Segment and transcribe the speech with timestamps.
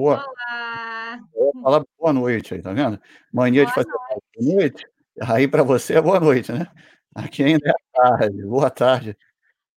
[0.00, 1.20] Boa Olá.
[1.62, 2.98] falar boa noite aí, tá vendo?
[3.30, 4.56] Mania de Boa fazer boa noite.
[4.56, 4.88] noite,
[5.20, 6.66] aí pra você é boa noite, né.
[7.14, 9.14] Aqui ainda é tarde, boa tarde.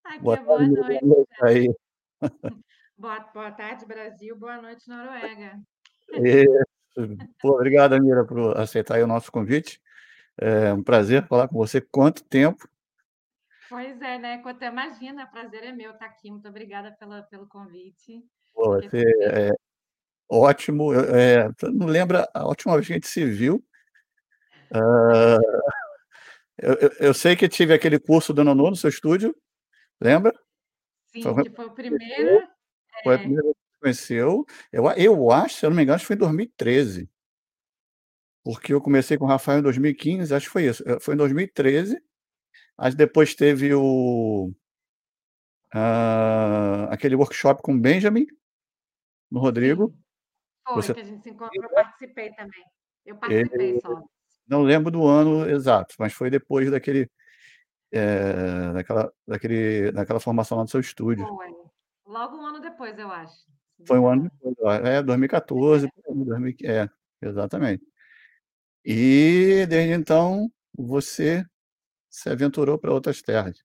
[0.01, 1.75] Aqui Boa é tarde, boa noite boa noite aí.
[2.97, 5.59] Boa boa tarde Brasil, boa noite Noruega.
[6.13, 7.17] Isso.
[7.41, 9.81] Pô, obrigado, Amira, por aceitar o nosso convite.
[10.37, 12.65] É um prazer falar com você, quanto tempo.
[13.69, 18.23] Pois é, né, quanto imagina, prazer é meu estar aqui, muito obrigada pela pelo convite.
[18.53, 19.72] Pô, você é
[20.39, 23.63] ótimo, você não lembra a última vez que a gente se viu?
[24.71, 25.37] Hã,
[26.57, 29.35] eu eu eu sei que tive aquele curso do Nonô no seu estúdio,
[30.01, 30.33] lembra?
[31.07, 32.43] Sim, que foi o primeiro
[33.03, 33.19] Foi a é.
[33.19, 36.15] primeira vez que conheceu, eu eu acho, se eu não me engano, acho que foi
[36.17, 37.09] em 2013.
[38.43, 41.17] Porque eu comecei com o Rafael em 2015, acho que foi isso, eh, foi em
[41.17, 41.97] 2013,
[42.77, 44.51] aí depois teve o
[45.73, 48.25] hã, aquele workshop com o Benjamin,
[49.31, 49.93] no Rodrigo,
[50.65, 52.63] foi você que a gente se encontrou, eu participei também.
[53.05, 54.01] Eu participei só.
[54.47, 57.09] não lembro do ano exato, mas foi depois daquele,
[57.91, 61.25] eh, daquela daquele daquela formação lá no seu estúdio.
[61.27, 61.49] Foi,
[62.05, 63.45] logo 1 ano depois eu acho,
[63.87, 65.89] Foi 1 ano depois, é 2014 É.
[65.89, 66.89] por aí, 2000 é,
[67.21, 67.83] exatamente.
[68.85, 71.45] E desde então, você
[72.09, 73.63] se aventurou pra outras terras.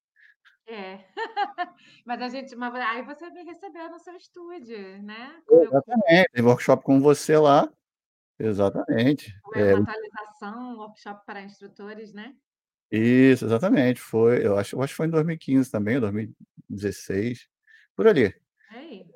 [0.66, 0.98] É,
[2.06, 5.42] mas a gente mas aí você me recebeu no seu estúdio, né.
[5.50, 7.70] Exatamente, teve workshop com você lá,
[8.38, 12.34] exatamente, Foi é uma atualização, um workshop para instrutores, né.
[12.90, 17.46] Isso, exatamente, foi eu acho eu acho que foi em 2015 também, ou 2016,
[17.94, 18.34] por ali.
[18.70, 19.08] Aí.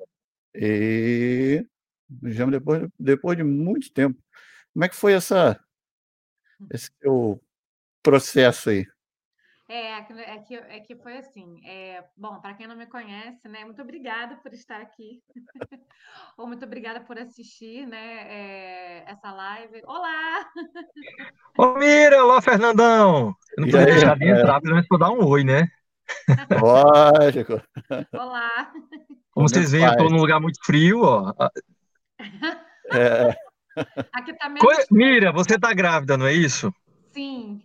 [0.55, 1.65] E,
[2.25, 4.19] já depois depois de muito tempo.
[4.73, 5.59] Como é que foi essa
[6.59, 6.67] Hum.
[6.71, 7.41] esse teu
[8.03, 8.87] processo aí?
[9.73, 13.65] É, é que é que foi assim, eh, bom, pra quem não me conhece, né,
[13.65, 15.19] muito obrigada por estar aqui.
[16.37, 19.81] Ou muito obrigada por assistir, né, eh, essa live.
[19.87, 20.45] Olá.
[21.57, 23.33] Ô Mira, olá Fernandão.
[23.57, 25.67] Eu não podia deixar de entrar pelo menos pra dar um oi, né.
[26.61, 27.59] Lógico.
[28.13, 28.71] Olá.
[29.31, 30.11] Como vocês Momento veem, eu paz.
[30.11, 31.33] num lugar muito frio, ó,
[32.93, 33.35] É.
[34.13, 36.71] Aqui tá menos Mira, você tá grávida, não é isso?
[37.11, 37.59] Sim.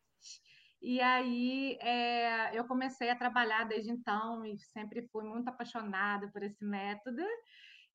[0.80, 6.42] E aí, eh, eu comecei a trabalhar desde então e sempre fui muito apaixonada por
[6.42, 7.22] esse método.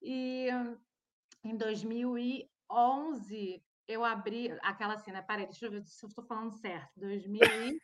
[0.01, 0.47] E,
[1.43, 6.23] em 2011 eu abri aquela assim, né, espera aí, deixa eu ver se eu estou
[6.23, 7.81] falando certo, 2000 e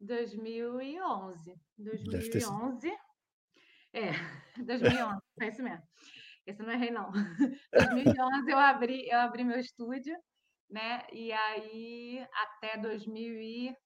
[0.00, 2.50] 2011, Deve ter sido.
[2.50, 2.92] 2011
[3.94, 4.12] é,
[4.64, 5.86] 2011, foi isso mesmo.
[6.46, 7.10] Esse não errei não.
[7.72, 10.16] 2011 eu abri eu abri meu estúdio,
[10.70, 13.76] né, e aí até 2000 e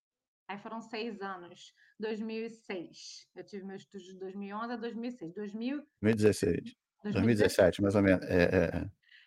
[0.49, 3.29] aí foram 6 anos, 2006.
[3.35, 7.83] Eu tive meu estúdio de 2011 a 2006, 2000 2016, dois mil e deze 2017
[7.83, 8.43] mais ou menos, é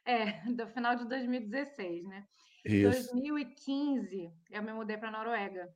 [0.05, 0.23] é é.
[0.23, 2.23] É, do final de 2016, né.
[2.65, 3.11] Isso.
[3.11, 5.69] 2015 eu me mudei pra Noruega,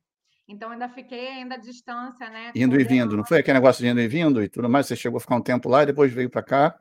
[0.46, 3.90] então ainda fiquei ainda à distância, né, Indo e vindo, não foi aquele negócio de
[3.90, 6.12] indo e vindo e tudo mais, você chegou a ficar um tempo lá e depois
[6.12, 6.78] veio pra cá?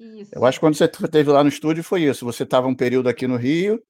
[0.00, 0.50] Eu acho Isso.
[0.52, 3.36] que quando você esteve lá no estúdio foi isso, você estava um período aqui no
[3.36, 3.80] Rio,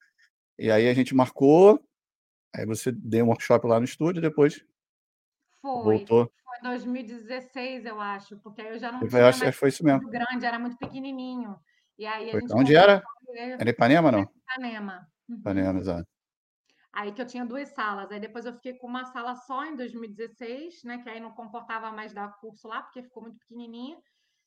[0.58, 1.82] e aí a gente marcou,
[2.55, 4.62] aí você deu um workshop lá no estúdio, depois
[5.62, 6.32] Foi, voltou.
[6.64, 9.84] Foi 2016, eu acho, porque aí eu já não Eu tinha acho mais foi isso
[9.84, 10.08] mesmo.
[10.08, 11.58] grande, era muito pequenininho.
[11.99, 12.40] E aí a Foi.
[12.40, 13.02] gente Onde era?
[13.58, 14.22] Era Ipanema, não?
[14.22, 15.06] Ipanema.
[15.28, 15.37] Uhum.
[15.37, 16.06] Ipanema, exato.
[16.93, 19.75] Aí que eu tinha duas salas, aí depois eu fiquei com uma sala só em
[19.75, 23.99] 2016, né, que aí não comportava mais dar curso lá, porque ficou muito pequenininha.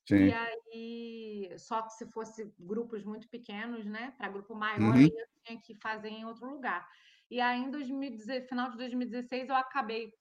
[0.10, 0.32] E Sim.
[0.32, 5.04] aí, só que se fosse grupos muito pequenos, né, para grupo maior, Uhum.
[5.04, 6.88] eu tinha que fazer em outro lugar.
[7.30, 10.14] E aí em 2016, final de 2016 eu acabei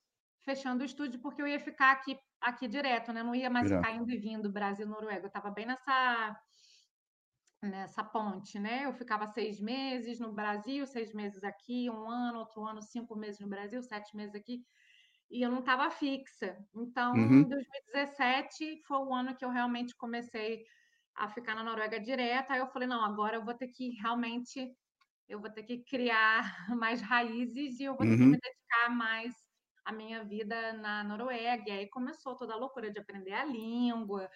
[0.46, 3.22] fechando o estúdio porque eu ia ficar aqui aqui direto, né?
[3.24, 5.24] Não ia mais ficar indo e vindo Brasil Noruega.
[5.24, 6.36] Eu estava bem nessa
[7.62, 8.84] nessa ponte, né?
[8.84, 13.40] Eu ficava seis meses no Brasil, seis meses aqui, um ano, outro ano, cinco meses
[13.40, 14.62] no Brasil, sete meses aqui,
[15.30, 16.58] e eu não estava fixa.
[16.76, 17.48] Então, Uhum.
[17.48, 20.64] 2017 foi o ano que eu realmente comecei
[21.16, 22.52] a ficar na Noruega direto.
[22.52, 24.72] Aí eu falei, não, agora eu vou ter que realmente,
[25.28, 26.42] eu vou ter que criar
[26.78, 28.30] mais raízes e eu vou ter que Uhum.
[28.30, 29.34] me dedicar mais
[29.86, 31.64] à minha vida na Noruega.
[31.68, 34.28] E aí começou toda a loucura de aprender a língua,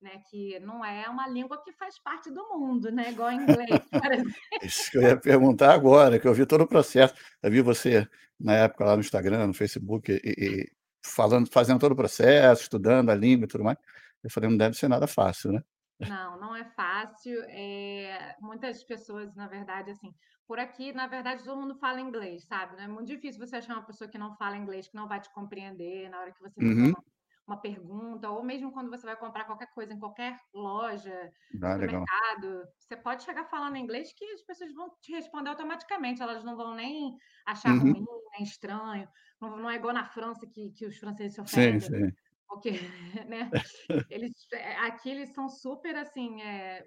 [0.00, 0.22] né?
[0.30, 3.10] Que não é uma língua que faz parte do mundo, né?
[3.10, 4.32] Igual inglês, por exemplo.
[4.62, 7.14] Isso que eu ia perguntar agora, que eu vi todo o processo.
[7.42, 8.08] Eu vi você
[8.38, 10.72] na época lá no Instagram, no Facebook, e, e
[11.04, 13.78] falando, fazendo todo o processo, estudando a língua e tudo mais.
[14.22, 15.62] Eu falei, não deve ser nada fácil, né?
[16.04, 17.42] Não, não é fácil.
[17.48, 20.12] É, muitas pessoas, na verdade, assim,
[20.46, 22.76] por aqui, na verdade, todo mundo fala inglês, sabe?
[22.76, 25.20] Não é muito difícil você achar uma pessoa que não fala inglês, que não vai
[25.20, 26.94] te compreender na hora que você fizer Uhum.
[26.94, 27.02] uma,
[27.46, 31.30] uma pergunta, ou mesmo quando você vai comprar qualquer coisa em qualquer loja,
[31.62, 32.08] Ah, legal.
[32.10, 36.56] supermercado, você pode chegar falando inglês que as pessoas vão te responder automaticamente, elas não
[36.56, 37.14] vão nem
[37.46, 37.94] achar Uhum.
[37.94, 39.08] ruim, nem estranho.
[39.40, 42.12] Não, não é igual na França que, que os franceses se Sim, ofendem sim.
[42.48, 42.70] Porque,
[43.28, 43.52] né?
[44.08, 46.42] Eles, é, aqui eles são super assim.
[46.42, 46.86] é,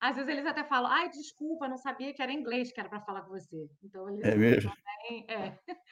[0.00, 3.02] Às vezes eles até falam, ai, desculpa, não sabia que era inglês que era para
[3.02, 3.68] falar com você.
[3.82, 4.72] Então eles É mesmo?
[5.08, 5.26] têm.
[5.30, 5.58] É.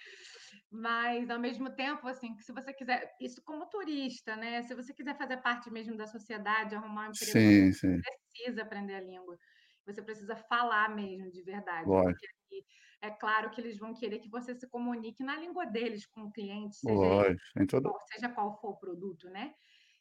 [0.71, 4.63] Mas ao mesmo tempo, assim, que se você quiser, isso como turista, né?
[4.63, 8.03] Se você quiser fazer parte mesmo da sociedade, arrumar um emprego, você Sim, sim.
[8.03, 9.39] precisa aprender a língua.
[9.87, 12.65] Você precisa falar mesmo de verdade, Lógico, porque aqui
[13.03, 16.33] é claro que eles vão querer que você se comunique na língua deles com o
[16.33, 17.41] cliente, seja ele lógico.
[17.55, 17.83] Tem todo.
[17.83, 19.55] qual- seja qual for o produto, né?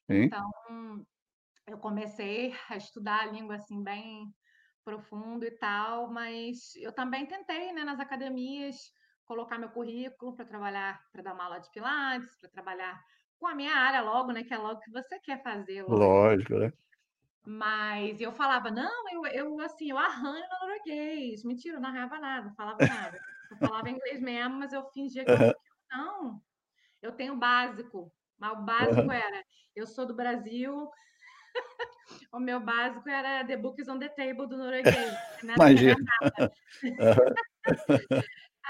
[0.10, 0.24] Sim.
[0.26, 0.44] Então,
[1.68, 4.34] eu comecei a estudar a língua assim bem
[4.84, 8.92] profundo e tal, mas eu também tentei, né, nas academias,
[9.26, 13.00] colocar meu currículo para trabalhar, para dar uma aula de pilates, para trabalhar
[13.38, 16.04] com a minha área logo, né, que é logo que você quer fazer, lógico.
[16.04, 16.72] Lógico, né?
[17.46, 21.44] Mas eu falava, não, eu, eu assim, eu arranho no norueguês.
[21.44, 23.20] Mentira, eu não arranhava nada, não falava nada.
[23.50, 25.56] Eu falava inglês mesmo, mas eu fingia que eu
[25.92, 26.42] não.
[27.02, 29.14] Eu tenho básico, mas o básico aham.
[29.14, 29.44] era,
[29.76, 30.90] eu sou do Brasil,
[32.34, 35.54] o meu básico era The Books on the Table do norueguês, né?
[35.56, 35.96] Imagina.
[37.00, 37.36] Aham.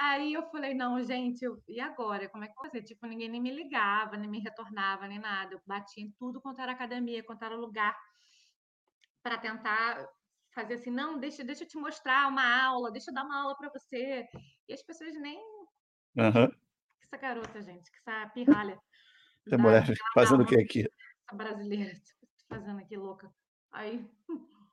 [0.01, 2.29] Aí eu falei, não, gente, eu- e agora?
[2.29, 2.83] Como é que eu vou fazer?
[2.83, 5.53] Tipo, ninguém nem me ligava, nem me retornava, nem nada.
[5.55, 7.97] Eu batia em tudo quanto era academia, quanto era lugar,
[9.21, 10.07] para tentar
[10.53, 13.55] fazer assim, não, deixa, deixa eu te mostrar uma aula, deixa eu dar uma aula
[13.57, 14.27] para você.
[14.67, 15.39] E as pessoas nem.
[16.17, 16.49] Aham.
[16.49, 18.79] Que essa garota, gente, que essa pirralha
[19.45, 19.83] Essa da, mulher
[20.13, 20.81] fazendo o que aqui?
[20.81, 21.93] essa brasileira,
[22.49, 23.31] fazendo aqui louca.
[23.71, 24.09] Aí,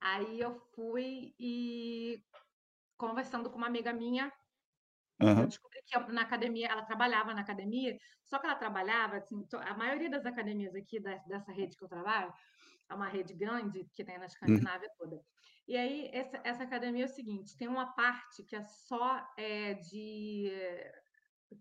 [0.00, 2.22] aí eu fui e
[2.96, 4.32] conversando com uma amiga minha,
[5.20, 5.46] eu Aham.
[5.46, 10.10] descobri que na academia, ela trabalhava na academia, só que ela trabalhava, assim, a maioria
[10.10, 12.32] das academias aqui da- dessa rede que eu trabalho,
[12.90, 14.58] é uma rede grande que tem na Uhum.
[14.58, 15.20] Escandinávia toda.
[15.66, 19.74] E aí, essa, essa academia é o seguinte: tem uma parte que é só é,
[19.74, 20.50] de.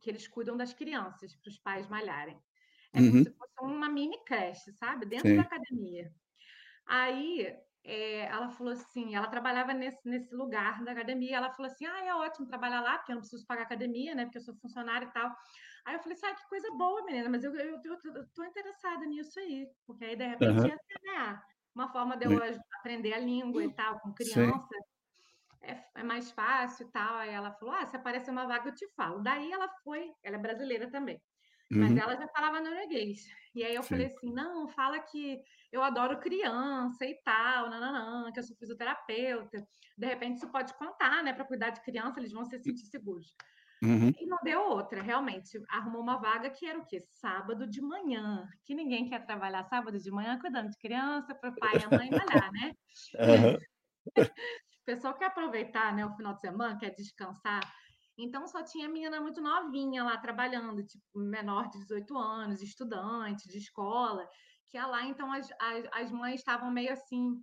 [0.01, 2.39] que eles cuidam das crianças, para os pais malharem.
[2.93, 3.23] É como Uhum.
[3.23, 5.05] se fosse uma mini creche, sabe?
[5.05, 5.43] Dentro da Sim.
[5.43, 6.11] academia.
[6.87, 11.85] Aí é, ela falou assim, ela trabalhava nesse, nesse lugar da academia, ela falou assim,
[11.85, 14.55] ah, é ótimo trabalhar lá, porque eu não preciso pagar academia, né, porque eu sou
[14.55, 15.35] funcionária e tal.
[15.85, 18.43] Aí eu falei assim, ah, que coisa boa, menina, mas eu, eu, eu, eu tô
[18.45, 20.67] interessada nisso aí, porque aí, de repente, Aham.
[20.67, 20.77] ia
[21.75, 22.63] uma forma de eu Sim.
[22.79, 24.67] aprender a língua e tal, com criança,
[25.61, 27.15] é, é mais fácil e tal.
[27.17, 29.21] Aí ela falou, ah, se aparecer uma vaga, eu te falo.
[29.23, 31.21] Daí ela foi, ela é brasileira também,
[31.75, 31.97] mas Uhum.
[31.97, 33.21] ela já falava norueguês.
[33.55, 34.07] E aí eu falei Sim.
[34.07, 39.67] assim: não, fala que eu adoro criança e tal, nananã, que eu sou fisioterapeuta.
[39.97, 41.33] De repente isso pode contar, né?
[41.33, 43.35] Para cuidar de criança, eles vão se sentir seguros.
[43.83, 44.13] Uhum.
[44.17, 45.61] E não deu outra, realmente.
[45.69, 47.03] Arrumou uma vaga que era o quê?
[47.11, 48.47] Sábado de manhã.
[48.63, 51.89] Que ninguém quer trabalhar sábado de manhã cuidando de criança, para o pai e a
[51.89, 52.73] mãe malhar, né?
[53.19, 53.57] Aham.
[53.57, 54.15] O
[54.85, 57.61] pessoal quer aproveitar, né, o final de semana, quer descansar.
[58.17, 63.57] Então só tinha menina muito novinha lá trabalhando, tipo, menor de 18 anos, estudante de
[63.57, 64.27] escola,
[64.67, 67.41] que ia lá, então as, as, as mães estavam meio assim,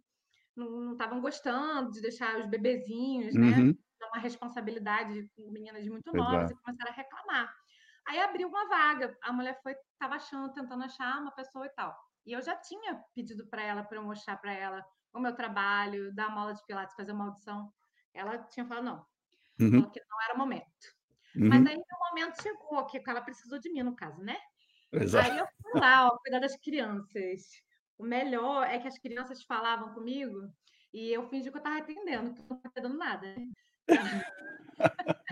[0.56, 3.58] não estavam gostando de deixar os bebezinhos, né?
[3.58, 3.78] Uhum.
[4.02, 6.52] É uma responsabilidade com meninas muito Pois novas é.
[6.52, 7.54] e começaram a reclamar.
[8.08, 11.96] Aí abriu uma vaga, a mulher foi, estava achando, tentando achar uma pessoa e tal.
[12.26, 16.14] E eu já tinha pedido para ela, para eu mostrar para ela o meu trabalho,
[16.14, 17.72] dar uma aula de pilates, fazer uma audição.
[18.14, 19.06] Ela tinha falado não,
[19.60, 19.82] Uhum.
[19.82, 20.66] falou que não era o momento.
[21.46, 21.68] Mas Uhum.
[21.68, 24.38] aí o momento chegou, que ela precisou de mim, no caso, né?
[24.92, 25.30] Exato.
[25.30, 27.42] Aí eu fui lá, ó, cuidar das crianças.
[27.98, 30.52] O melhor é que as crianças falavam comigo
[30.92, 33.42] e eu fingi que eu estava atendendo, que eu não estava dando nada.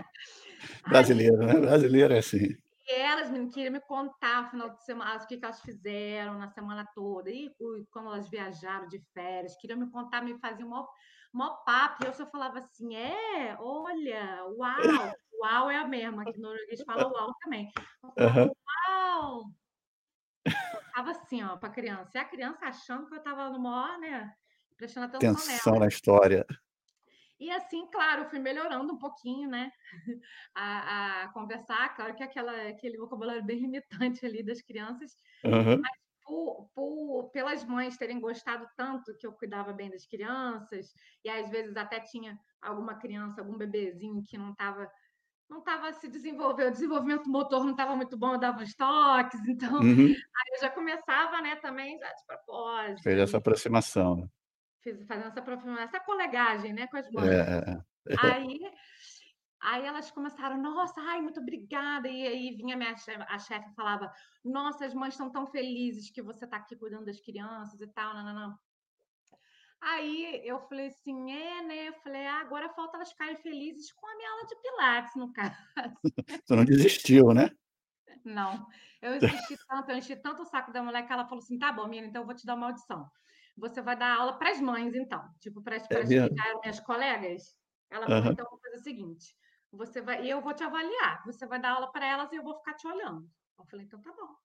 [0.87, 1.59] Brasileiro, né?
[1.59, 2.57] Brasileiro é assim.
[2.87, 6.37] e elas menino, queriam me contar no final de semana o que, que elas fizeram
[6.37, 7.53] na semana toda, e
[7.91, 10.87] quando elas viajaram de férias, queriam me contar, me faziam mó,
[11.33, 16.37] mó papo, e eu só falava assim, é, olha, uau, uau é a mesma, que
[16.37, 17.71] no norueguês fala uau também.
[18.03, 18.51] Eu falava, Aham.
[18.87, 19.51] uau!
[20.93, 22.11] Tava assim, ó, para criança.
[22.15, 24.33] E a criança achando que eu estava no maior, né?
[24.75, 25.43] Prestando atenção nela.
[25.43, 26.45] Atenção na história.
[27.39, 29.71] E assim, claro, fui melhorando um pouquinho, né?
[30.55, 31.95] A, a conversar.
[31.95, 35.15] Claro que aquela, aquele vocabulário bem limitante ali das crianças.
[35.45, 35.81] Aham.
[36.25, 40.93] Por, por- pelas mães terem gostado tanto que eu cuidava bem das crianças,
[41.23, 44.87] e às vezes até tinha alguma criança, algum bebezinho que não estava
[45.49, 49.39] não estava se desenvolvendo, o desenvolvimento motor não estava muito bom, eu dava uns toques,
[49.49, 50.05] então Uhum.
[50.09, 54.27] Aí eu já começava, né, também já de propósito, Fez essa aproximação, né?
[54.81, 57.29] Fiz- fazendo essa, essa colegagem, né, com as É, mães.
[57.29, 57.89] é, é.
[58.19, 58.59] Aí,
[59.61, 62.07] aí elas começaram, nossa, ai, muito obrigada.
[62.07, 64.11] E aí vinha minha chefe, a chefe e falava,
[64.43, 68.13] nossa, as mães estão tão felizes que você está aqui cuidando das crianças e tal,
[68.13, 68.59] não, não, não.
[69.81, 71.87] Aí eu falei assim, é, né?
[71.89, 75.31] Eu falei, ah, agora falta elas ficarem felizes com a minha aula de pilates, no
[75.31, 75.55] caso.
[76.45, 77.49] Tu não desistiu, né?
[78.25, 78.67] Não,
[79.01, 81.71] eu insisti tanto, eu enchi tanto o saco da mulher que ela falou assim: tá
[81.71, 83.09] bom, menina, então eu vou te dar uma audição.
[83.59, 86.03] Você vai dar aula para as mães, então, tipo, para as É
[86.63, 87.55] minhas colegas.
[87.89, 88.31] Ela falou: Aham.
[88.31, 89.35] então, vou fazer o seguinte:
[89.71, 92.43] você vai, e eu vou te avaliar, você vai dar aula para elas e eu
[92.43, 93.29] vou ficar te olhando.
[93.59, 94.35] Eu falei: então tá bom.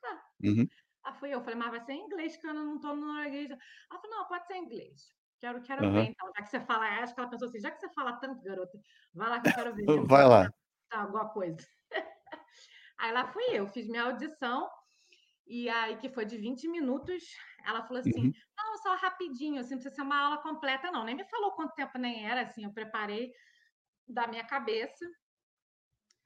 [0.00, 0.24] Tá.
[0.42, 0.68] Uhum.
[1.04, 3.50] Aí fui eu, falei: mas vai ser em inglês, que eu não tô no norueguês.
[3.50, 5.02] Ela falou: não, pode ser em inglês.
[5.40, 6.06] Quero, quero ver, Aham.
[6.06, 8.42] então, já que você fala, acho que ela pensou assim: já que você fala tanto,
[8.42, 8.78] garota,
[9.14, 10.48] vai lá que eu quero ver Vai lá.
[10.90, 11.58] tá, alguma coisa.
[12.98, 14.70] Aí lá fui eu, fiz minha audição,
[15.46, 17.24] e aí que foi de 20 minutos,
[17.66, 18.32] ela falou assim, Uhum.
[18.56, 21.04] não, só rapidinho, assim, não precisa ser uma aula completa, não.
[21.04, 23.32] Nem me falou quanto tempo nem era, assim, eu preparei
[24.08, 25.06] da minha cabeça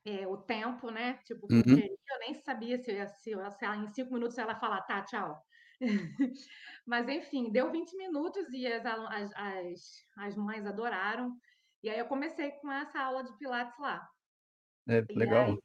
[0.04, 1.18] é, o tempo, né?
[1.24, 1.78] Tipo, Uhum.
[2.10, 5.42] eu nem sabia se, ia- se, se ela, em cinco minutos ela falar, tá, tchau.
[6.86, 9.80] Mas enfim, deu 20 minutos e as, as, as,
[10.18, 11.36] as mães adoraram.
[11.82, 14.08] E aí eu comecei com essa aula de Pilates lá.
[14.88, 15.44] É, E legal.
[15.46, 15.58] aí,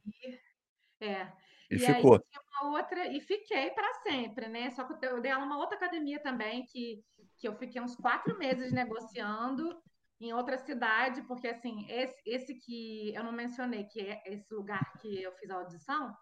[1.02, 1.32] é.
[1.74, 2.20] E E ficou.
[2.62, 4.70] uma outra, e fiquei para sempre, né?
[4.72, 7.04] Só que eu dei aula numa outra academia também, que,
[7.38, 9.82] que eu fiquei uns quatro meses negociando
[10.20, 14.94] em outra cidade, porque assim, esse, esse que eu não mencionei, que é esse lugar
[15.02, 16.16] que eu fiz a audição,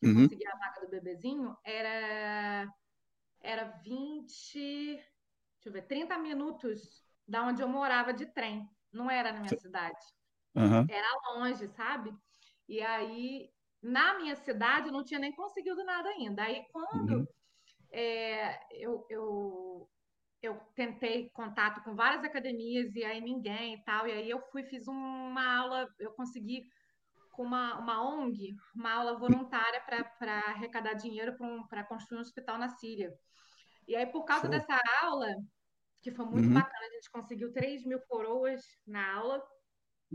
[0.00, 0.14] que eu Uhum.
[0.14, 2.66] consegui a vaga do bebezinho, era,
[3.40, 8.68] era 20, deixa eu ver, 30 minutos da onde eu morava de trem.
[8.92, 9.98] Não era na minha cidade
[10.56, 10.88] Aham.
[10.88, 12.14] era longe, sabe?
[12.68, 13.50] E aí,
[13.82, 16.44] na minha cidade, eu não tinha nem conseguido nada ainda.
[16.44, 17.26] Aí, quando Uhum.
[17.92, 19.90] é, eu, eu,
[20.42, 24.64] eu tentei contato com várias academias e aí ninguém e tal, e aí eu fui,
[24.64, 26.64] fiz uma aula, eu consegui
[27.32, 31.36] com uma, uma ONG, uma aula voluntária para arrecadar dinheiro
[31.68, 33.12] para construir um hospital na Síria.
[33.88, 34.50] E aí, por causa Show.
[34.50, 35.28] dessa aula,
[36.02, 36.54] que foi muito Uhum.
[36.54, 39.42] bacana, a gente conseguiu 3 mil coroas na aula,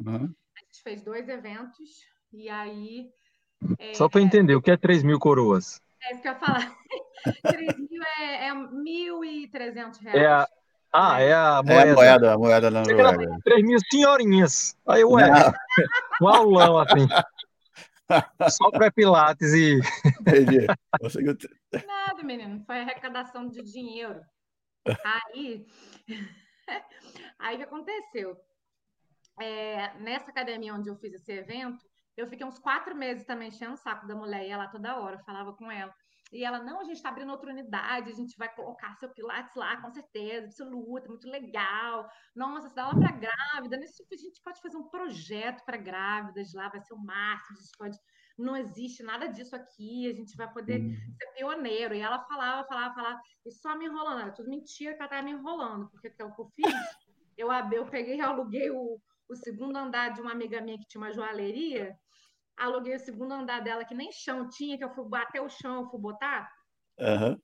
[0.05, 0.35] Aham.
[0.55, 1.89] a gente fez dois eventos,
[2.31, 3.09] e aí
[3.93, 5.81] Só para entender, o que é 3 mil coroas?
[6.03, 6.75] É isso que eu ia falar.
[7.43, 10.43] 3 mil é, é 1.300 É reais.
[10.43, 10.47] a...
[10.93, 11.93] Ah, é a É a moeda.
[11.95, 13.37] moeda, a moeda da Achei que era Noruega.
[13.43, 14.77] 3 mil senhorinhas.
[14.87, 15.25] Aí, ué,
[16.21, 17.07] um aulão assim.
[18.49, 19.79] Só para Pilates e.
[20.21, 20.65] entendi.
[20.99, 21.35] Conseguiu.
[21.85, 24.21] Nada, menino, foi arrecadação de dinheiro.
[25.03, 25.65] Aí,
[27.37, 28.37] aí o que aconteceu?
[29.41, 31.83] É, nessa academia onde eu fiz esse evento,
[32.17, 35.19] eu fiquei uns quatro meses também enchendo o saco da mulher, ia lá toda hora,
[35.19, 35.93] falava com ela.
[36.31, 39.55] E ela, não, a gente está abrindo outra unidade, a gente vai colocar seu Pilates
[39.55, 42.09] lá, com certeza, absoluta, muito legal.
[42.35, 45.77] Nossa, você dá aula para grávida, nesse tipo, a gente pode fazer um projeto para
[45.77, 47.97] grávidas lá, vai ser o máximo, a gente pode.
[48.37, 50.95] Não existe nada disso aqui, a gente vai poder Uhum.
[51.17, 51.95] ser pioneiro.
[51.95, 54.21] E ela falava, falava, falava, e só me enrolando.
[54.21, 56.73] Era tudo mentira que ela estava me enrolando, porque o que eu fiz?
[57.37, 61.01] Eu, eu peguei e aluguei o, o segundo andar de uma amiga minha que tinha
[61.01, 61.97] uma joalheria.
[62.57, 65.83] Aluguei o segundo andar dela, que nem chão tinha, que eu fui bater o chão,
[65.83, 66.51] eu fui botar,
[66.99, 67.39] Aham.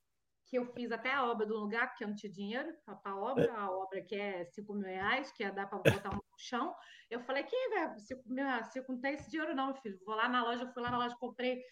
[0.47, 3.15] que eu fiz até a obra do lugar, porque eu não tinha dinheiro para a
[3.15, 6.75] obra, a obra que é 5 mil reais, que ia dar para botar um chão.
[7.09, 9.99] Eu falei, que, velho, 5 mil reais, não tem esse dinheiro não, filho.
[10.05, 11.63] Vou lá na loja, fui lá na loja, comprei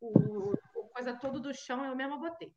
[0.00, 2.52] o, o coisa todo do chão, eu mesma botei.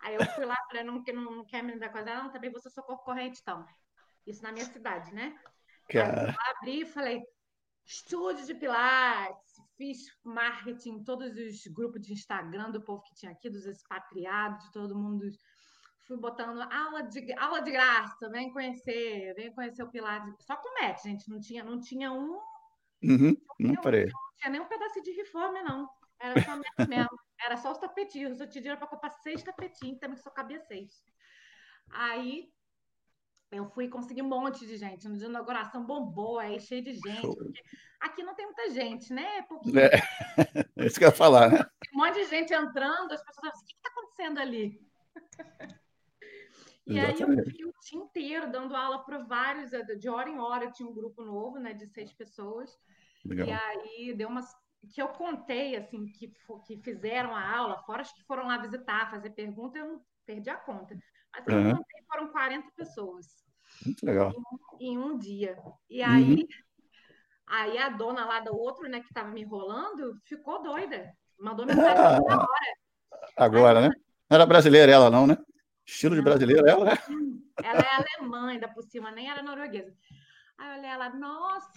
[0.00, 2.68] Aí eu fui lá, falei, não, não, não quer me dar coisa, não, também você
[2.70, 3.64] socorro corrente, então.
[4.26, 5.38] Isso na minha cidade, né?
[5.88, 6.22] Cara.
[6.22, 7.22] Aí eu abri e falei,
[7.86, 13.48] estúdio de Pilates, fiz marketing todos os grupos de Instagram do povo que tinha aqui,
[13.48, 15.24] dos expatriados, de todo mundo.
[16.06, 20.44] Fui botando aula de, aula de graça, vem conhecer, vem conhecer o Pilates.
[20.44, 22.40] Só com match, gente, não tinha, não tinha um.
[23.02, 24.06] Uhum, não, parei.
[24.06, 25.88] não tinha nem um pedacinho de reforma, não.
[26.20, 27.18] Era só match mesmo.
[27.44, 28.40] Era só os tapetinhos.
[28.40, 31.04] Eu tinha dinheiro para comprar seis tapetinhos, também só cabia seis.
[31.90, 32.50] Aí
[33.50, 35.08] eu fui conseguir um monte de gente.
[35.08, 37.64] No dia da inauguração bombou, aí cheio de gente.
[38.00, 39.42] Aqui não tem muita gente, né?
[39.42, 39.78] Pouquinho.
[39.78, 39.90] É,
[40.76, 41.66] é isso que eu ia falar, né?
[41.94, 44.80] Um monte de gente entrando, as pessoas falam, o que está acontecendo ali?
[46.86, 47.22] E Exatamente.
[47.22, 50.88] aí eu fiquei o dia inteiro dando aula para vários, de hora em hora, tinha
[50.88, 52.70] um grupo novo, né, de seis pessoas.
[53.24, 53.48] Legal.
[53.48, 54.46] E aí deu umas
[54.92, 56.32] que eu contei, assim, que,
[56.64, 60.48] que fizeram a aula, fora as que foram lá visitar, fazer pergunta, eu não perdi
[60.48, 60.96] a conta.
[61.48, 61.70] Uhum.
[61.70, 63.26] eu contei, foram 40 pessoas.
[63.84, 64.32] Muito legal.
[64.80, 65.56] Em, em um dia.
[65.88, 66.48] E aí, uhum.
[67.46, 71.12] aí a dona lá do outro, né, que estava me enrolando, ficou doida.
[71.38, 72.76] Mandou mensagem ah, na hora.
[73.36, 73.94] Agora, aí, né?
[74.28, 75.36] Não era brasileira ela, não, né?
[75.86, 76.98] Estilo de brasileira ela, né?
[77.62, 79.94] Ela é alemã, ainda por cima, nem era norueguesa.
[80.58, 81.70] Aí eu olhei ela, nossa,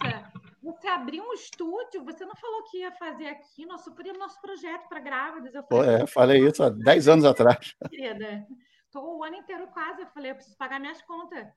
[0.62, 5.00] você abriu um estúdio, você não falou que ia fazer aqui nosso, nosso projeto para
[5.00, 5.54] grávidas.
[5.54, 7.74] Eu falei, é, falei isso há 10 anos atrás.
[7.88, 8.46] Querida,
[8.90, 10.02] estou o ano inteiro quase.
[10.02, 11.48] Eu falei, eu preciso pagar minhas contas.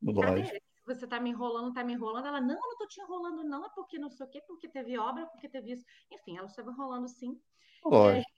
[0.00, 0.56] Lógico.
[0.86, 2.26] Você está me enrolando, está me enrolando.
[2.26, 4.96] Ela, não, não estou te enrolando, não, é porque não sei o quê, porque teve
[4.96, 5.84] obra, porque teve isso.
[6.10, 7.38] Enfim, ela estava enrolando sim.
[7.84, 8.30] Lógico.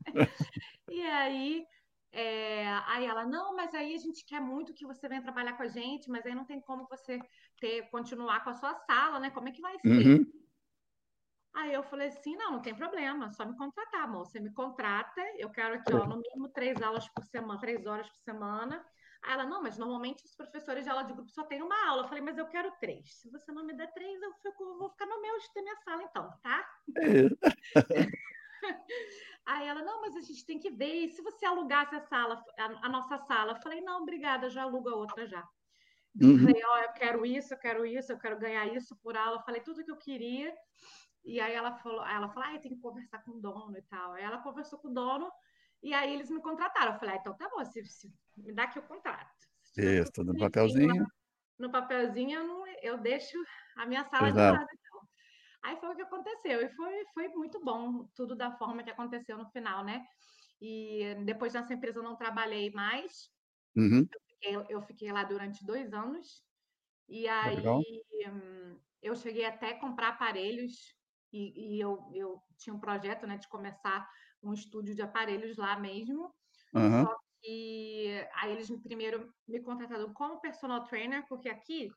[0.86, 1.66] E aí,
[2.12, 5.62] é, aí ela, não, mas aí a gente quer muito que você venha trabalhar com
[5.62, 7.18] a gente, mas aí não tem como você
[7.58, 9.30] ter, continuar com a sua sala, né?
[9.30, 9.88] Como é que vai ser?
[9.88, 10.43] Uhum.
[11.54, 14.26] Aí eu falei assim, não, não tem problema, só me contratar, amor.
[14.26, 18.08] Você me contrata, eu quero aqui, ó, no mínimo três aulas por semana, três horas
[18.08, 18.84] por semana.
[19.22, 22.02] Aí ela, não, mas normalmente os professores de aula de grupo só têm uma aula.
[22.02, 23.20] Eu falei, mas eu quero três.
[23.20, 25.62] Se você não me der três, eu, fico, eu vou ficar no meu, de ter
[25.62, 26.68] minha sala, então, tá?
[26.98, 27.28] É.
[29.46, 31.04] Aí ela, não, mas a gente tem que ver.
[31.04, 33.52] E se você alugasse a sala, a, a nossa sala?
[33.52, 35.46] Eu falei, não, obrigada, já aluga outra já.
[36.20, 36.38] Uhum.
[36.38, 39.38] Falei, ó, oh, eu quero isso, eu quero isso, eu quero ganhar isso por aula.
[39.38, 40.52] Eu falei tudo que eu queria.
[41.24, 43.82] E aí ela falou, ela falou, ah, eu tenho que conversar com o dono e
[43.82, 44.12] tal.
[44.12, 45.30] Aí ela conversou com o dono
[45.82, 46.92] e aí eles me contrataram.
[46.92, 49.30] Eu falei, ah, então tá bom, se, se, me dá aqui o contrato.
[49.76, 51.06] Isso, no papelzinho.
[51.58, 53.38] No papelzinho eu, não, eu deixo
[53.76, 54.52] a minha sala Exato.
[54.52, 54.70] de lado.
[54.72, 55.00] Então.
[55.62, 56.60] Aí foi o que aconteceu.
[56.60, 60.04] E foi, foi muito bom tudo da forma que aconteceu no final, né?
[60.60, 63.30] E depois dessa empresa eu não trabalhei mais.
[63.76, 64.06] Uhum.
[64.10, 66.44] Eu, fiquei, eu, fiquei, lá durante dois anos.
[67.08, 67.56] E aí
[68.26, 70.94] hum, eu cheguei até a comprar aparelhos
[71.34, 74.08] e, e, eu, eu tinha um projeto né, de começar
[74.40, 76.32] um estúdio de aparelhos lá mesmo.
[76.72, 77.04] Uhum.
[77.04, 81.90] Só que aí eles primeiro me contrataram como personal trainer, porque aqui,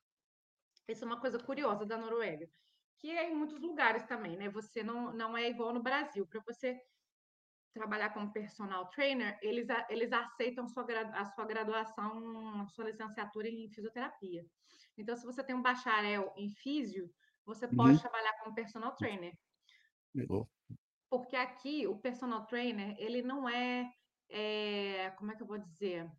[0.88, 2.50] isso é uma coisa curiosa da Noruega,
[2.98, 4.50] que é em muitos lugares também, né?
[4.50, 6.26] Você não, não é igual no Brasil.
[6.26, 6.82] Para você
[7.74, 13.70] trabalhar como personal trainer, eles, eles aceitam sua, a sua graduação, a sua licenciatura em
[13.70, 14.44] fisioterapia.
[14.98, 17.08] Então, se você tem um bacharel em físio,
[17.48, 18.00] você pode uhum.
[18.00, 19.34] trabalhar como personal trainer.
[20.14, 20.48] Legal.
[21.10, 23.90] Porque aqui o personal trainer, ele não é,
[24.30, 26.12] é, como é que eu vou dizer?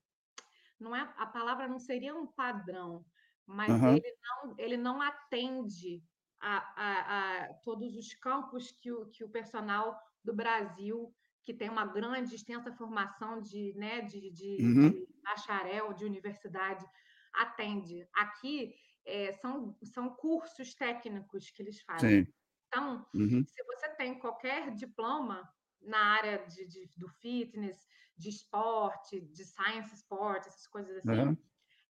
[0.81, 3.05] Não é a palavra não seria um padrão,
[3.47, 3.95] mas uhum.
[3.95, 6.03] ele não ele não atende
[6.41, 11.15] a, a, a, todos os campos que o, que o personal do Brasil
[11.45, 14.91] que tem uma grande extensa formação de, né, de, de, uhum.
[14.91, 16.85] de bacharel, de universidade,
[17.33, 18.07] atende.
[18.15, 18.75] Aqui
[19.09, 22.25] é, são, são cursos técnicos que eles fazem.
[22.25, 22.33] Sim.
[22.69, 23.45] Então, uhum.
[23.45, 25.49] se você tem qualquer diploma
[25.81, 31.21] na área de, de, do fitness, de esporte, de science sport, essas coisas assim.
[31.21, 31.37] Uhum.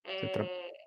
[0.03, 0.19] É...
[0.19, 0.45] Você, tra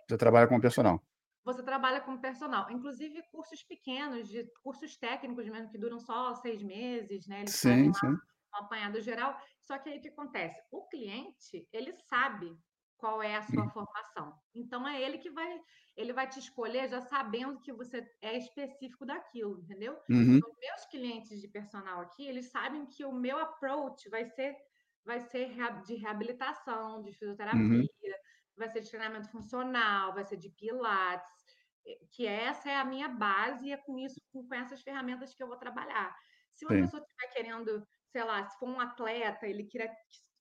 [0.08, 1.04] você, trabalha com personal.
[1.44, 6.62] Você trabalha com personal, inclusive cursos pequenos, de cursos técnicos mesmo, que duram só seis
[6.62, 7.40] meses, né?
[7.40, 8.06] Eles sim, sim.
[8.06, 8.18] um
[8.52, 9.36] apanhado geral.
[9.60, 10.62] Só que aí o que acontece?
[10.70, 12.56] O cliente, ele sabe
[13.02, 14.32] qual é a sua formação.
[14.54, 15.60] Então é ele que vai,
[15.96, 19.94] ele vai te escolher já sabendo que você é específico daquilo, entendeu?
[20.08, 20.36] Uhum.
[20.36, 24.56] Então, meus clientes de personal aqui, eles sabem que o meu approach vai ser
[25.04, 25.50] vai ser
[25.84, 27.16] de reabilitação, de uhum.
[27.16, 28.14] fisioterapia, uhum.
[28.56, 31.44] vai ser de treinamento funcional, vai ser de pilates,
[31.84, 35.42] eh, que essa é a minha base e é com isso, com essas ferramentas que
[35.42, 36.16] eu vou trabalhar.
[36.54, 36.82] Se uma Sim.
[36.82, 39.92] pessoa estiver querendo, sei lá, se for um atleta, ele queira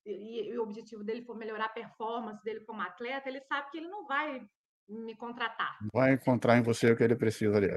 [0.06, 3.78] e, e o objetivo dele for melhorar a performance dele como atleta, ele sabe que
[3.78, 4.40] ele não vai
[4.88, 5.76] me contratar.
[5.92, 7.68] Vai encontrar em você o que ele precisa ali.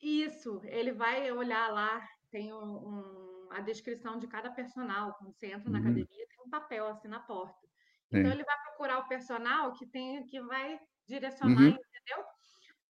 [0.00, 2.58] Isso, ele vai olhar lá, tem um,
[3.46, 5.14] um, a descrição de cada personal.
[5.14, 5.78] Quando você entra na Uhum.
[5.78, 7.68] academia, tem um papel assim na porta.
[8.12, 8.32] Então Sim.
[8.32, 11.78] ele vai procurar o personal que tem que vai direcionar, Uhum.
[11.78, 12.24] entendeu?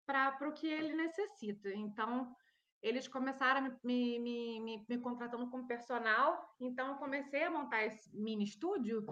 [0.05, 1.69] Para o que ele necessita.
[1.73, 2.33] Então,
[2.81, 7.83] eles começaram a me, me, me, me contratando como personal, então eu comecei a montar
[7.83, 9.05] esse mini estúdio,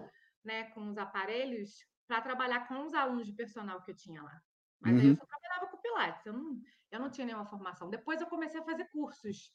[0.44, 1.70] né, com os aparelhos,
[2.06, 4.40] para trabalhar com os alunos de personal que eu tinha lá.
[4.80, 5.16] Mas aí eu Uhum.
[5.16, 7.90] só trabalhava com Pilates, eu não, eu não tinha nenhuma formação.
[7.90, 9.52] Depois eu comecei a fazer cursos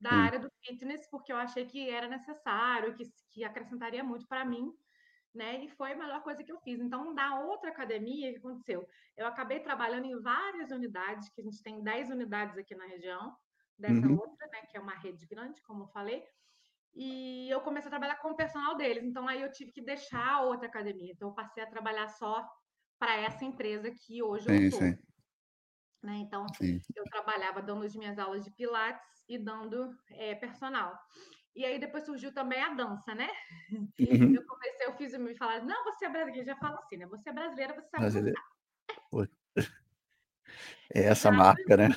[0.00, 0.12] da Sim.
[0.12, 4.72] área do fitness, porque eu achei que era necessário, que, que acrescentaria muito para mim,
[5.34, 5.64] né?
[5.64, 6.80] E foi a melhor coisa que eu fiz.
[6.80, 8.86] Então, na outra academia, o que aconteceu?
[9.16, 13.36] Eu acabei trabalhando em várias unidades, que a gente tem 10 unidades aqui na região,
[13.78, 14.16] dessa Uhum.
[14.16, 14.62] outra, né?
[14.70, 16.24] Que é uma rede grande, como eu falei.
[16.94, 19.04] E eu comecei a trabalhar com o personal deles.
[19.04, 21.12] Então, aí eu tive que deixar a outra academia.
[21.12, 22.46] Então, eu passei a trabalhar só
[22.98, 24.80] para essa empresa que hoje eu estou.
[24.80, 24.98] sim,
[26.02, 26.16] Né?
[26.18, 26.80] Então, sim.
[26.94, 30.96] eu trabalhava dando as minhas aulas de pilates e dando eh, personal.
[31.54, 33.28] E aí depois surgiu também a dança, né?
[33.98, 34.34] Uhum.
[34.34, 37.06] Eu comecei, eu fiz me falar, não, você é brasileira, já fala assim, né?
[37.06, 38.36] Você é brasileira, você sabe Brasileiro.
[38.36, 38.44] dançar.
[40.94, 41.88] É essa marca, né?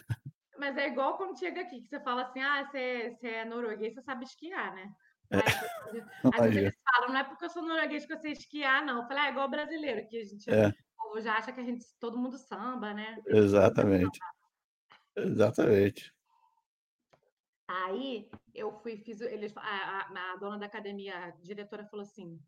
[0.62, 3.96] Mas é igual quando chega aqui, que você fala assim, ah, você, você é norueguês,
[3.96, 4.94] você sabe esquiar, né?
[5.32, 5.38] É.
[5.38, 5.42] Aí,
[6.36, 9.02] às vezes eles falam, não é porque eu sou norueguês que eu sei esquiar, não.
[9.02, 10.72] Eu falei, ah, é igual brasileiro, que a gente É,
[11.20, 13.18] já acha que a gente, todo mundo samba, né?
[13.26, 14.20] exatamente.
[15.16, 16.14] Exatamente.
[17.68, 22.40] Aí eu fui, fiz, eles, a, a, a dona da academia, a diretora falou assim,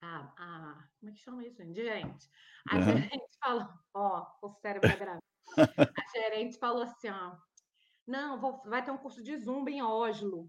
[0.00, 1.76] a, a, como é que chama isso, gente?
[1.76, 2.30] Gerente.
[2.70, 2.96] A Aham.
[2.96, 5.20] gerente falou, ó, o cérebro é grave.
[5.56, 7.36] A gerente falou assim, ó,
[8.06, 10.48] não, vou, vai ter um curso de Zumba em Oslo.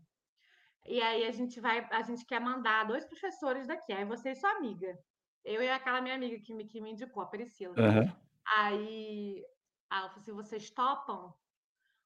[0.85, 4.35] E aí a gente vai, a gente quer mandar dois professores daqui, aí você e
[4.35, 4.97] sua amiga.
[5.43, 7.75] Eu e aquela minha amiga que me, que me indicou, a Priscila.
[7.77, 8.15] Aham.
[8.45, 9.43] Aí
[9.91, 11.33] ela falou assim, vocês topam?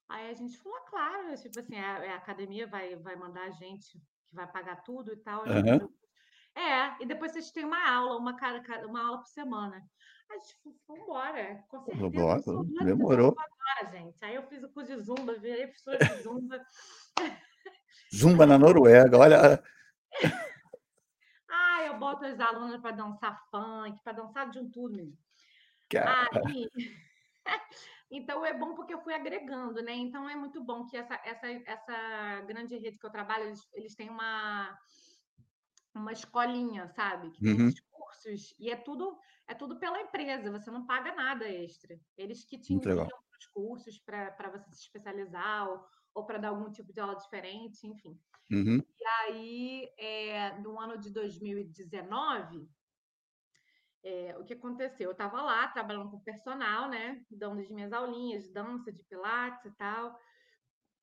[0.08, 3.50] Aí a gente falou, "Ah, claro, tipo assim, a, a academia vai, vai mandar a
[3.50, 5.44] gente, que vai pagar tudo e tal.
[5.44, 5.88] vai-
[6.54, 9.76] É, e depois vocês têm uma aula, uma, cara, uma aula por semana.
[10.30, 13.34] Aí a gente falou, vambora, com certeza, Bora, eu sou doida demorou.
[13.38, 14.24] agora, gente.
[14.24, 16.66] Aí eu fiz o curso de Zumba, virei professora de Zumba.
[18.14, 19.62] Zumba na Noruega, olha.
[21.54, 25.12] Ah, eu boto as alunas para dançar funk, para dançar de um tudo.
[25.90, 26.66] Cara, Aí,
[28.10, 29.92] então é bom porque eu fui agregando, né?
[29.92, 33.94] Então é muito bom que essa, essa, essa grande rede que eu trabalho, eles, eles
[33.94, 34.78] têm uma,
[35.94, 37.30] uma escolinha, sabe?
[37.32, 37.68] Que tem Uhum.
[37.68, 42.00] esses cursos, e é tudo, é tudo pela empresa, você não paga nada extra.
[42.16, 46.70] Eles que te enviam os cursos para você se especializar ou, ou para dar algum
[46.70, 48.20] tipo de aula diferente, enfim.
[48.50, 48.84] Uhum.
[49.00, 52.68] E aí, é, no ano de 2019,
[54.04, 55.06] é, o que aconteceu?
[55.06, 57.24] Eu estava lá trabalhando com personal, né?
[57.30, 60.18] Dando as minhas aulinhas de dança, de pilates e tal.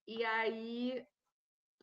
[0.07, 1.05] E aí,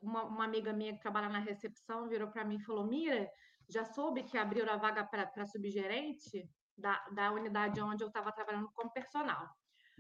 [0.01, 3.31] uma, uma amiga minha que trabalha na recepção virou para mim e falou: Mira,
[3.69, 8.71] já soube que abriram a vaga para subgerente da, da unidade onde eu estava trabalhando
[8.75, 9.49] como personal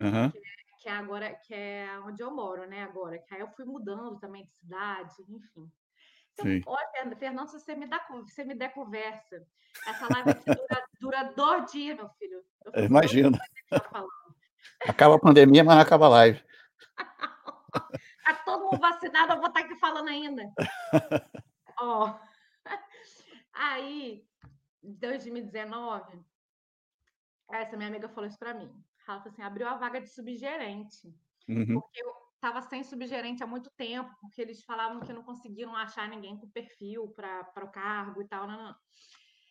[0.01, 0.33] Aham.
[0.79, 2.83] que é agora que é onde eu moro, né?
[2.83, 5.71] Agora, que aí eu fui mudando também de cidade, enfim.
[6.33, 9.43] Então, olha, Fernando, se você me dá, você me der conversa,
[9.87, 12.45] essa live aqui dura, dura dois dias, meu filho.
[13.65, 14.11] Ficar falando.
[14.87, 16.45] Acaba a pandemia, mas não acaba a live.
[18.27, 20.53] Tá todo mundo vacinado, eu vou estar aqui falando ainda.
[21.79, 22.19] Ó,
[23.53, 24.27] aí,
[24.83, 26.25] em 2019,
[27.53, 28.69] essa minha amiga falou isso para mim.
[29.07, 31.15] Ela falou assim: abriu a vaga de subgerente.
[31.49, 31.81] Uhum.
[31.81, 36.09] porque eu estava sem subgerente há muito tempo, porque eles falavam que não conseguiram achar
[36.09, 38.49] ninguém com perfil para o cargo e tal.
[38.49, 38.75] Não, não.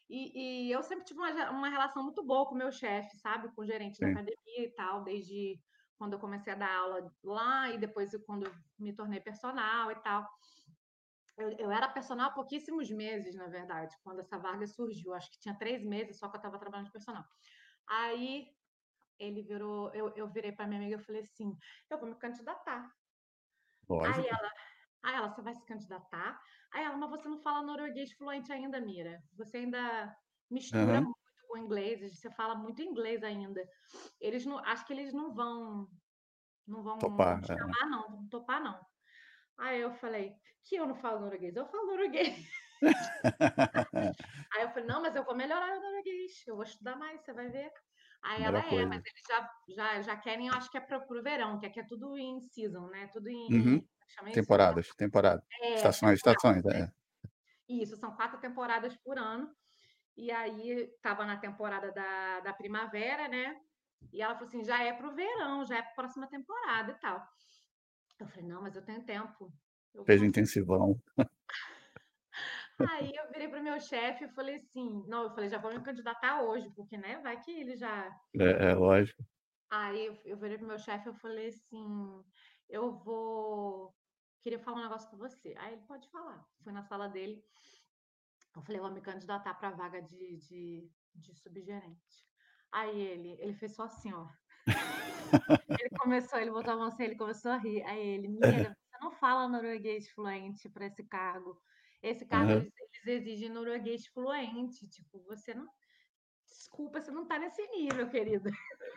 [0.10, 3.48] E, e eu sempre tive uma, uma relação muito boa com o meu chefe, sabe?
[3.56, 4.12] Com o gerente da Sim.
[4.12, 5.58] academia e tal, desde
[5.98, 9.96] quando eu comecei a dar aula lá e depois quando eu me tornei personal e
[9.96, 10.30] tal.
[11.38, 15.14] Eu, eu era personal há pouquíssimos meses, na verdade, quando essa vaga surgiu.
[15.14, 17.24] Acho que tinha três meses só que eu estava trabalhando de personal.
[17.88, 18.48] Aí
[19.20, 21.58] ele virou, eu, eu virei para minha amiga e falei assim:
[21.90, 22.90] eu vou me candidatar.
[23.90, 24.52] Aí ela,
[25.04, 26.42] aí ela, você vai se candidatar?
[26.74, 29.22] Aí ela, mas você não fala norueguês fluente ainda, Mira.
[29.34, 30.16] Você ainda
[30.50, 31.14] mistura Aham.
[31.48, 33.62] Com o inglês, você fala muito inglês ainda.
[34.20, 35.88] Eles não, acho que eles não vão,
[36.68, 37.42] não vão Topar.
[37.44, 37.48] é.
[37.58, 38.80] chamar, não, vão topar, não.
[39.58, 42.36] Aí eu falei, que eu não falo norueguês, eu falo norueguês.
[44.54, 47.34] Aí eu falei, não, mas eu vou melhorar o norueguês, eu vou estudar mais, você
[47.34, 47.72] vai ver.
[48.24, 51.22] Aí ela é, mas eles já, já, já querem, eu acho que é pro, pro
[51.22, 53.08] verão, que aqui é tudo em season, né?
[53.14, 53.88] Tudo em, Uhum.
[54.26, 54.32] é?
[54.32, 55.44] Temporadas, temporada.
[55.62, 56.64] É, Estações, temporada, estações.
[56.64, 56.92] né?
[56.92, 57.06] É.
[57.68, 59.56] Isso, são quatro temporadas por ano.
[60.18, 63.60] E aí estava na temporada da, da primavera, né?
[64.14, 66.92] E ela falou assim: já é para o verão, já é para a próxima temporada
[66.92, 67.28] e tal.
[68.20, 69.52] Eu falei: não, mas eu tenho tempo.
[69.94, 71.02] Eu Fez intensivão.
[72.90, 75.74] Aí eu virei para o meu chefe e falei assim: não, eu falei: já vou
[75.74, 78.08] me candidatar hoje, porque, né, vai que ele já.
[78.38, 79.24] É, é lógico.
[79.70, 82.24] Aí eu, eu virei para o meu chefe e falei assim:
[82.70, 83.94] eu vou.
[84.42, 85.56] Queria falar um negócio com você.
[85.58, 86.46] Aí ele pode falar.
[86.64, 87.44] Fui na sala dele.
[88.56, 92.26] Eu falei, vou me candidatar para a vaga de, de, de subgerente.
[92.72, 94.28] Aí ele, ele fez só assim, ó.
[95.82, 97.84] ele começou, ele botou a mão assim, ele começou a rir.
[97.84, 101.62] Aí ele, Mira, você não fala norueguês fluente para esse cargo.
[102.02, 102.58] Esse cargo, Uhum.
[102.60, 102.74] eles,
[103.06, 104.88] eles exigem norueguês fluente.
[104.90, 105.68] Tipo, você não...
[106.46, 108.50] Desculpa, você não está nesse nível, querido.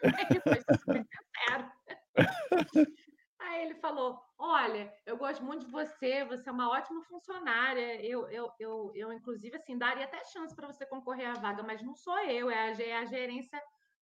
[0.31, 1.73] Ele foi super sincero.
[3.49, 8.05] Aí ele falou: Olha, eu gosto muito de você, você é uma ótima funcionária.
[8.05, 11.83] Eu, eu, eu, eu inclusive, assim, daria até chance para você concorrer à vaga, mas
[11.83, 13.61] não sou eu, é a, é a gerência,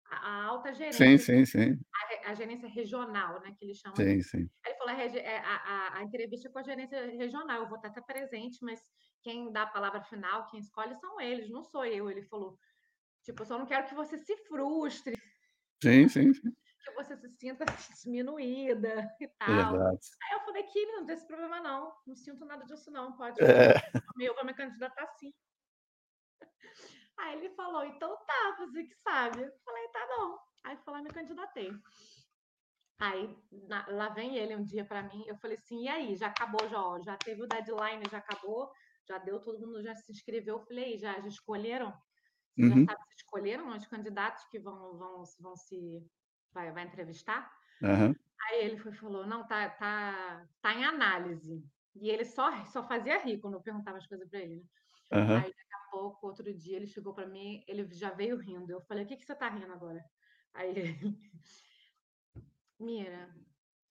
[0.07, 1.79] a, a alta Sim, gerência, sim, sim.
[1.95, 4.23] a, re- a gerência regional, né, que eles chamam Sim, ali.
[4.23, 4.51] sim.
[4.65, 7.69] Aí ele falou: "A é, a, a, a entrevista é com a gerência regional, eu
[7.69, 8.81] vou estar até presente, mas
[9.23, 12.11] quem dá a palavra final, quem escolhe são eles, não sou eu.
[12.11, 12.59] Ele falou:
[13.25, 15.15] Tipo, eu só não quero que você se frustre,
[15.83, 16.53] Sim, sim, sim.
[16.85, 17.65] Que você se sinta
[18.05, 19.75] diminuída e tal.
[19.75, 20.07] Exato.
[20.23, 23.41] Aí eu falei, que não tem esse problema não, não sinto nada disso não, pode
[23.43, 23.75] É.
[24.21, 25.33] eu vou me candidatar sim.
[27.19, 29.43] Aí ele falou, então tá, você que sabe.
[29.43, 30.39] Eu falei, tá bom.
[30.65, 31.73] Aí lá e me candidatei.
[32.99, 33.37] Aí
[33.69, 36.69] na- lá vem ele um dia para mim, eu falei assim, e aí, já acabou
[36.69, 38.71] já, ó, já teve o deadline, já acabou,
[39.07, 40.59] já deu, todo mundo já se inscreveu.
[40.59, 41.93] Eu falei, já, já escolheram?
[42.57, 42.85] Você já Uhum.
[42.87, 46.07] sabe se escolheram os candidatos que vão, vão, vão se
[46.55, 47.53] vai, vai entrevistar?
[47.83, 48.15] Aham.
[48.49, 51.63] Aí ele foi, falou, não, tá, tá, tá em análise.
[51.95, 54.57] E ele só, só fazia rir quando eu perguntava as coisas para ele.
[54.57, 54.63] Né?
[55.13, 55.37] Aham.
[55.37, 58.73] Aí daqui a pouco, outro dia, ele chegou para mim, ele já veio rindo.
[58.73, 60.05] Eu falei, o que, que você tá rindo agora?
[60.55, 60.99] Aí ele,
[62.79, 63.35] Mira,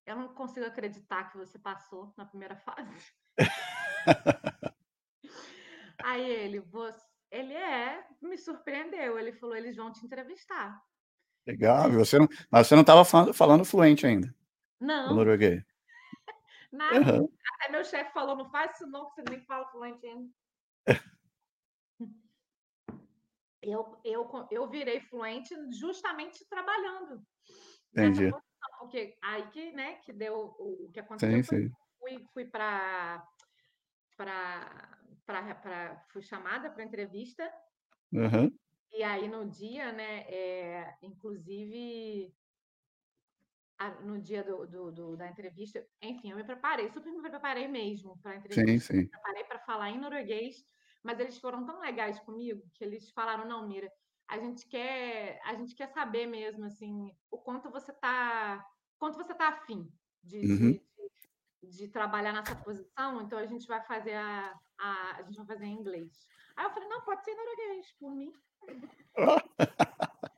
[0.05, 3.13] eu não consigo acreditar que você passou na primeira fase.
[6.03, 9.17] Aí ele, você, ele é, me surpreendeu.
[9.17, 10.83] Ele falou, eles vão te entrevistar.
[11.45, 11.91] Legal.
[11.91, 14.33] Você não mas você não estava falando falando fluente ainda,
[14.79, 15.63] Não, norueguês?
[16.71, 16.99] nada.
[17.01, 17.27] Aham.
[17.59, 20.29] Até meu chefe falou, não faz isso não, que você nem fala fluente ainda.
[23.65, 27.25] Eu, eu, eu virei fluente justamente trabalhando
[27.93, 28.29] nessa Entendi.
[28.29, 31.71] posição, porque aí que, né, que deu o, o que aconteceu Sim, foi sim.
[31.97, 33.25] fui, fui para
[34.17, 37.49] para fui chamada para entrevista
[38.13, 38.51] Aham.
[38.93, 42.33] E aí no dia, né, é, inclusive
[43.77, 47.67] a- no dia do, do- do- da entrevista, enfim, eu me preparei, super me preparei
[47.67, 48.93] mesmo para a Sim, entrevista.
[48.93, 49.09] Me sim.
[49.09, 50.63] preparei para falar em norueguês,
[51.03, 53.91] mas eles foram tão legais comigo que eles falaram: não, Mira,
[54.27, 58.65] a gente quer, a gente quer saber mesmo, assim, o quanto você tá,
[58.97, 59.91] quanto você tá afim
[60.23, 60.79] de, Uhum.
[60.79, 60.81] de,
[61.61, 65.45] de, de trabalhar nessa posição, então a gente vai fazer a, a, a gente vai
[65.47, 66.27] fazer em inglês.
[66.55, 68.33] Aí eu falei: não, pode ser norueguês, por mim.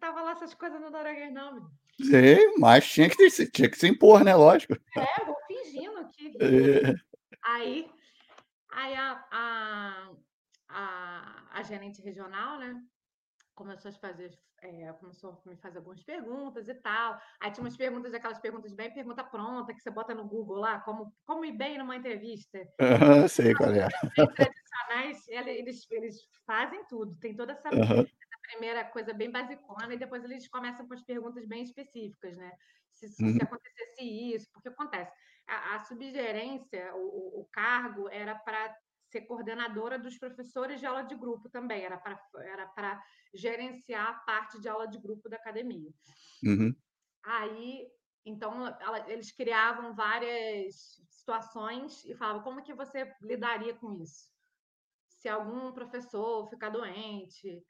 [0.00, 1.70] Tava lá essas coisas no norueguês, não.
[2.00, 4.74] Sim, mas tinha que se tinha que se impor, né, lógico.
[4.96, 6.94] É, vou fingindo que É.
[7.42, 7.90] Aí,
[8.70, 10.10] aí a, a,
[10.68, 12.82] a, a gerente regional, né,
[13.54, 17.18] começou a fazer, é, começou a me fazer algumas perguntas e tal.
[17.40, 20.80] Aí tinha umas perguntas, aquelas perguntas bem pergunta pronta, que você bota no Google lá,
[20.80, 22.58] como, como ir bem numa entrevista.
[22.80, 23.88] Aham, sei qual é.
[24.34, 28.00] Tradicionais, ele- eles, eles fazem tudo, tem toda essa, Aham.
[28.00, 32.52] essa primeira coisa bem basicona, e depois eles começam com as perguntas bem específicas, né?
[32.92, 33.38] Se, se Uhum.
[33.42, 35.12] acontecesse isso, porque acontece.
[35.46, 38.74] A, a subgerência, o- o cargo, era para
[39.14, 42.18] ser coordenadora dos professores de aula de grupo também, era para
[42.54, 43.02] era para
[43.34, 45.90] gerenciar a parte de aula de grupo da academia.
[46.44, 46.76] Uhum.
[47.22, 47.88] Aí,
[48.24, 50.74] então, ela- eles criavam várias
[51.10, 54.28] situações e falavam como que você lidaria com isso?
[55.08, 57.62] Se algum professor ficar doente,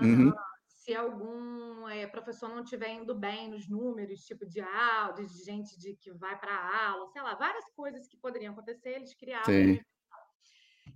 [0.00, 0.32] Uhum.
[0.66, 5.78] se algum eh, professor não estiver indo bem nos números, tipo de aula, de gente
[5.78, 9.52] de, que vai para a aula, sei lá, várias coisas que poderiam acontecer, eles criavam
[9.52, 9.80] Sim.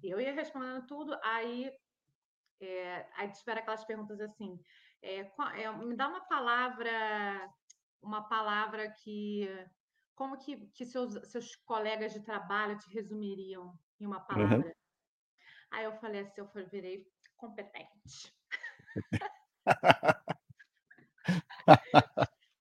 [0.02, 1.72] Eu ia respondendo tudo, aí,
[2.60, 4.58] é, aí tiveram aquelas perguntas assim,
[5.02, 5.20] é,
[5.56, 7.52] é, me dá uma palavra,
[8.00, 9.48] uma palavra que,
[10.14, 14.74] como que, que seus, seus colegas de trabalho te resumiriam em uma palavra?
[15.70, 18.32] Aí eu falei assim, eu falei, virei competente.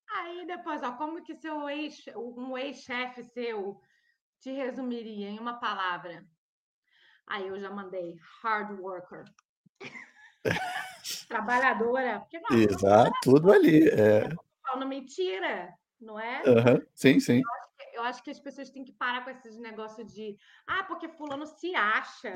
[0.09, 3.81] Aí depois, ó, como que seu ex, um ex-chefe seu
[4.39, 6.25] te resumiria em uma palavra?
[7.27, 9.23] Aí eu já mandei hard worker.
[11.27, 12.19] Trabalhadora.
[12.19, 13.87] Porque, não, Exato, tudo ali.
[13.89, 14.29] É.
[14.75, 16.41] Não mentira, não é?
[16.43, 16.85] Uhum.
[16.95, 17.41] Sim, sim.
[17.41, 20.37] Eu acho, que, eu acho, que, as pessoas têm que parar com esses negócios de
[20.67, 22.31] ah, porque fulano se acha.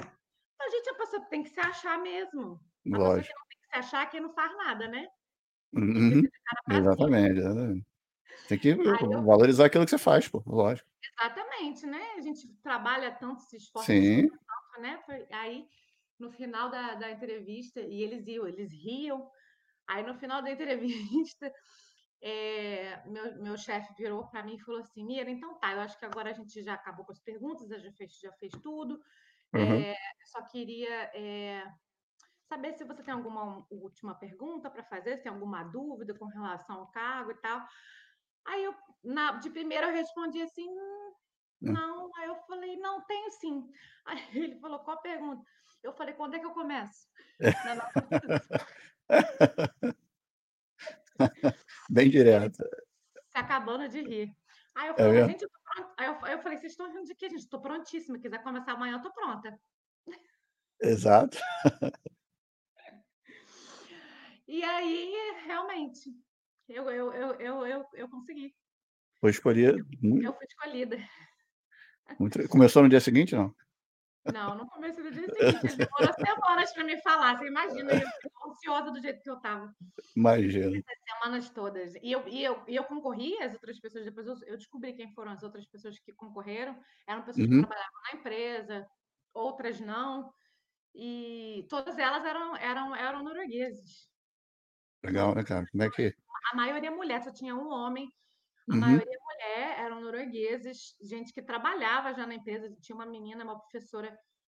[0.62, 2.60] A gente, a pessoa tem que se achar mesmo.
[2.94, 3.18] A Lógico.
[3.18, 5.08] pessoa que não tem que se achar é quem não faz nada, né?
[5.74, 6.22] Uhum.
[6.70, 7.88] Exatamente, exatamente.
[8.48, 9.24] Tem que eu...
[9.24, 10.88] valorizar aquilo que você faz, pô, lógico.
[11.20, 12.02] Exatamente, né?
[12.18, 14.28] A gente trabalha tanto, se esforça Sim.
[14.28, 14.45] tanto,
[14.80, 15.02] né?
[15.32, 15.68] Aí,
[16.20, 19.30] no final da, da entrevista, e eles iam, eles riam.
[19.88, 21.52] Aí, no final da entrevista,
[22.22, 25.98] é, meu, meu chefe virou para mim e falou assim: Mira, então tá, eu acho
[25.98, 29.00] que agora a gente já acabou com as perguntas, já fez, já fez tudo.
[29.54, 29.80] Uhum.
[29.82, 31.64] É, só queria é,
[32.50, 36.80] saber se você tem alguma última pergunta para fazer, se tem alguma dúvida com relação
[36.80, 37.66] ao cargo e tal.
[38.46, 40.68] Aí eu, na, de primeira, eu respondi assim:
[41.66, 42.10] não.
[42.16, 43.70] Aí eu falei: não, tenho sim.
[44.06, 45.44] Aí ele falou: qual a pergunta?
[45.84, 47.08] Eu falei: quando é que eu começo?
[51.90, 52.64] Bem direto.
[53.32, 54.36] Se acabando de rir.
[54.74, 55.50] Aí eu é falei, é gente, eu
[55.98, 57.42] Aí eu, eu falei, vocês estão rindo de quê, gente?
[57.42, 58.20] Estou prontíssima.
[58.20, 59.60] Quiser começar amanhã, eu estou pronta.
[60.82, 61.38] Exato.
[64.48, 65.14] E aí,
[65.46, 66.14] realmente,
[66.70, 68.56] eu, eu, eu, eu, eu, eu consegui.
[69.20, 69.78] Foi escolhida.
[70.02, 70.98] Eu fui escolhida.
[72.20, 72.48] Muito...
[72.50, 73.54] Começou no dia seguinte, não?
[74.34, 75.78] Não, não comecei no dia seguinte.
[75.78, 77.38] Demorou semanas para me falar.
[77.38, 79.74] Você imagina, eu fico ansiosa do jeito que eu estava.
[80.16, 80.82] Imagina.
[81.08, 81.94] semanas todas.
[82.02, 85.14] E eu, e, eu, e eu concorri, as outras pessoas, depois eu, eu descobri quem
[85.14, 86.76] foram as outras pessoas que concorreram.
[87.08, 87.62] Eram pessoas uhum.
[87.62, 88.88] que trabalhavam na empresa,
[89.34, 90.34] outras não.
[90.96, 94.10] E todas elas eram, eram, eram noruegueses.
[95.04, 95.68] Legal, né, cara?
[95.72, 96.16] Como é que.
[96.52, 98.12] A maioria mulher, só tinha um homem.
[98.70, 98.80] A uhum.
[98.80, 102.74] maioria mulher eram noruegueses, gente que trabalhava já na empresa.
[102.82, 104.18] Tinha uma menina, uma professora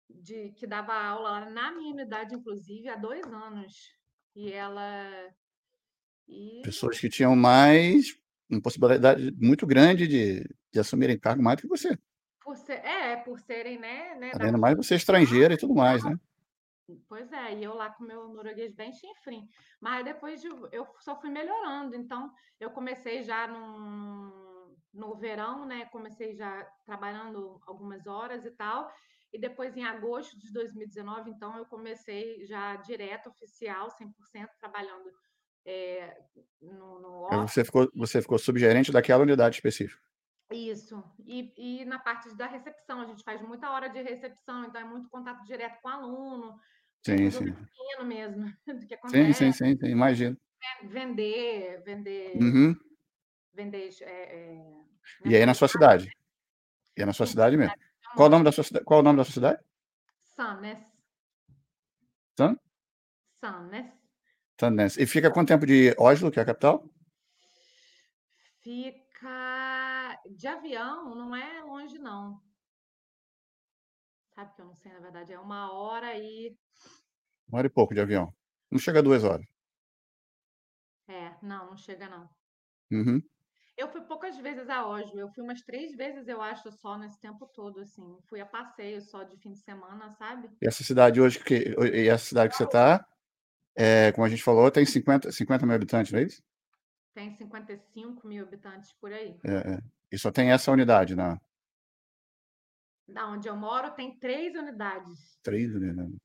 [0.10, 3.74] de, que dava aula lá na minha unidade, inclusive, há dois anos.
[4.36, 5.10] E ela.
[6.28, 6.62] E...
[6.64, 8.18] Pessoas que tinham mais
[8.50, 11.98] uma possibilidade muito grande de, de assumirem cargo mais do que você.
[12.42, 14.16] Por ser, é, por serem, né?
[14.16, 16.18] né Ainda mais você estrangeira e tudo mais, né?
[17.08, 19.48] Pois é, e eu lá com meu norueguês bem chinfrim.
[19.82, 21.96] Mas depois de, eu só fui melhorando.
[21.96, 25.86] Então, eu comecei já no, no verão, né?
[25.86, 28.90] Comecei já trabalhando algumas horas e tal.
[29.34, 35.12] E depois, em agosto de 2019, então, eu comecei já direto, oficial, 100%, trabalhando
[35.66, 36.18] é,
[36.62, 40.02] no, no Você ficou, você ficou subgerente daquela unidade específica.
[40.50, 41.04] Isso.
[41.26, 44.86] E, e na parte da recepção, a gente faz muita hora de recepção, então é
[44.86, 46.58] muito contato direto com o aluno,
[47.06, 47.56] Sim, sim.
[48.06, 49.34] mesmo, do que acontece.
[49.34, 50.38] Sim, sim, sim, sim imagino.
[50.84, 52.76] Vender, vender, uhum.
[53.54, 53.90] vender.
[54.02, 54.64] É, é,
[55.26, 56.12] e aí na sua cidade?
[56.98, 57.76] E é na sua sim, cidade mesmo?
[58.16, 58.86] Qual o nome da sua cidade?
[58.86, 59.64] Qual o nome da sua cidade?
[60.36, 60.80] Sannes.
[62.38, 62.58] San?
[63.40, 63.86] Sannes.
[64.60, 64.98] Sannes.
[64.98, 66.88] E fica quanto tempo de Oslo, que é a capital?
[68.62, 72.42] Fica de avião, não é longe não.
[74.38, 76.56] Sabe que eu não sei, na verdade, é uma hora e.
[77.50, 78.32] Uma hora e pouco de avião.
[78.70, 79.48] Não chega a duas horas.
[81.08, 82.30] É, não, não chega, não.
[82.92, 83.20] Uhum.
[83.76, 85.20] Eu fui poucas vezes a Oslo.
[85.20, 88.20] Eu fui umas três vezes, eu acho, só nesse tempo todo, assim.
[88.30, 90.52] Fui a passeio só de fim de semana, sabe?
[90.62, 93.04] E essa cidade hoje, que, e essa cidade que você está,
[93.76, 96.44] é, como a gente falou, tem 50, 50 mil habitantes, não é isso?
[97.16, 99.36] Tem 55 mil habitantes por aí.
[99.44, 99.80] É, é.
[100.12, 101.40] E só tem essa unidade, né?
[103.08, 105.40] Da onde eu moro, tem três unidades.
[105.42, 106.18] Três unidades.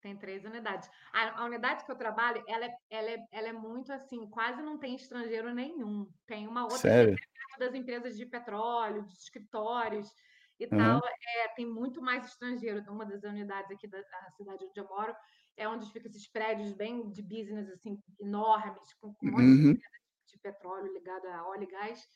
[0.00, 0.88] Tem três unidades.
[1.12, 4.62] A, a, unidade que eu trabalho, ela é, ela, é, ela é muito assim, quase
[4.62, 6.10] não tem estrangeiro nenhum.
[6.26, 7.16] Tem uma outra Sério?
[7.58, 10.10] das empresas de petróleo, dos escritórios
[10.58, 10.78] e uhum.
[10.78, 11.02] tal.
[11.36, 12.82] É, tem muito mais estrangeiro.
[12.90, 15.14] Uma das unidades aqui da, da, cidade onde eu moro
[15.56, 19.74] é onde ficam esses prédios bem de business, assim, enormes, com, com uhum.
[19.74, 22.08] de petróleo ligado a óleo e gás.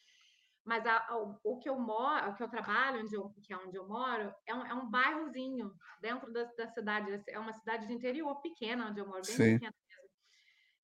[0.65, 3.57] Mas a, a, o que eu moro, o que eu trabalho, onde eu, que é
[3.57, 7.23] onde eu moro, é um, é um bairrozinho dentro da, da, cidade.
[7.29, 9.53] É uma cidade de interior pequena onde eu moro, bem Sim.
[9.55, 10.11] pequena mesmo.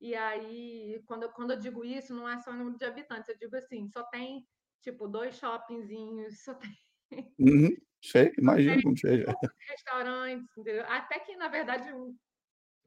[0.01, 3.29] E aí, quando, eu, quando eu digo isso, não é só o número de habitantes,
[3.29, 4.47] eu digo assim, só tem
[4.83, 6.79] tipo dois shoppingzinhos, só tem.
[7.39, 7.71] Uhum,
[8.03, 9.35] sei, imagino como seja.
[9.69, 10.85] Restaurantes, entendeu?
[10.89, 12.17] Até que, na verdade, um,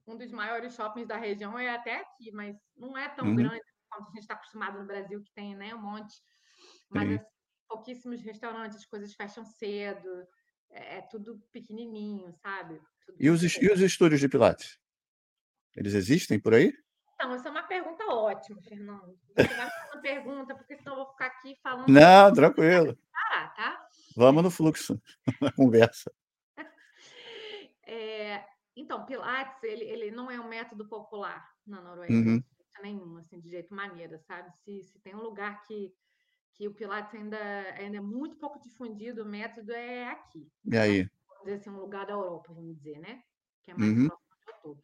[0.08, 3.36] um dos maiores shoppings da região é até aqui, mas não é tão uhum.
[3.36, 6.16] grande quanto a gente está acostumado no Brasil, que tem né, um monte.
[6.90, 7.26] Mas assim,
[7.68, 10.28] pouquíssimos restaurantes, as coisas fecham cedo,
[10.70, 12.80] é, é tudo pequenininho, sabe?
[13.06, 14.80] Tudo e, os, e os estúdios de Pilates?
[15.76, 16.74] Eles existem por aí?
[17.16, 19.18] Então, essa é uma pergunta ótima, Fernando.
[19.36, 21.88] Você vai fazer uma pergunta, porque senão eu vou ficar aqui falando.
[21.90, 22.98] Não, tranquilo.
[23.32, 23.88] Ah, tá?
[24.16, 25.02] Vamos no fluxo,
[25.42, 26.12] na conversa.
[27.86, 32.44] É, então, Pilates, ele, ele não é um método popular na Noruega, Uhum.
[32.82, 34.52] nenhum, assim, de jeito maneira, sabe?
[34.64, 35.94] Se, se tem um lugar que,
[36.54, 37.38] que o Pilates ainda,
[37.74, 40.52] ainda é muito pouco difundido, o método é aqui.
[40.66, 41.10] E aí?
[41.28, 43.24] Vamos dizer assim, um lugar da Europa, vamos dizer, né?
[43.64, 44.08] Que é mais Uhum.
[44.08, 44.78] próximo tô.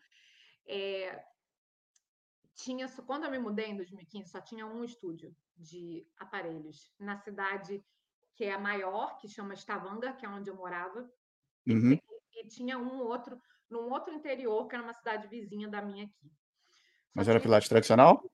[0.65, 1.23] É,
[2.55, 7.83] tinha, quando eu me mudei em 2015, só tinha um estúdio de aparelhos na cidade
[8.35, 11.09] que é a maior, que chama Stavanger, que é onde eu morava,
[11.65, 11.89] e, Uhum.
[11.89, 12.01] tem-
[12.35, 13.39] e tinha um outro
[13.69, 16.27] num outro interior, que era uma cidade vizinha da minha aqui.
[16.27, 16.31] Só
[17.13, 18.31] Mas era tinha Pilates tradicional?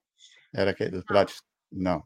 [0.54, 1.42] Era aquele do Pilates?
[1.70, 2.02] Não.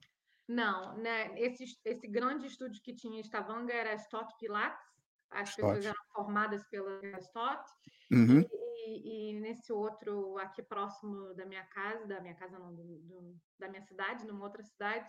[0.51, 1.39] Não, né?
[1.41, 4.85] Esse, esse grande estúdio que tinha em Stavanger era Stott Pilates.
[5.31, 5.97] As pessoas Stott.
[5.97, 7.71] eram formadas pela Stott.
[8.11, 8.45] Uhum.
[8.85, 13.37] E, e nesse outro aqui próximo da minha casa, da minha casa não, do- do-
[13.61, 15.09] da minha cidade, numa outra cidade,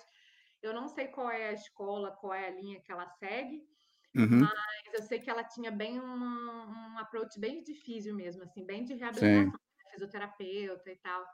[0.62, 3.68] eu não sei qual é a escola, qual é a linha que ela segue,
[4.16, 4.42] Uhum.
[4.42, 8.84] mas eu sei que ela tinha bem uma, um approach bem difícil mesmo, assim, bem
[8.84, 11.26] de reabilitação, né, fisioterapeuta e tal.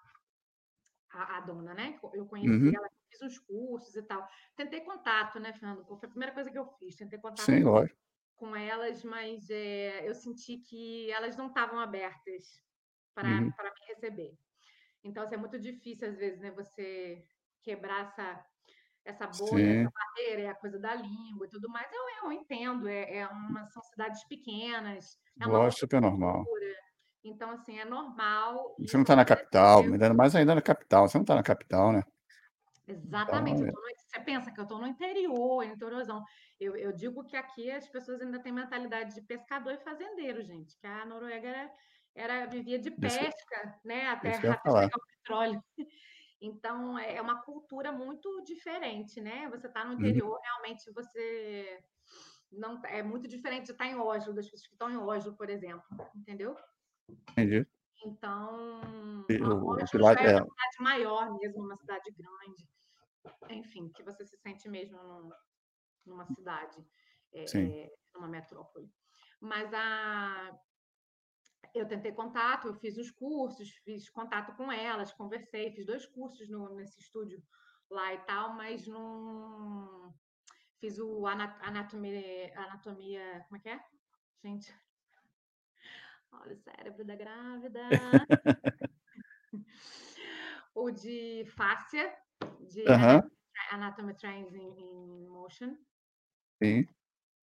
[1.09, 1.99] A, a dona, né?
[2.13, 2.71] Eu conheci Uhum.
[2.75, 4.27] ela, fiz uns cursos e tal.
[4.55, 5.85] Tentei contato, né, Fernando?
[5.85, 7.99] Foi a primeira coisa que eu fiz, tentei contato Sim, lógico.
[8.35, 12.61] com elas, mas é, eu senti que elas não estavam abertas
[13.13, 13.45] para Uhum.
[13.45, 14.37] me receber.
[15.03, 17.23] Então, assim, é muito difícil, às vezes, né, você
[17.63, 18.45] quebrar essa,
[19.03, 19.79] essa bolha, Sim.
[19.81, 21.87] essa barreira, é a coisa da língua e tudo mais.
[21.91, 26.45] Eu, eu entendo, é, é uma, são cidades pequenas, é uma Lógico, super normal.
[27.23, 28.75] Então, assim, é normal.
[28.79, 31.07] Você não está na você capital, ainda mais ainda na capital.
[31.07, 32.03] Você não está na capital, né?
[32.87, 33.57] Exatamente.
[33.61, 36.23] Então, eu tô no- você pensa que eu estou no interior, no interiorzão.
[36.59, 40.77] Eu, eu digo que aqui as pessoas ainda têm mentalidade de pescador e fazendeiro, gente.
[40.79, 41.71] Que a Noruega era,
[42.15, 44.07] era vivia de Isso- pesca, né?
[44.07, 44.83] Até, isso eu ia até falar.
[44.83, 45.63] chegar o petróleo.
[46.39, 49.49] Então é é uma cultura muito diferente, né?
[49.49, 49.99] Você está no Uhum.
[49.99, 51.83] interior, realmente você
[52.51, 55.49] não é muito diferente de estar em Oslo, das pessoas que estão em Oslo, por
[55.49, 55.83] exemplo,
[56.15, 56.55] entendeu?
[57.31, 57.65] Entendi.
[58.05, 62.67] Então, E Oslo Pilates é é, uma cidade maior mesmo, uma cidade grande.
[63.49, 65.31] Enfim, que você se sente mesmo num-
[66.05, 66.85] numa cidade,
[67.33, 68.89] é, é, numa metrópole.
[69.39, 70.59] Mas a,
[71.73, 76.49] eu tentei contato, eu fiz os cursos, fiz contato com elas, conversei, fiz dois cursos
[76.49, 77.43] no, nesse estúdio
[77.89, 80.13] lá e tal, mas não
[80.79, 83.83] fiz o ana- anatomia, anatomia, como é que é?
[84.43, 84.73] Gente,
[86.31, 87.81] olha o cérebro da grávida.
[90.75, 92.15] o de fáscia,
[92.69, 93.29] de Aham,
[93.71, 95.77] Anatomy Trains in, in Motion.
[96.61, 96.87] sim.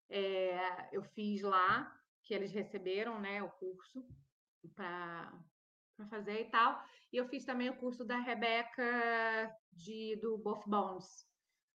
[0.09, 1.93] É, eu fiz lá,
[2.23, 4.05] que eles receberam né, o curso
[4.75, 5.33] para
[6.09, 6.83] fazer e tal.
[7.13, 11.27] E eu fiz também o curso da Rebeca de, do Both Bones,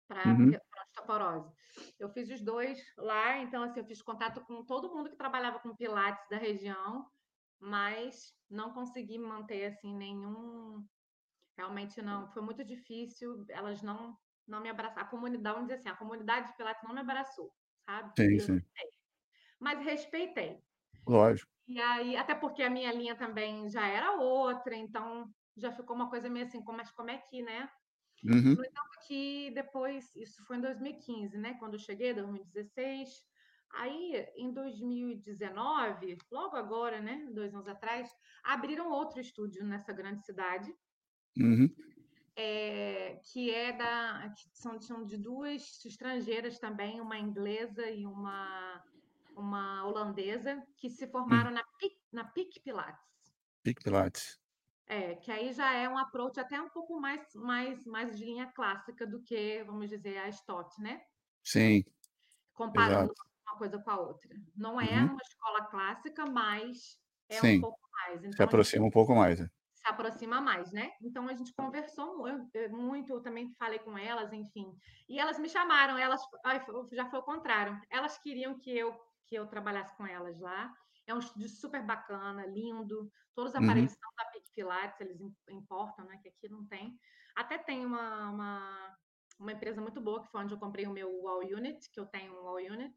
[0.07, 0.57] para Uhum.
[0.85, 1.53] osteoporose.
[1.99, 5.59] Eu fiz os dois lá, então assim, eu fiz contato com todo mundo que trabalhava
[5.59, 7.05] com pilates da região,
[7.59, 10.85] mas não consegui manter assim nenhum
[11.57, 15.05] realmente não, foi muito difícil, elas não não me abraçaram.
[15.05, 17.53] A comunidade, vamos dizer assim, a comunidade de pilates não me abraçou,
[17.85, 18.13] sabe?
[18.17, 18.61] Sim, sim.
[19.59, 20.63] Mas respeitei.
[21.07, 21.51] Lógico.
[21.67, 26.09] E aí, até porque a minha linha também já era outra, então já ficou uma
[26.09, 27.69] coisa meio assim, como- mas como é que, né?
[28.23, 28.55] Uhum.
[28.55, 31.55] No entanto, que depois, isso foi em 2015, né?
[31.59, 33.09] Quando eu cheguei, 2016.
[33.71, 37.27] Aí, em 2019, logo agora, né?
[37.33, 38.09] Dois anos atrás,
[38.43, 40.73] abriram outro estúdio nessa grande cidade,
[41.37, 41.75] Uhum.
[42.35, 44.29] é, que é da.
[44.35, 48.83] que são, são de duas estrangeiras também, uma inglesa e uma,
[49.35, 51.47] uma holandesa, que se Uhum.
[51.47, 53.07] formaram na PIC, na PIC Pilates.
[53.63, 54.39] Pique Pilates.
[54.85, 58.51] É, que aí já é um approach até um pouco mais, mais, mais de linha
[58.53, 61.01] clássica do que, vamos dizer, a Stott, né?
[61.43, 61.83] Sim,
[62.53, 63.21] Comparando exato.
[63.47, 64.35] uma coisa com a outra.
[64.55, 65.09] Não é Uhum.
[65.09, 66.97] uma escola clássica, mas
[67.29, 68.23] é um Sim, pouco mais.
[68.31, 69.39] se Então, gente aproxima um pouco mais.
[69.41, 69.49] né?
[69.87, 70.91] Se aproxima mais, né?
[71.01, 72.17] Então a gente conversou
[72.69, 74.75] muito, eu também falei com elas, enfim.
[75.07, 76.21] E elas me chamaram, elas
[76.91, 77.79] já foi o contrário.
[77.89, 80.73] Elas queriam que eu que eu trabalhasse com elas lá.
[81.05, 83.11] É um estúdio super bacana, lindo.
[83.35, 83.65] Todos os Uhum.
[83.65, 86.17] aparelhos são da Peak Pilates, eles im- importam, né?
[86.21, 86.97] Que aqui não tem.
[87.35, 88.97] Até tem uma, uma,
[89.39, 92.05] uma empresa muito boa, que foi onde eu comprei o meu Wall Unit, que eu
[92.05, 92.95] tenho um Wall Unit,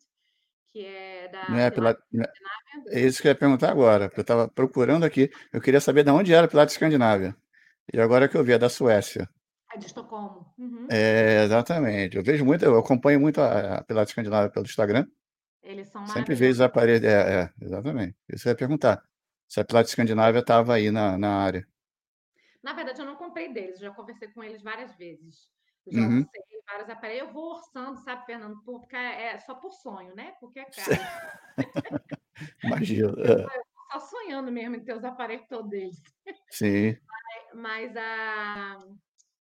[0.73, 4.09] que é da Não é Pilates Pilates, não é isso que eu ia perguntar agora,
[4.09, 5.31] porque eu estava procurando aqui.
[5.53, 7.37] Eu queria saber de onde era Pilates Escandinávia.
[7.93, 9.29] E agora que eu vi, é da Suécia.
[9.73, 10.53] É de Estocolmo.
[10.59, 10.87] Uhum.
[10.91, 12.17] É, exatamente.
[12.17, 15.07] Eu vejo muito, eu acompanho muito a, a Pilates Escandinávia pelo Instagram.
[15.63, 17.05] Eles são Sempre vejo os aparelhos.
[17.05, 18.17] É, é, exatamente.
[18.29, 19.03] Isso eu ia perguntar.
[19.49, 21.67] Se a Pilates Escandinávia estava aí na, na área.
[22.63, 25.49] Na verdade, eu não comprei deles, já conversei com eles várias vezes.
[25.91, 26.21] Eu já Uhum.
[26.21, 27.27] orcei vários aparelhos.
[27.29, 28.63] Eu vou orçando, sabe, Fernando?
[28.65, 30.35] Porque é só por sonho, né?
[30.41, 30.91] Porque é caro.
[32.65, 33.13] Imagina.
[33.21, 33.61] É.
[33.93, 36.01] só sonhando mesmo em ter os aparelhos todos deles.
[36.51, 36.97] Sim.
[37.55, 38.79] Mas a,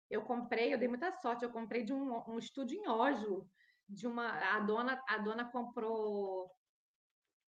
[0.10, 3.46] eu comprei, eu dei muita sorte, eu comprei de um, um estúdio em Oslo,
[3.90, 6.50] de uma a dona a dona comprou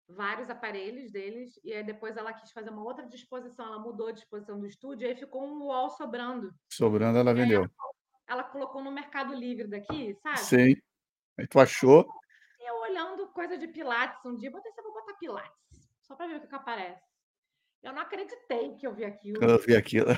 [0.08, 4.12] vários aparelhos deles e aí depois ela quis fazer uma outra disposição, ela mudou a
[4.12, 6.54] disposição do estúdio e aí ficou um wall sobrando.
[6.72, 7.62] Sobrando ela vendeu.
[7.62, 7.70] Ela,
[8.26, 10.38] ela, colocou no Mercado Livre daqui, sabe?
[10.38, 10.76] Sim.
[11.38, 12.08] Aí tu achou?
[12.60, 16.40] Eu olhando coisa de pilates um dia, botei, vou botar pilates, só para ver o
[16.40, 17.04] que, que aparece.
[17.82, 19.42] Eu não acreditei que eu vi aquilo.
[19.44, 20.08] Eu vi aquilo.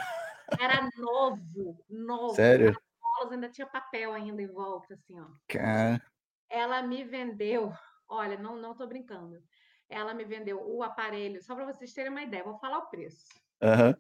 [0.59, 2.35] Era novo, novo.
[2.35, 2.75] Sério?
[3.23, 5.27] As ainda tinha papel ainda em volta, assim, ó.
[5.49, 6.01] Cara.
[6.49, 7.73] Ela me vendeu,
[8.09, 9.43] olha, não, não tô brincando.
[9.89, 13.27] Ela me vendeu o aparelho, só para vocês terem uma ideia, vou falar o preço.
[13.63, 13.95] Uhum.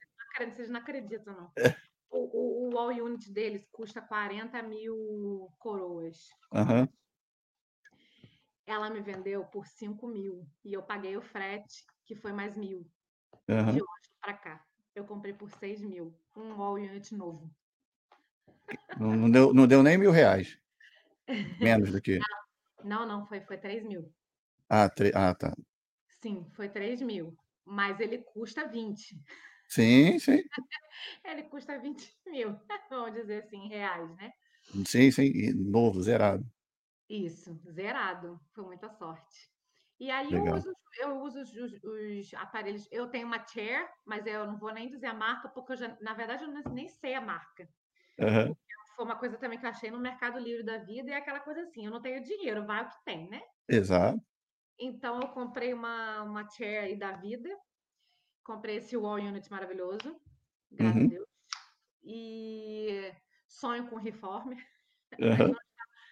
[0.54, 1.52] Vocês não acreditam, não.
[2.10, 6.16] O, o, o All Unit deles custa 40 mil coroas.
[6.52, 6.88] Uhum.
[8.66, 12.86] Ela me vendeu por 5 mil e eu paguei o frete, que foi mais mil.
[13.48, 13.72] Uhum.
[13.72, 14.64] De hoje para cá.
[14.94, 16.18] Eu comprei por 6 mil.
[16.36, 17.50] Um All Unit novo.
[18.98, 20.58] Não, não, deu, não deu nem mil reais.
[21.60, 22.18] Menos do que.
[22.84, 24.12] Não, não, foi, foi 3 mil.
[24.68, 25.12] Ah, tre...
[25.14, 25.54] ah, tá.
[26.08, 27.36] Sim, foi 3 mil.
[27.64, 29.18] Mas ele custa 20.
[29.68, 30.42] Sim, sim.
[31.24, 32.60] ele custa 20 mil,
[32.90, 34.32] vamos dizer assim, reais, né?
[34.86, 35.24] Sim, sim.
[35.34, 36.44] E novo, zerado.
[37.08, 38.40] Isso, zerado.
[38.54, 39.50] Foi muita sorte.
[40.00, 40.50] E aí eu Legal.
[40.50, 42.86] uso, eu uso os, os- os aparelhos.
[42.92, 45.96] Eu tenho uma chair, mas eu não vou nem dizer a marca, porque eu já,
[46.00, 47.68] na verdade, eu nem- nem sei a marca.
[48.18, 48.54] Aham.
[48.94, 51.40] Foi uma coisa também que eu achei no Mercado Livre da vida, e é aquela
[51.40, 53.40] coisa assim, eu não tenho dinheiro, vai o que tem, né?
[53.68, 54.20] Exato.
[54.78, 57.48] Então eu comprei uma, uma chair aí da vida,
[58.48, 60.18] comprei esse wall unit maravilhoso,
[60.72, 61.04] graças Uhum.
[61.04, 61.28] a Deus.
[62.02, 63.12] E
[63.46, 64.56] sonho com reforme,
[65.20, 65.48] Aham.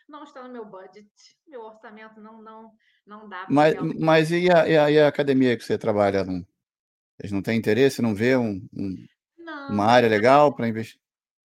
[0.09, 1.11] não, não está no meu budget,
[1.49, 2.76] meu orçamento não não
[3.07, 6.24] não dá Mas, mas e a, e a- e a academia que você trabalha?
[6.24, 6.47] Não,
[7.18, 9.07] eles não têm interesse, não vê um- um-
[9.39, 11.01] Não, uma área legal para investir?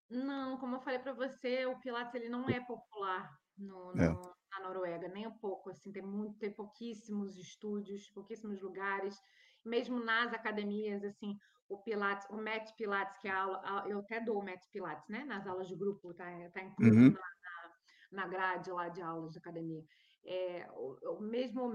[0.10, 4.10] Não, como eu falei para você, o Pilates ele não é popular no, É.
[4.10, 5.70] no- na Noruega, nem um pouco.
[5.70, 9.16] Assim, tem muito, tem pouquíssimos estúdios, pouquíssimos lugares.
[9.64, 11.38] Mesmo nas academias, assim,
[11.70, 15.08] o Pilates, o Mat Pilates, que é a aula, eu até dou o Mat Pilates,
[15.08, 15.24] né?
[15.24, 17.14] Nas aulas de grupo, tá, tá incluso Uhum.
[17.14, 19.84] na, na, grade lá de aulas de academia.
[20.26, 21.74] É, o, o mesmo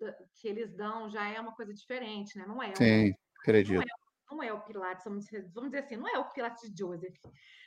[0.00, 2.46] da- que eles dão já é uma coisa diferente, né?
[2.46, 3.84] Não é o Sim, acredito.
[4.30, 7.16] não é o Pilates, vamos dizer, vamos dizer assim, não é o Pilates de Joseph.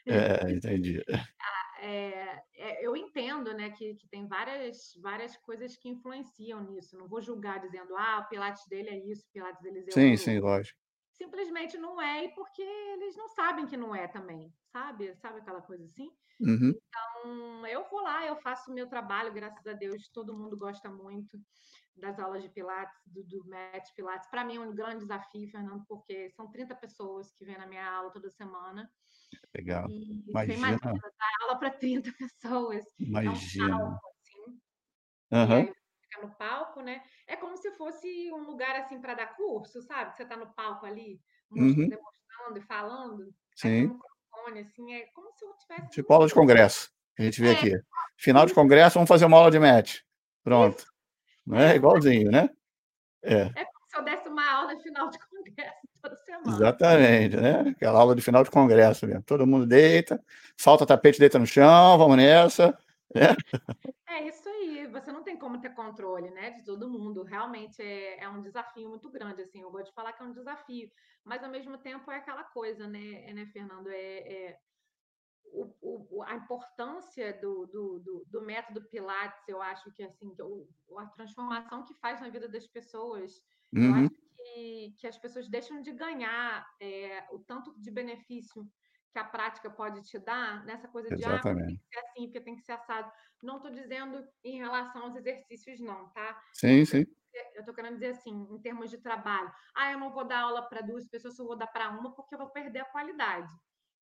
[0.07, 1.03] É, entendi.
[1.84, 6.96] É, é, eu entendo, né, que, que tem várias, várias coisas que influenciam nisso.
[6.96, 10.00] Não vou julgar dizendo, ah, o Pilates dele é isso, o Pilates deles é Sim,
[10.02, 10.18] aquilo.
[10.18, 10.80] sim, lógico.
[11.14, 15.16] Simplesmente não é, e porque eles não sabem que não é também, sabe?
[15.16, 16.12] Sabe aquela coisa assim?
[16.40, 16.70] Uhum.
[16.70, 20.88] Então, eu vou lá, eu faço o meu trabalho, graças a Deus, todo mundo gosta
[20.88, 21.40] muito
[21.96, 24.30] das aulas de Pilates, do, do Mat Pilates.
[24.30, 27.90] Para mim é um grande desafio, Fernando, porque são 30 pessoas que vêm na minha
[27.90, 28.90] aula toda semana.
[29.56, 29.90] Legal.
[29.90, 32.84] E você Imagina, imagina dar aula para 30 pessoas.
[33.00, 33.78] É um imagina.
[33.78, 34.60] palco, assim.
[35.32, 35.74] Você
[36.04, 37.04] fica no palco, né?
[37.28, 40.16] É como se fosse um lugar assim para dar curso, sabe?
[40.16, 41.20] Você está no palco ali,
[41.52, 41.88] Uhum.
[41.90, 43.34] demonstrando e falando.
[43.56, 43.88] Sim.
[43.88, 45.90] um assim, é como se eu tivesse.
[45.90, 47.72] Tipo aula de congresso, que a gente vê É, aqui.
[48.18, 50.00] Final de congresso, vamos fazer uma aula de match.
[50.44, 50.80] Pronto.
[50.80, 50.92] isso.
[51.46, 52.50] Não é É, igualzinho, né?
[53.24, 56.58] É, é como se eu desse uma aula de final de congresso toda semana.
[56.58, 57.62] exatamente, né?
[57.70, 59.24] Aquela aula de final de congresso mesmo.
[59.24, 60.24] Todo mundo deita,
[60.58, 62.78] salta tapete, deita no chão, vamos nessa.
[63.14, 63.36] né?
[64.08, 67.24] É isso aí, você não tem como ter controle, né, de todo mundo.
[67.24, 69.62] Realmente é, é um desafio muito grande, assim.
[69.62, 70.91] Eu gosto de falar que é um desafio,
[71.24, 73.89] mas ao mesmo tempo é aquela coisa, né, é, né Fernando?
[73.89, 74.18] É,
[74.49, 74.60] é
[75.45, 80.41] o, o, a importância do, do, do, do método Pilates, eu acho que assim, que
[80.41, 83.41] o, a transformação que faz na vida das pessoas,
[83.74, 84.06] eu Uhum.
[84.06, 84.10] acho
[84.54, 88.68] que, que as pessoas deixam de ganhar é, o tanto de benefício
[89.12, 91.78] que a prática pode te dar nessa coisa de ah, tem Exatamente.
[91.78, 93.12] que ser assim, porque tem que ser assado.
[93.43, 96.41] Não estou dizendo em relação aos exercícios, não, tá?
[96.54, 97.06] Sim, sim.
[97.56, 99.52] Eu estou querendo dizer assim, em termos de trabalho.
[99.76, 102.36] Ah, eu não vou dar aula para duas pessoas, eu vou dar para uma porque
[102.36, 103.49] eu vou perder a qualidade.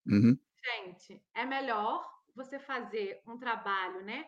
[0.07, 0.37] Uhum.
[0.65, 4.25] Gente, é melhor você fazer um trabalho, né?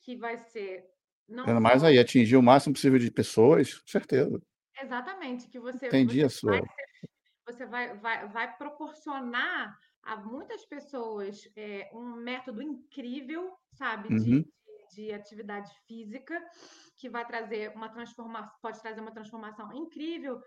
[0.00, 0.84] Que vai ser
[1.28, 4.40] não Ainda mais aí, atingir o máximo possível de pessoas, com certeza.
[4.80, 6.60] Exatamente que você Entendi você a vai sua.
[7.46, 14.42] você vai, vai, vai proporcionar a muitas pessoas é, um método incrível, sabe, de, Uhum.
[14.42, 16.40] de, de atividade física,
[16.98, 20.40] que vai trazer uma transformação, pode trazer uma transformação incrível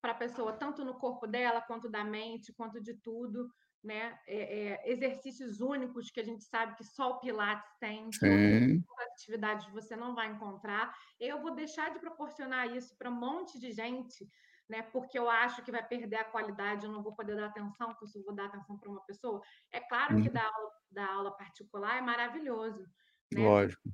[0.00, 3.48] para a pessoa, tanto no corpo dela, quanto da mente, quanto de tudo,
[3.82, 4.18] né?
[4.26, 8.62] É, é, exercícios únicos que a gente sabe que só o Pilates tem, que outras
[8.62, 8.84] Sim.
[9.12, 10.94] atividades você não vai encontrar.
[11.18, 14.28] Eu vou deixar de proporcionar isso para um monte de gente,
[14.68, 14.82] né?
[14.82, 18.18] Porque eu acho que vai perder a qualidade, eu não vou poder dar atenção, porque
[18.18, 19.40] eu vou dar atenção para uma pessoa.
[19.72, 20.34] É claro que Uhum.
[20.34, 22.86] dar aula, dar aula particular é maravilhoso,
[23.32, 23.42] né?
[23.42, 23.88] Lógico.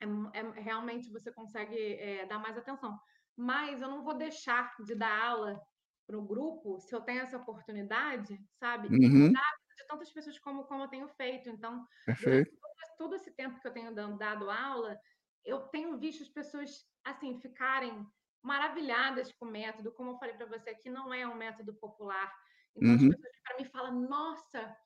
[0.00, 2.98] É, é- realmente você consegue é, dar mais atenção.
[3.36, 5.60] Mas eu não vou deixar de dar aula
[6.06, 8.88] para o grupo se eu tenho essa oportunidade, sabe?
[8.88, 9.32] Uhum.
[9.76, 11.48] de tantas pessoas como, como eu tenho feito.
[11.50, 11.86] Então,
[12.22, 14.98] todo, todo esse tempo que eu tenho dando, dado aula,
[15.44, 18.06] eu tenho visto as pessoas assim ficarem
[18.42, 19.92] maravilhadas com o método.
[19.92, 22.32] Como eu falei para você, aqui não é um método popular.
[22.74, 23.10] Então, as Uhum.
[23.10, 24.76] pessoas para mim falam: Nossa,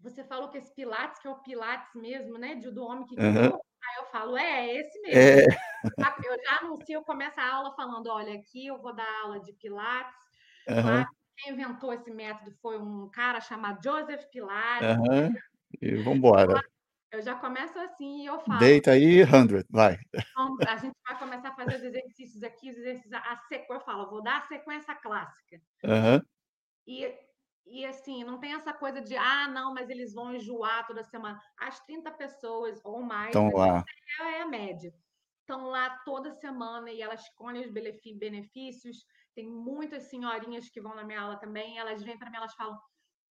[0.00, 2.54] você falou que esse Pilates, que é o Pilates mesmo, né?
[2.54, 3.54] de- Do homem que criou.
[3.84, 5.40] Aí eu falo: É, é esse mesmo.
[5.52, 5.67] É.
[6.24, 9.52] Eu já anuncio, eu começo a aula falando: Olha, aqui eu vou dar aula de
[9.54, 10.14] Pilates.
[10.66, 11.06] Lá,
[11.36, 14.88] quem inventou esse método foi um cara chamado Joseph Pilates.
[14.88, 15.32] Aham.
[15.80, 16.60] E vambora.
[17.10, 18.60] Eu já começo assim e eu falo.
[18.60, 19.98] Deita aí, 100, vai.
[20.12, 23.80] Então, a gente vai começar a fazer os exercícios aqui, os exercícios, a sequência, eu
[23.80, 25.60] falo, vou dar a sequência clássica.
[25.84, 26.22] Aham.
[26.86, 27.14] E,
[27.66, 31.40] e assim, não tem essa coisa de, ah, não, mas eles vão enjoar toda semana.
[31.58, 33.84] As 30 pessoas ou mais, Então lá.
[34.20, 34.92] é a média,
[35.48, 39.06] estão lá toda semana e elas escolhem os benefícios.
[39.34, 42.78] Tem muitas senhorinhas que vão na minha aula também, elas vêm para mim, elas falam,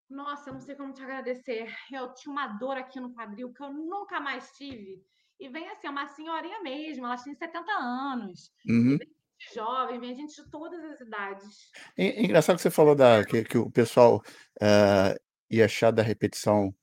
[0.10, 1.68] nossa, eu não sei como te agradecer.
[1.94, 5.00] Eu tinha uma dor aqui no quadril que eu nunca mais tive.
[5.40, 8.52] E vem assim, é uma senhorinha mesmo, elas têm 70 anos.
[8.68, 8.98] Uhum.
[8.98, 11.72] vem gente jovem, vem gente de todas as idades.
[11.96, 14.24] É é engraçado que você falou da que que o pessoal,
[14.60, 15.16] eh,
[15.52, 16.74] ia achar da repetição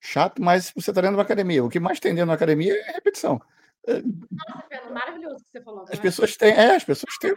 [0.00, 2.72] chato, mas você está dentro de uma academia, o que mais tem dentro da academia
[2.74, 3.40] é repetição.
[3.86, 6.02] Nossa, Fernando, maravilhoso que você falou as agora.
[6.02, 7.34] pessoas têm é, as pessoas têm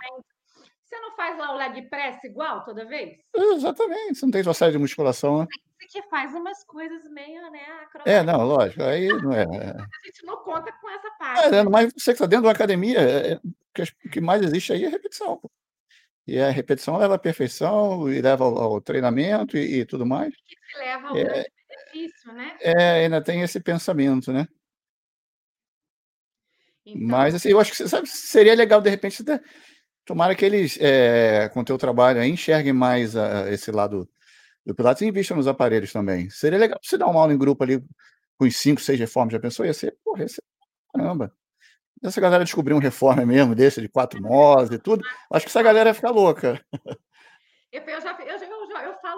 [0.83, 3.17] Você não faz lá o leg press igual toda vez?
[3.35, 5.47] exatamente, você não tem sua série de musculação, né.
[5.79, 7.59] Você que faz umas coisas meio, né,
[8.05, 8.25] É, acrobáticas.
[8.25, 9.45] não, lógico, aí não é é.
[10.03, 11.69] A gente não conta com essa É, parte, né, né?
[11.71, 14.83] mas você que está dentro de uma academia, eh eh, o que mais existe aí
[14.85, 15.49] é repetição, pô.
[16.27, 20.33] E a repetição leva à perfeição e leva ao ao treinamento e e tudo mais.
[20.35, 22.57] Que leva ao É grande benefício, né?
[22.61, 24.47] é, ainda tem esse pensamento, né.
[26.95, 29.39] Então Mas, assim, eu acho que sabe, seria legal de repente até
[30.05, 34.09] tomara que eles, eh, com o teu trabalho aí, enxerguem mais a esse lado
[34.65, 36.29] do pilates e invistam nos aparelhos também.
[36.29, 37.79] Seria legal você dar uma aula em grupo ali
[38.37, 39.65] com os 5, 6 reformer, já pensou?
[39.65, 40.43] Ia ser, porra, ia ser
[40.93, 41.31] caramba.
[42.03, 45.61] Essa galera descobrir um reformer mesmo desse de 4 molas e tudo, acho que essa
[45.61, 46.59] galera ia ficar louca.
[47.71, 48.48] Eu eu já eu já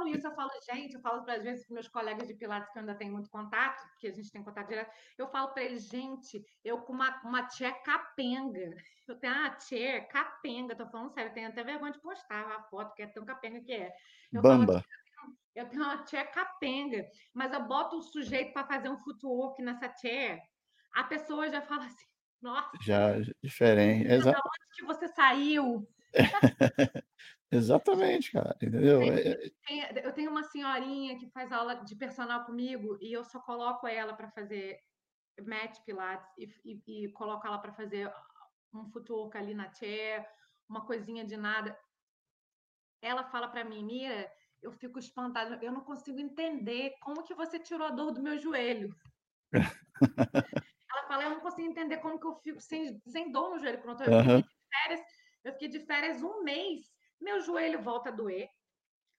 [0.01, 2.71] falo isso, eu falo: "Gente", eu falo para às vezes para meus colegas de pilates
[2.71, 5.63] que eu ainda tenho muito contato, porque a gente tem contato direto, eu falo para
[5.63, 8.75] eles: "Gente, eu com uma uma chair capenga,
[9.07, 12.63] eu tenho uma chair capenga", tô falando sério, eu tenho até vergonha de postar a
[12.63, 13.91] foto, que é tão capenga que é.
[14.33, 14.83] Eu falo Bamba.
[15.55, 19.93] "Eu tenho uma chair capenga, mas eu boto o sujeito para fazer um footwork nessa
[19.97, 20.41] chair,
[20.93, 22.05] a pessoa já fala assim:
[22.41, 25.87] "Nossa, Já diferente, da onde que você saiu?".
[27.51, 29.11] Exatamente, cara, entendeu?
[29.11, 33.13] Tem É é tem eu tenho uma senhorinha que faz aula de personal comigo e
[33.13, 34.79] eu só coloco ela para fazer
[35.47, 38.11] mat pilates e e e coloco ela para fazer
[38.73, 40.25] um footwork ali na chair,
[40.69, 41.77] uma coisinha de nada.
[43.03, 44.31] Ela fala para mim: "Mira,
[44.61, 48.37] eu fico espantada, eu não consigo entender como que você tirou a dor do meu
[48.37, 48.95] joelho".
[50.89, 53.81] Ela fala: "Eu não consigo entender como que eu fico sem sem dor no joelho".
[53.81, 54.43] Pronto, eu fiquei Aham.
[54.43, 55.01] de férias
[55.43, 56.81] eu fiquei de férias 1 mês,
[57.21, 58.49] meu joelho volta a doer.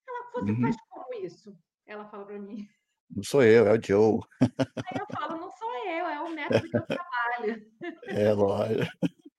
[0.09, 0.83] Ela: "Você faz Uhum.
[0.91, 1.59] como isso?".
[1.87, 2.69] Ela fala para mim.
[3.15, 4.21] Não sou eu, é o Joe.
[4.41, 7.73] Aí eu falo: "Não sou eu, é o método que eu trabalho".
[8.09, 8.93] É, lógico.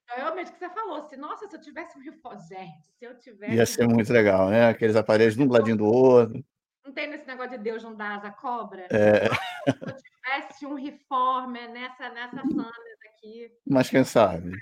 [0.10, 3.18] É realmente o que você falou, se nossa, se eu tivesse um gente, se eu
[3.18, 6.44] tivesse Ia um ser muito legal, né, aqueles aparelhos um do ladinho do outro.
[6.86, 8.88] Não tem nesse negócio de Deus não dá asa cobra?
[8.92, 9.28] É.
[9.30, 14.58] Se eu tivesse um reformer nessa nessa Sanders aqui, Mas quem sabe?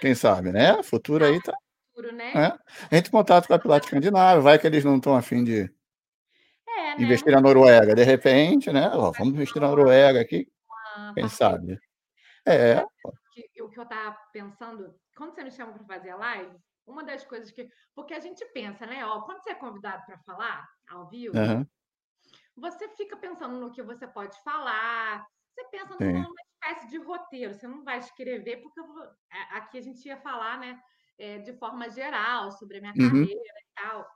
[0.00, 1.52] Quem sabe, né, futuro aí tá
[1.96, 2.34] futuro, né?
[2.34, 2.52] é.
[2.96, 5.70] Entre em contato com a Pilates Escandinava, vai que eles não estão a fim de
[6.68, 11.16] É, né, investir na Noruega, de repente, né, "Ó, vamos investir na Noruega aqui", uma
[11.16, 11.80] quem sabe?
[12.46, 12.84] É,
[13.62, 17.24] o que eu estava pensando, quando você me chama para fazer a live, uma das
[17.24, 21.08] coisas que porque a gente pensa, né, ó, quando você é convidado para falar ao
[21.08, 21.68] vivo, Aham.
[22.56, 26.26] você fica pensando no que você pode falar, você pensa Sim.
[26.26, 26.34] numa
[26.64, 30.58] espécie de roteiro, você não vai escrever, porque vou a aqui a gente ia falar,
[30.58, 30.80] né,
[31.18, 32.96] eh, de forma geral sobre a minha Uhum.
[32.98, 34.06] carreira e tal.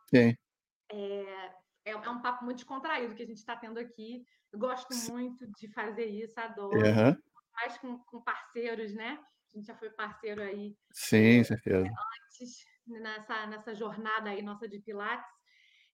[0.92, 1.52] Eh,
[1.86, 4.24] é é um papo muito descontraído que a gente está tendo aqui.
[4.52, 6.84] Eu gosto muito de fazer isso, adoro.
[6.84, 7.20] Aham.
[7.54, 9.18] Mais com com parceiros, né,
[9.54, 12.00] a gente já foi parceiro aí, Sim, eh, certeza.
[12.32, 15.30] antes nessa nessa jornada aí nossa de pilates.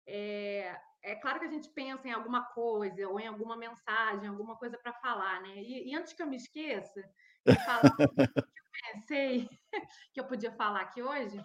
[0.06, 4.56] Eh, é claro que a gente pensa em alguma coisa ou em alguma mensagem, alguma
[4.58, 5.56] coisa para falar, né.
[5.62, 7.06] E e antes que eu me esqueça eu
[8.96, 9.48] pensei
[10.12, 11.44] que eu podia falar aqui hoje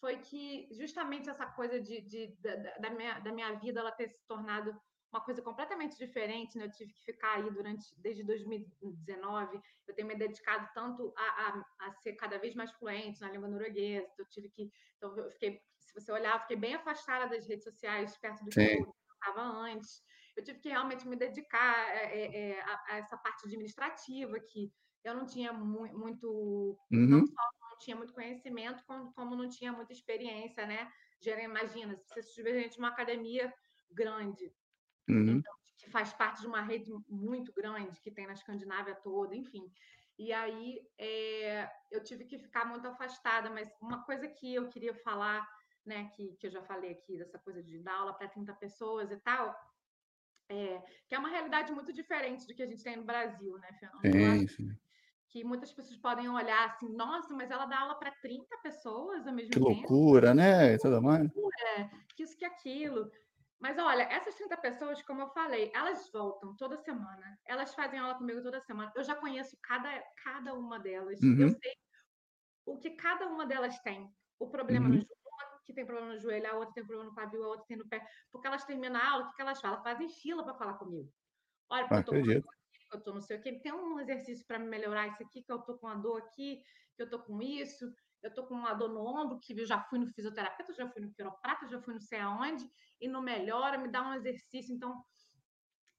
[0.00, 4.08] foi que justamente essa coisa de, de da, da, minha, da minha vida ela ter
[4.08, 4.74] se tornado
[5.12, 6.66] uma coisa completamente diferente, né?
[6.66, 9.60] Eu tive que ficar aí durante desde 2019.
[9.86, 13.48] Eu tenho me dedicado tanto a, a, a ser cada vez mais fluente na língua
[13.48, 14.08] norueguesa.
[14.12, 17.46] Então eu tive que, então eu fiquei, se você olhar, eu fiquei bem afastada das
[17.46, 18.66] redes sociais, perto do Sim.
[18.66, 20.00] que eu estava antes.
[20.36, 24.72] Eu tive que realmente me dedicar é, é, a, a, essa parte administrativa que
[25.04, 27.06] eu não tinha mu muito, uhum.
[27.06, 30.90] não só não tinha muito conhecimento, como, como não tinha muita experiência, né?
[31.42, 33.52] Imagina, se você estiver gente uma academia
[33.90, 34.52] grande,
[35.08, 35.38] uhum.
[35.38, 39.70] então, que faz parte de uma rede muito grande que tem na Escandinávia toda, enfim.
[40.18, 44.94] E aí é, eu tive que ficar muito afastada, mas uma coisa que eu queria
[44.94, 45.48] falar,
[45.84, 49.10] né, que, que eu já falei aqui, dessa coisa de dar aula para 30 pessoas
[49.10, 49.54] e tal,
[50.50, 53.72] é, que é uma realidade muito diferente do que a gente tem no Brasil, né,
[53.72, 54.02] Fernando?
[54.02, 54.76] Sim, sim
[55.30, 59.32] que muitas pessoas podem olhar assim, nossa, mas ela dá aula para 30 pessoas ao
[59.32, 59.70] mesmo que tempo.
[59.70, 60.74] Que loucura, né?
[60.74, 61.22] E mais.
[61.22, 63.10] Loucura, que isso que aquilo.
[63.60, 67.38] Mas olha, essas 30 pessoas, como eu falei, elas voltam toda semana.
[67.46, 68.90] Elas fazem aula comigo toda semana.
[68.96, 71.20] Eu já conheço cada, cada uma delas.
[71.20, 71.42] Uhum.
[71.42, 71.72] Eu sei
[72.66, 74.10] o que cada uma delas tem.
[74.38, 74.94] O problema uhum.
[74.94, 77.48] no joelho, uma que tem problema no joelho, a outra tem problema no quadril, a
[77.48, 78.04] outra tem no pé.
[78.32, 79.82] Porque elas terminam a aula, o que elas falam?
[79.82, 81.12] Fazem fila para falar comigo.
[81.68, 82.50] Olha, porque eu tô
[82.90, 85.52] que eu tô não sei o que, tem um exercício para melhorar isso aqui, que
[85.52, 86.62] eu tô com a dor aqui,
[86.96, 89.80] que eu tô com isso, eu tô com uma dor no ombro, que eu já
[89.84, 92.68] fui no fisioterapeuta, já fui no quiroprata, já fui não sei aonde,
[93.00, 94.74] e não melhora, me dá um exercício.
[94.74, 95.02] Então,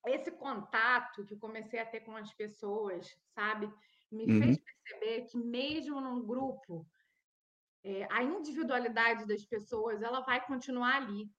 [0.06, 3.72] esse contato que eu comecei a ter com as pessoas, sabe,
[4.12, 4.42] me uhum.
[4.42, 6.86] fez perceber que mesmo num grupo,
[7.84, 11.32] é, a individualidade das pessoas, ela vai continuar ali.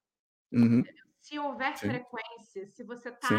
[0.51, 0.83] Uhum.
[1.19, 1.87] Se houver Sim.
[1.87, 3.29] frequência, se você está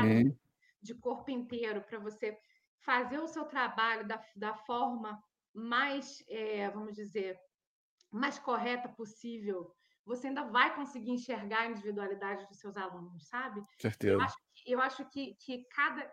[0.84, 2.38] de corpo inteiro para você
[2.80, 5.20] fazer o seu trabalho da, da forma
[5.52, 7.38] mais, é, vamos dizer,
[8.12, 9.74] mais correta possível,
[10.04, 13.62] você ainda vai conseguir enxergar a individualidade dos seus alunos, sabe?
[13.78, 14.12] Certeza.
[14.12, 16.12] Eu acho que, eu acho que, que cada,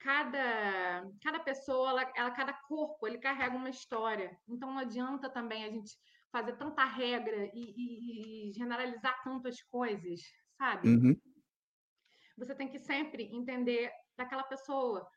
[0.00, 4.36] cada, cada pessoa, ela, ela, cada corpo, ele carrega uma história.
[4.48, 5.96] Então não adianta também a gente
[6.32, 10.20] fazer tanta regra e, e, e generalizar tantas coisas,
[10.58, 10.88] sabe?
[10.88, 11.16] Uhum
[12.36, 15.08] você tem que sempre entender daquela pessoa.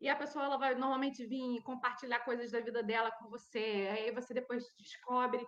[0.00, 3.88] E a pessoa ela vai normalmente vir compartilhar coisas da vida dela com você.
[3.90, 5.44] Aí você depois descobre,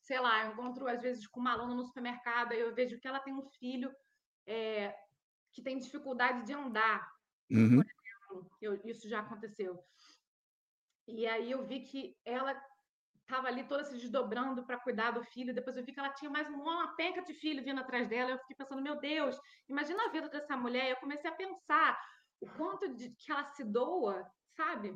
[0.00, 3.06] sei lá, eu encontro às vezes com uma aluna no supermercado, aí eu vejo que
[3.06, 3.94] ela tem um filho
[4.44, 4.94] é,
[5.52, 7.08] que tem dificuldade de andar.
[7.50, 7.76] Uhum.
[7.76, 9.82] Por exemplo, eu, isso já aconteceu.
[11.06, 12.54] E aí eu vi que ela
[13.32, 15.54] estava ali toda se desdobrando para cuidar do filho.
[15.54, 18.32] Depois eu vi que ela tinha mais uma penca de filho vindo atrás dela.
[18.32, 20.90] Eu fiquei pensando, meu Deus, imagina a vida dessa mulher.
[20.90, 21.98] Eu comecei a pensar
[22.40, 24.22] o quanto de que ela se doa,
[24.54, 24.90] sabe?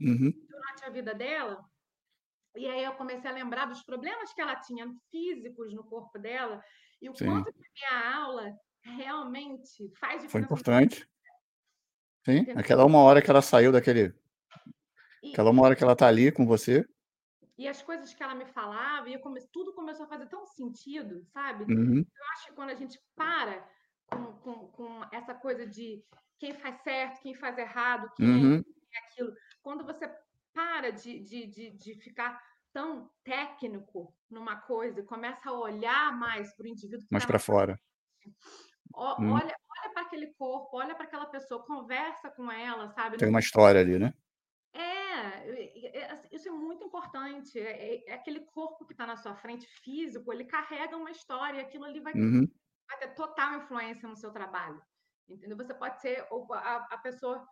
[0.00, 0.30] Uhum.
[0.48, 1.64] Durante a vida dela.
[2.54, 6.62] E aí eu comecei a lembrar dos problemas que ela tinha físicos no corpo dela
[7.00, 7.24] e o Sim.
[7.24, 10.30] quanto que a minha aula realmente faz diferença.
[10.30, 11.08] Foi importante.
[12.24, 14.14] Sim, aquela uma hora que ela saiu daquele.
[15.32, 16.86] Aquela uma hora que ela tá ali com você,
[17.58, 19.40] e as coisas que ela me falava, e come...
[19.52, 21.64] tudo começou a fazer tão sentido, sabe?
[21.64, 21.98] Uhum.
[21.98, 23.68] Eu acho que quando a gente para
[24.06, 26.02] com, com, com, essa coisa de
[26.38, 28.64] quem faz certo, quem faz errado, quem uhum.
[28.94, 30.08] é aquilo, quando você
[30.54, 32.40] para de, de, de, de ficar
[32.72, 37.06] tão técnico numa coisa e começa a olhar mais para o indivíduo.
[37.10, 37.80] mais tá para fora.
[38.94, 39.32] O, hum.
[39.32, 43.16] Olha, olha para aquele corpo, olha para aquela pessoa, conversa com ela, sabe?
[43.16, 44.14] Tem uma história ali, né?
[45.18, 47.58] É, assim, isso é muito importante.
[47.58, 51.60] É, é, é aquele corpo que está na sua frente, físico, ele carrega uma história,
[51.60, 52.48] aquilo ali vai, uhum.
[52.88, 54.80] vai, ter total influência no seu trabalho.
[55.28, 55.56] Entendeu?
[55.56, 57.46] Você pode ser a, a pessoa,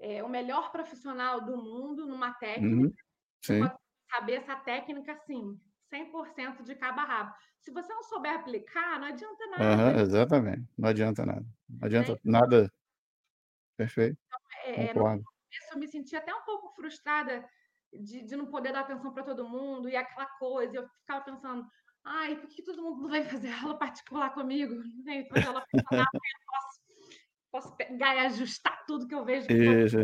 [0.00, 2.94] é, o melhor profissional do mundo numa técnica, uhum.
[3.40, 3.74] Você pode
[4.10, 5.60] saber essa técnica assim,
[5.92, 7.34] 100% de cabo a rabo.
[7.60, 9.64] Se você não souber aplicar, não adianta nada.
[9.64, 11.46] Uhum, exatamente, não adianta nada.
[11.68, 12.18] Não adianta né?
[12.24, 12.72] nada.
[13.76, 14.18] Perfeito.
[14.26, 14.94] Então, é, é
[15.60, 17.46] no, eu me sentia até um pouco frustrada
[17.92, 20.76] de, de não poder dar atenção para todo mundo e aquela coisa.
[20.76, 21.66] Eu ficava pensando,
[22.04, 24.74] ai, por que todo mundo não vem fazer aula particular comigo?
[24.74, 26.80] Não vem fazer aula particular, eu posso,
[27.50, 29.46] posso pegar e ajustar tudo que eu vejo.
[29.50, 29.98] Isso.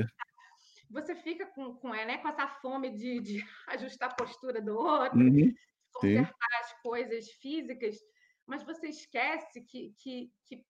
[0.90, 4.76] Você fica com, com, é, né, com essa fome de, de ajustar a postura do
[4.76, 5.54] outro, uhum.
[5.92, 6.56] consertar Sim.
[6.58, 7.96] as coisas físicas,
[8.44, 10.64] mas você esquece que, que, que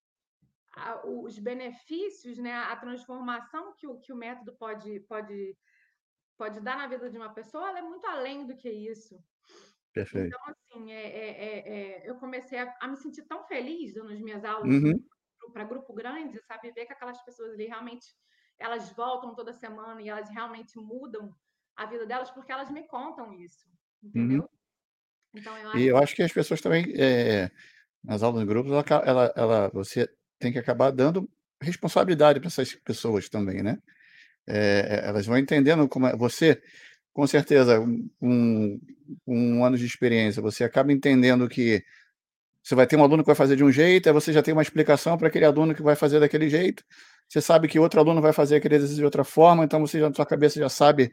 [0.75, 5.57] a, os benefícios, né, a transformação que o, que o método pode, pode,
[6.37, 9.21] pode dar na vida de uma pessoa, é muito além do que isso.
[9.93, 10.27] Perfeito.
[10.27, 14.19] Então, assim, é, é, é, é, eu comecei a, a, me sentir tão feliz nas
[14.21, 15.03] minhas aulas uhum.
[15.51, 16.71] para grupo grande, sabe?
[16.71, 18.07] Ver que aquelas pessoas ali realmente
[18.57, 21.35] elas voltam toda semana e elas realmente mudam
[21.75, 23.67] a vida delas, porque elas me contam isso,
[24.01, 24.43] entendeu?
[24.43, 24.47] Uhum.
[25.33, 25.77] Então, eu acho...
[25.77, 27.49] E eu acho que as pessoas também, é,
[28.03, 30.07] nas aulas de grupos, ela, ela, ela, você
[30.41, 31.29] tem que acabar dando
[31.61, 33.77] responsabilidade para essas pessoas também, né?
[34.47, 36.61] É, elas vão entendendo como é, você,
[37.13, 37.79] com certeza,
[38.21, 38.79] um,
[39.27, 41.83] um ano de experiência, você acaba entendendo que
[42.63, 44.53] você vai ter um aluno que vai fazer de um jeito, aí você já tem
[44.53, 46.83] uma explicação para aquele aluno que vai fazer daquele jeito.
[47.27, 50.09] Você sabe que outro aluno vai fazer aquele exercício de outra forma, então você já
[50.09, 51.11] na sua cabeça já sabe o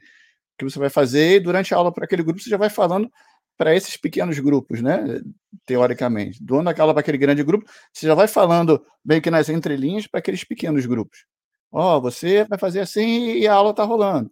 [0.59, 3.11] que você vai fazer e durante a aula para aquele grupo você já vai falando
[3.59, 5.21] para esses pequenos grupos, né?
[5.67, 6.43] Teoricamente.
[6.43, 10.21] Doando aquela para aquele grande grupo, você já vai falando bem que nas entrelinhas para
[10.21, 11.27] aqueles pequenos grupos.
[11.71, 14.31] Ó, oh, você vai fazer assim e a aula está rolando.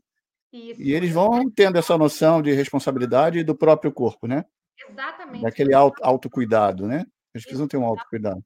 [0.53, 0.81] Isso.
[0.81, 4.45] E eles vão tendo essa noção de responsabilidade do próprio corpo, né?
[4.89, 5.43] Exatamente.
[5.43, 7.05] Daquele auto, autocuidado, né?
[7.35, 8.43] Eles precisam ter um autocuidado.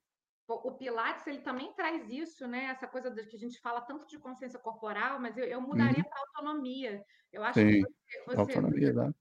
[0.47, 2.65] O Pilates, ele também traz isso, né?
[2.65, 6.03] Essa coisa de que a gente fala tanto de consciência corporal, mas eu, eu mudaria
[6.03, 6.09] uhum.
[6.09, 7.01] para autonomia.
[7.31, 7.67] Eu acho Sim.
[7.67, 9.13] que você, você, autonomia, né?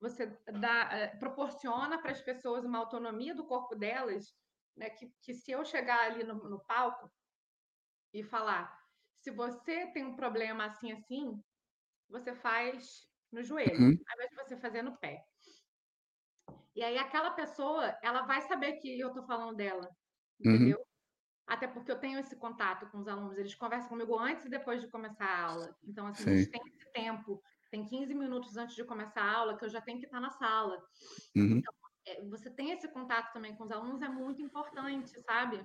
[0.00, 0.26] Você
[0.60, 4.34] dá, eh, proporciona para as pessoas uma autonomia do corpo delas,
[4.76, 4.90] né?
[4.90, 7.10] Que, que se eu chegar ali no, no palco
[8.12, 8.78] e falar,
[9.20, 11.42] se você tem um problema assim assim,
[12.08, 13.98] você faz no joelho, uhum.
[14.08, 15.24] ao invés de você fazer no pé.
[16.74, 19.88] E aí aquela pessoa, ela vai saber que eu estou falando dela,
[20.44, 20.54] uhum.
[20.54, 20.78] entendeu?
[20.78, 20.84] Uhum.
[21.46, 24.80] Até porque eu tenho esse contato com os alunos, eles conversam comigo antes e depois
[24.80, 25.76] de começar a aula.
[25.84, 26.30] Então, assim, Sim.
[26.30, 27.42] a gente tem esse tempo,
[27.76, 30.30] tem 15 minutos antes de começar a aula que eu já tenho que estar na
[30.30, 30.82] sala.
[31.36, 31.58] Uhum.
[31.58, 31.74] Então,
[32.06, 35.62] é, você tem esse contato também com os alunos, é muito importante, sabe?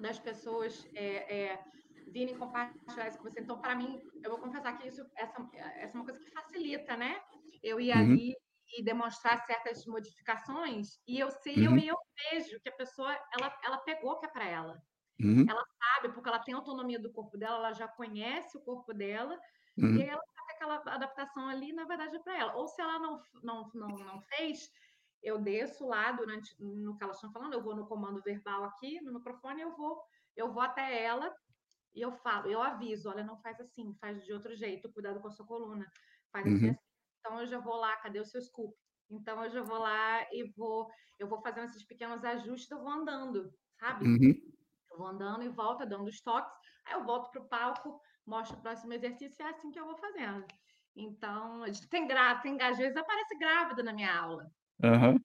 [0.00, 1.64] Das pessoas é, é,
[2.10, 3.40] virem compartilhar isso com você.
[3.40, 6.96] Então, para mim, eu vou confessar que isso, essa, essa é uma coisa que facilita,
[6.96, 7.20] né?
[7.62, 8.00] Eu ir uhum.
[8.00, 8.34] ali
[8.70, 11.78] e demonstrar certas modificações e eu sei uhum.
[11.78, 11.96] eu, eu
[12.30, 14.78] vejo que a pessoa ela, ela pegou o que é para ela
[15.18, 15.46] uhum.
[15.48, 19.40] ela sabe porque ela tem autonomia do corpo dela ela já conhece o corpo dela
[19.78, 19.96] uhum.
[19.96, 20.20] e ela
[20.58, 24.20] aquela adaptação ali na verdade é para ela ou se ela não, não não não
[24.22, 24.70] fez
[25.22, 29.00] eu desço lá durante no que elas estão falando eu vou no comando verbal aqui
[29.00, 30.02] no microfone eu vou
[30.36, 31.34] eu vou até ela
[31.94, 35.28] e eu falo eu aviso olha não faz assim faz de outro jeito cuidado com
[35.28, 35.90] a sua coluna
[36.30, 36.70] faz assim, uhum.
[36.72, 36.88] assim
[37.28, 38.74] então eu já vou lá, cadê o seu scoop?
[39.10, 40.88] Então eu já vou lá e vou,
[41.18, 44.06] eu vou fazendo esses pequenos ajustes, eu vou andando, sabe?
[44.06, 44.34] Uhum.
[44.90, 46.52] Eu vou andando e volta, dando os toques,
[46.86, 49.86] aí eu volto para o palco, mostro o próximo exercício e é assim que eu
[49.86, 50.44] vou fazendo.
[50.94, 54.50] Então, a gente tem grávida, tem, às vezes aparece grávida na minha aula.
[54.82, 55.18] Uhum.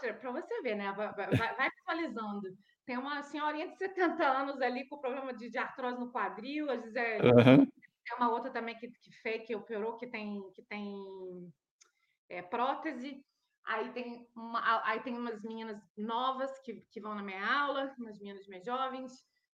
[0.00, 0.92] Para você ver, né?
[0.92, 2.48] Vai, vai, vai atualizando.
[2.86, 6.80] Tem uma senhorinha de 70 anos ali com problema de, de artrose no quadril, às
[6.80, 7.66] vezes é uhum.
[7.66, 11.52] Tem uma outra também que, que fez, que operou, que tem, que tem
[12.30, 13.22] é, prótese.
[13.66, 18.18] Aí tem, uma, aí tem umas meninas novas que, que vão na minha aula, umas
[18.18, 19.12] meninas mais jovens,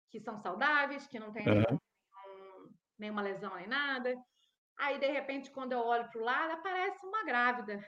[0.09, 1.79] que são saudáveis, que não têm uhum.
[2.99, 4.15] Nenhum, nenhuma lesão nem nada.
[4.77, 7.83] Aí, de repente, quando eu olho para o lado, aparece uma grávida.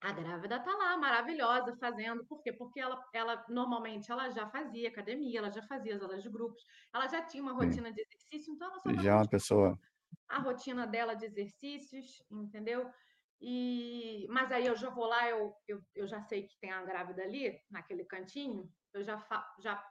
[0.00, 2.24] A grávida tá lá, maravilhosa, fazendo.
[2.26, 2.52] Por quê?
[2.52, 6.62] Porque ela, ela normalmente ela já fazia academia, ela já fazia as aulas de grupos,
[6.92, 7.94] ela já tinha uma rotina Sim.
[7.94, 9.78] de exercício, então ela só já é uma pessoa
[10.28, 12.90] a rotina dela de exercícios, entendeu?
[13.40, 16.82] E mas aí eu já vou lá, eu, eu, eu já sei que tem a
[16.82, 19.82] grávida ali, naquele cantinho, eu já fa, já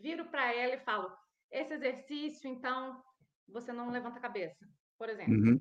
[0.00, 1.16] viro para ela e falo:
[1.54, 3.02] "Esse exercício, então,
[3.48, 5.34] você não levanta a cabeça", por exemplo.
[5.34, 5.60] Uhum.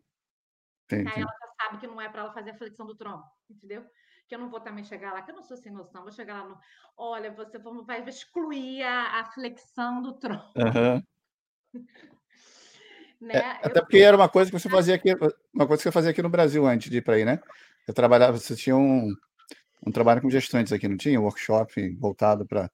[0.91, 3.83] Aí ela já sabe que não é para ela fazer a flexão do tronco, entendeu?
[4.27, 6.43] Que eu não vou também chegar lá, que eu não sou sem noção, vou chegar
[6.43, 6.59] lá no.
[6.95, 10.53] Olha, você vai excluir a, a flexão do tronco.
[10.55, 11.03] Uhum.
[13.19, 13.39] né?
[13.39, 15.13] É, até porque era uma coisa que você fazia aqui,
[15.53, 17.41] uma coisa que você fazia aqui no Brasil antes de ir para aí, né?
[17.85, 19.13] Você trabalhava, você tinha um,
[19.85, 21.19] um trabalho com gestantes aqui, não tinha?
[21.19, 22.69] Um workshop voltado para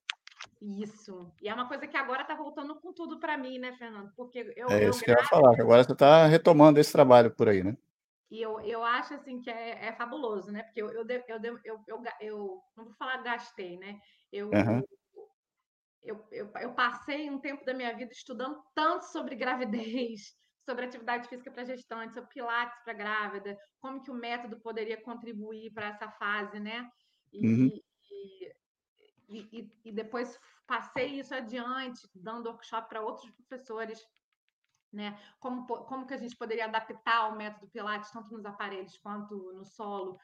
[0.62, 1.32] isso.
[1.42, 4.12] E é uma coisa que agora está voltando com tudo para mim, né, Fernando?
[4.16, 4.68] Porque eu.
[4.70, 7.48] É isso eu que eu ia falar, que agora você está retomando esse trabalho por
[7.48, 7.78] aí, né?
[8.30, 10.64] E eu, eu acho assim que é, é fabuloso, né?
[10.64, 14.00] Porque eu, eu, eu, eu, eu, eu, não vou falar gastei, né?
[14.32, 14.84] Eu, uhum.
[16.04, 21.28] eu, eu, eu, passei um tempo da minha vida estudando tanto sobre gravidez, sobre atividade
[21.28, 26.12] física para gestante, sobre pilates para grávida, como que o método poderia contribuir para essa
[26.12, 26.88] fase, né?
[27.34, 27.82] E, uhum.
[28.12, 28.54] e,
[29.30, 34.00] e, e depois passei isso adiante, dando workshop para outros professores
[34.92, 35.18] né?
[35.40, 39.66] Como, como que a gente poderia adaptar o método Pilates tanto nos aparelhos quanto no
[39.66, 40.18] solo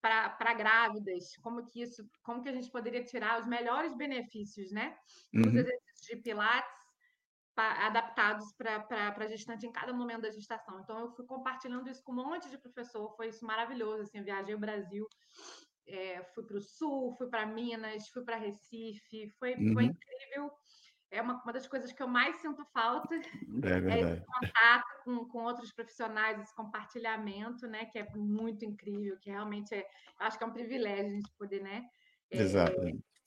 [0.00, 1.36] para grávidas?
[1.42, 4.96] Como que isso, como que a gente poderia tirar os melhores benefícios, né?
[5.32, 5.58] Dos uhum.
[5.58, 6.80] exercícios de Pilates
[7.54, 10.80] pra, adaptados para a gestante em cada momento da gestação.
[10.80, 14.54] Então eu fui compartilhando isso com um monte de professor, foi isso maravilhoso, assim, viajei
[14.54, 15.06] o Brasil,
[15.90, 19.72] é, fui para o Sul, fui para Minas, fui para Recife, foi, uhum.
[19.72, 20.50] foi incrível
[21.10, 23.14] é uma, uma das coisas que eu mais sinto falta.
[23.14, 23.90] É verdade.
[24.00, 27.86] É esse contato com, com outros profissionais, esse compartilhamento, né?
[27.86, 29.86] Que é muito incrível, que realmente é,
[30.20, 31.84] acho que é um privilégio a gente poder, né?
[32.30, 32.76] É, Exato,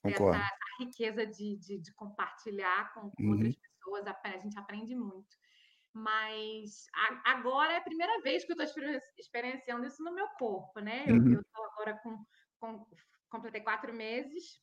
[0.02, 0.38] concordo.
[0.38, 3.32] Essa, essa riqueza de, de, de, compartilhar com, com uhum.
[3.32, 5.36] outras pessoas, a, a gente aprende muito.
[5.94, 10.80] Mas a, agora é a primeira vez que eu estou experienciando isso no meu corpo,
[10.80, 11.04] né?
[11.06, 11.34] Eu uhum.
[11.34, 12.18] estou agora com,
[12.64, 12.88] com.
[13.30, 14.62] Completei quatro meses,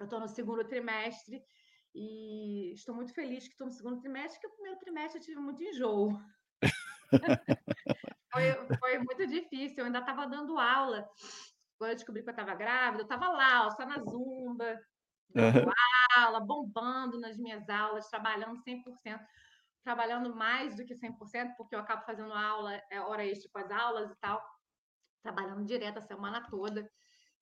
[0.00, 1.44] eu estou no segundo trimestre
[1.94, 5.38] e estou muito feliz que estou no segundo trimestre, porque o primeiro trimestre eu tive
[5.38, 6.18] muito enjoo.
[8.32, 11.06] foi, foi muito difícil, eu ainda estava dando aula.
[11.76, 14.80] Quando eu descobri que eu estava grávida, eu estava lá, ó, só na zumba,
[15.34, 15.72] dando uhum.
[16.16, 19.20] aula, bombando nas minhas aulas, trabalhando 100%,
[19.84, 23.70] trabalhando mais do que 100%, porque eu acabo fazendo aula, é, hora extra com as
[23.70, 24.42] aulas e tal,
[25.22, 26.90] trabalhando direto a semana toda.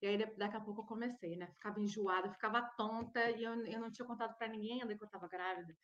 [0.01, 1.47] E aí, daqui a pouco, eu comecei, né?
[1.47, 5.05] Ficava enjoada, ficava tonta, e eu, eu não tinha contado para ninguém ainda que eu
[5.05, 5.75] estava grávida.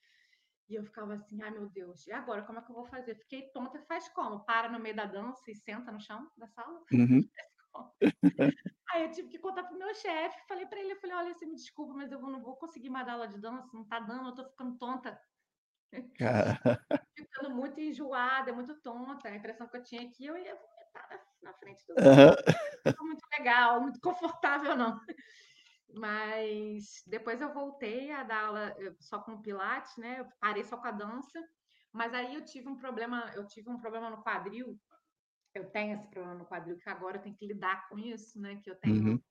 [0.70, 3.16] E eu ficava assim, ai meu Deus, e agora como é que eu vou fazer?
[3.16, 4.44] Fiquei tonta, faz como?
[4.44, 6.82] Para no meio da dança e senta no chão da sala?
[7.78, 7.94] Uhum.
[8.90, 11.46] Aí eu tive que contar pro meu chefe, falei para ele, eu falei, olha, você
[11.46, 14.30] me desculpa, mas eu não vou conseguir mais dar aula de dança, não tá dando,
[14.30, 15.22] eu tô ficando tonta.
[17.16, 19.30] Ficando muito enjoada, muito tonta.
[19.30, 22.36] A impressão que eu tinha é eu ia vomitar na frente do uhum.
[23.02, 25.00] muito legal, muito confortável, não.
[25.94, 30.20] Mas depois eu voltei a dar aula só com pilates, né?
[30.20, 31.40] Eu parei só com a dança.
[31.94, 34.80] Mas aí eu tive um problema, eu tive um problema no quadril.
[35.54, 38.58] Eu tenho esse problema no quadril que agora eu tenho que lidar com isso, né?
[38.58, 39.24] Que eu tenho, uhum.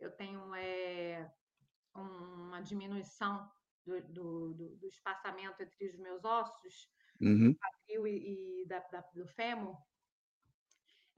[0.00, 1.30] eu tenho é,
[1.94, 3.48] uma diminuição
[3.86, 6.90] do, do, do, do, espaçamento entre os meus ossos,
[7.20, 7.52] uhum.
[7.52, 9.76] do quadril e, e da, da, do fêmur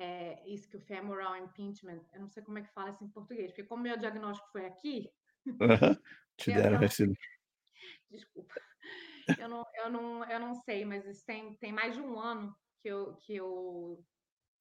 [0.01, 3.11] é, isso que o femoral impingement, eu não sei como é que fala isso em
[3.11, 5.11] português, porque como meu diagnóstico foi aqui.
[5.45, 5.57] Uhum.
[6.39, 7.05] Te deram esse.
[8.11, 8.55] Desculpa.
[9.39, 12.57] Eu não, eu, não, eu não sei, mas isso tem, tem mais de um ano
[12.81, 14.03] que eu, que eu,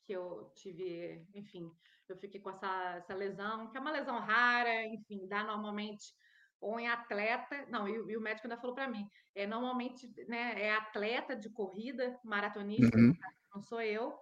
[0.06, 1.72] que eu tive, enfim,
[2.10, 6.14] eu fiquei com essa, essa lesão, que é uma lesão rara, enfim, dá normalmente
[6.60, 10.62] ou em atleta, não, e, e o médico ainda falou para mim, é normalmente, né,
[10.62, 13.14] é atleta de corrida, maratonista, uhum.
[13.56, 14.20] não sou eu,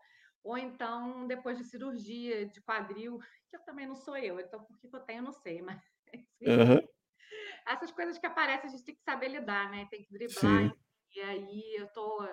[0.48, 3.20] ou então depois de cirurgia de quadril,
[3.50, 5.84] que eu também não sou eu, então por que eu tenho, não sei, mas
[6.42, 6.88] uhum.
[7.68, 9.86] essas coisas que aparecem a gente tem que saber lidar, né?
[9.92, 10.70] Tem que driblar.
[10.70, 10.72] Sim.
[11.16, 12.26] E aí eu tô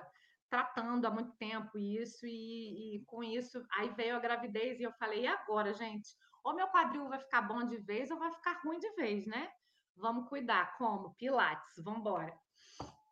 [0.48, 4.92] tratando há muito tempo isso, e, e, com isso, aí veio a gravidez e eu
[4.92, 6.08] falei, e agora, gente?
[6.44, 9.50] Ou meu quadril vai ficar bom de vez ou vai ficar ruim de vez, né?
[9.96, 10.76] Vamos cuidar.
[10.76, 11.14] Como?
[11.14, 12.32] Pilates, vamos embora.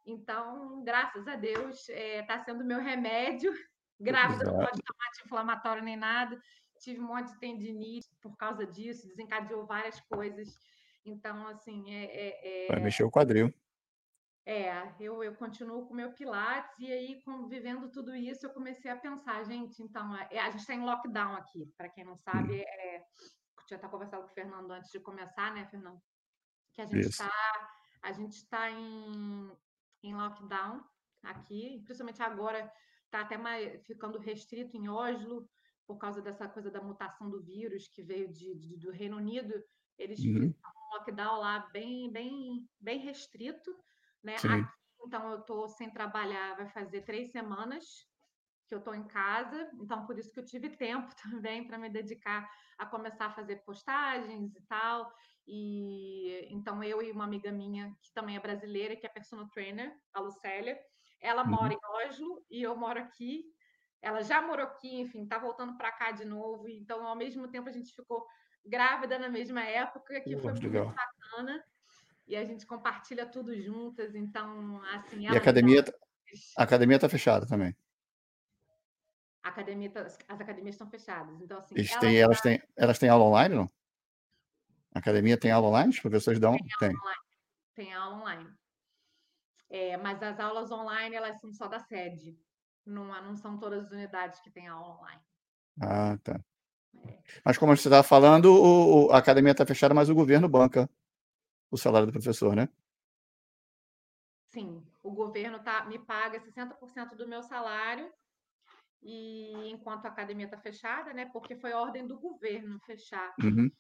[0.07, 3.53] Então, graças a Deus, está é, tá sendo meu remédio
[4.03, 6.41] Grávida não pode tomar anti-inflamatório nem nada.
[6.81, 10.59] Tive um monte de tendinite por causa disso, desencadeou várias coisas.
[11.05, 12.05] Então, assim, é.
[12.05, 12.69] é, é...
[12.69, 13.53] Vai mexer o quadril.
[14.45, 18.91] É, eu, eu continuo com o meu Pilates e aí, vivendo tudo isso, eu comecei
[18.91, 22.59] a pensar, gente, então, é, a gente está em lockdown aqui, para quem não sabe,
[22.59, 22.65] hum.
[22.67, 26.03] é, eu tinha até conversado com o Fernando antes de começar, né, Fernando?
[26.73, 27.31] Que a gente está
[28.03, 29.53] a gente está em,
[30.03, 30.83] em lockdown
[31.23, 32.71] aqui, principalmente agora
[33.13, 35.47] está até mais, ficando restrito em Oslo,
[35.87, 39.53] por causa dessa coisa da mutação do vírus que veio de, de do Reino Unido.
[39.99, 40.33] Eles uhum.
[40.33, 43.71] fizeram um lockdown lá bem, bem, bem restrito.
[44.25, 44.37] Né?
[44.37, 44.67] Aqui,
[45.05, 47.85] então, eu estou sem trabalhar, vai fazer três semanas
[48.67, 51.91] que eu estou em casa, então por isso que eu tive tempo também para me
[51.91, 52.49] dedicar
[52.79, 55.13] a começar a fazer postagens e tal.
[55.47, 59.95] E então eu e uma amiga minha que também é brasileira, que é personal trainer,
[60.15, 60.81] a Lucélia,
[61.23, 61.51] ela uhum.
[61.51, 63.45] mora em Oslo e eu moro aqui.
[64.03, 66.69] Ela já morou aqui, enfim, tá voltando para cá de novo.
[66.69, 68.27] Então, ao mesmo tempo, a gente ficou
[68.67, 70.87] grávida na mesma época, que foi legal.
[70.87, 71.65] muito bacana.
[72.27, 74.17] E a gente compartilha tudo juntas.
[74.17, 75.21] Então, assim.
[75.21, 75.93] E a academia, tá,
[76.59, 77.77] a academia tá fechada também.
[79.41, 81.41] Academia tá, as academias estão fechadas.
[81.41, 81.75] Então, assim.
[81.77, 83.71] Eles têm, elas, têm, elas têm aula online, não?
[84.93, 85.91] A academia tem aula online?
[85.91, 86.57] Os professores dão?
[86.57, 86.69] Tem.
[86.79, 87.23] Tem aula online.
[87.75, 88.62] Tem aula online.
[89.73, 92.39] É, mas as aulas online, elas são só da sede.
[92.85, 95.23] Não, não são todas as unidades que têm aula online.
[95.81, 96.39] Ah, tá.
[97.07, 97.23] É.
[97.43, 100.91] Mas como você estava falando, o, a academia está fechada, mas o governo banca
[101.71, 102.69] o salário do professor, né?
[104.51, 108.13] Sim, o governo tá, me paga 60% do meu salário,
[109.03, 111.31] e enquanto a academia está fechada, né?
[111.33, 113.35] Porque foi ordem do governo fechar.
[113.43, 113.71] Uhum.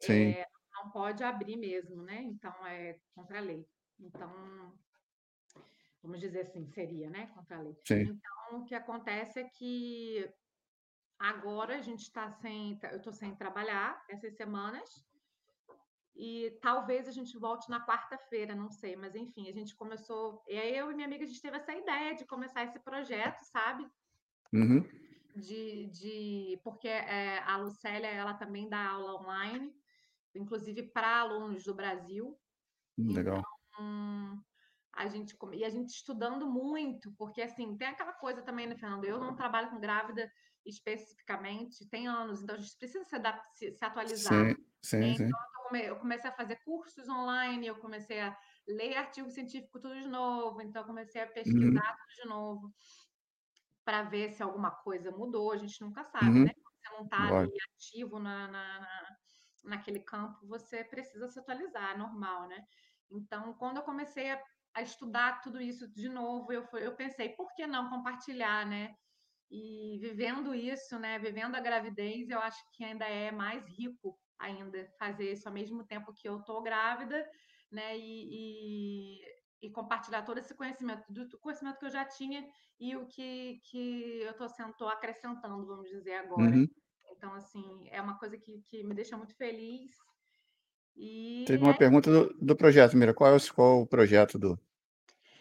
[0.00, 0.30] Sim.
[0.30, 2.22] É, não pode abrir mesmo, né?
[2.22, 3.68] Então é contra a lei.
[4.00, 4.74] Então
[6.02, 7.78] vamos dizer assim, seria, né, contra a lei.
[7.86, 8.02] Sim.
[8.02, 10.28] Então, o que acontece é que
[11.18, 15.06] agora a gente está sem, eu estou sem trabalhar essas semanas,
[16.14, 20.42] e talvez a gente volte na quarta-feira, não sei, mas enfim, a gente começou.
[20.46, 23.42] E aí eu e minha amiga a gente teve essa ideia de começar esse projeto,
[23.44, 23.86] sabe?
[24.52, 24.86] Uhum.
[25.34, 29.74] De, de porque é, a Lucélia ela também dá aula online,
[30.34, 32.38] inclusive para alunos do Brasil.
[32.98, 33.42] Legal.
[33.68, 34.44] Então,
[34.94, 39.04] a gente e a gente estudando muito, porque assim, tem aquela coisa também, né, Fernando?
[39.04, 40.30] Eu não trabalho com grávida
[40.64, 43.16] especificamente, tem anos, então a gente precisa se,
[43.54, 44.32] se, se atualizar.
[44.32, 45.40] Sim, sim, então,
[45.70, 45.78] sim.
[45.78, 48.36] eu comecei a fazer cursos online, eu comecei a
[48.68, 51.96] ler artigo científico tudo de novo, então eu comecei a pesquisar uhum.
[51.96, 52.74] tudo de novo
[53.84, 55.52] para ver se alguma coisa mudou.
[55.52, 56.44] A gente nunca sabe, uhum.
[56.44, 56.52] né?
[56.54, 59.16] Você não está ali ativo na, na, na,
[59.64, 62.64] naquele campo, você precisa se atualizar, é normal, né?
[63.10, 64.42] Então, quando eu comecei a,
[64.74, 68.94] a estudar tudo isso de novo, eu, eu pensei, por que não compartilhar, né?
[69.50, 74.88] E vivendo isso, né, vivendo a gravidez, eu acho que ainda é mais rico ainda
[74.98, 77.28] fazer isso ao mesmo tempo que eu estou grávida,
[77.70, 82.46] né, e, e, e, compartilhar todo esse conhecimento, do conhecimento que eu já tinha
[82.80, 86.56] e o que, que eu estou acrescentando, vamos dizer agora.
[86.56, 86.66] Uhum.
[87.12, 89.92] Então, assim, é uma coisa que, que me deixa muito feliz.
[90.96, 91.76] E Teve uma é...
[91.76, 93.14] pergunta do, do, projeto, Mira.
[93.14, 94.58] Qual é o, qual o projeto do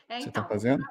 [0.07, 0.83] é, você está então, fazendo?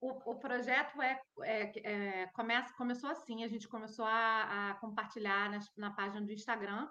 [0.00, 5.50] O, o projeto é, é, é, começa, começou assim, a gente começou a, a compartilhar
[5.50, 6.88] nas, na página do Instagram,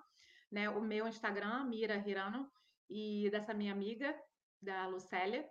[0.52, 0.70] né?
[0.70, 2.50] O meu Instagram, Mira Hirano,
[2.90, 4.16] e dessa minha amiga,
[4.62, 5.48] da Lucélia.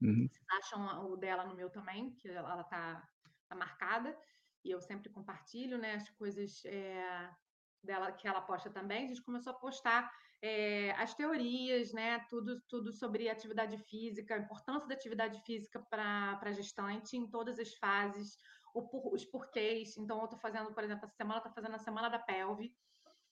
[0.00, 0.28] Uhum.
[0.28, 3.02] Vocês acham o dela no meu também, que ela está
[3.48, 4.16] tá marcada,
[4.64, 5.94] e eu sempre compartilho, né?
[5.94, 7.30] As coisas é,
[7.82, 9.04] dela que ela posta também.
[9.04, 10.10] A gente começou a postar
[10.40, 12.20] é, as teorias, né?
[12.28, 17.58] Tudo, tudo sobre atividade física, a importância da atividade física para a gestante em todas
[17.58, 18.36] as fases,
[18.74, 19.96] o, os porquês.
[19.96, 22.74] Então, eu estou fazendo, por exemplo, essa semana estou fazendo a semana da pelve.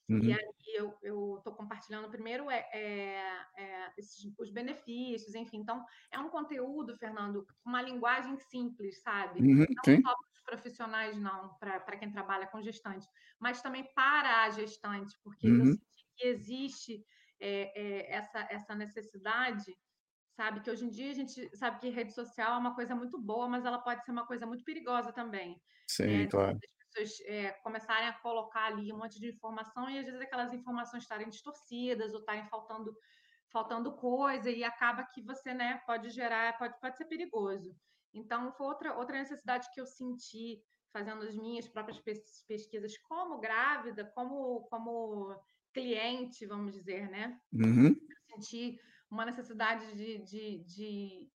[0.08, 0.22] Uhum.
[0.22, 0.56] E aí
[1.02, 3.22] eu estou compartilhando primeiro é, é,
[3.56, 5.58] é, esses, os benefícios, enfim.
[5.58, 9.40] Então, é um conteúdo, Fernando, uma linguagem simples, sabe?
[9.40, 10.00] Uhum, não sim.
[10.02, 13.06] só para os profissionais, não, para quem trabalha com gestante,
[13.38, 15.58] mas também para a gestante, porque uhum.
[15.58, 17.04] eu senti que existe
[17.40, 19.76] é, é, essa, essa necessidade,
[20.36, 20.60] sabe?
[20.60, 23.48] Que hoje em dia a gente sabe que rede social é uma coisa muito boa,
[23.48, 25.60] mas ela pode ser uma coisa muito perigosa também.
[25.88, 26.26] Sim, né?
[26.26, 26.58] claro.
[26.58, 30.52] As pessoas é, começarem a colocar ali um monte de informação e às vezes aquelas
[30.52, 32.96] informações estarem distorcidas ou estarem faltando
[33.52, 37.74] faltando coisa e acaba que você né pode gerar pode, pode ser perigoso
[38.12, 40.60] então foi outra outra necessidade que eu senti
[40.92, 41.98] fazendo as minhas próprias
[42.48, 45.40] pesquisas como grávida como como
[45.76, 47.38] cliente, vamos dizer, né?
[47.52, 47.88] Uhum.
[47.88, 48.80] Eu senti
[49.10, 51.30] uma necessidade de, de, de,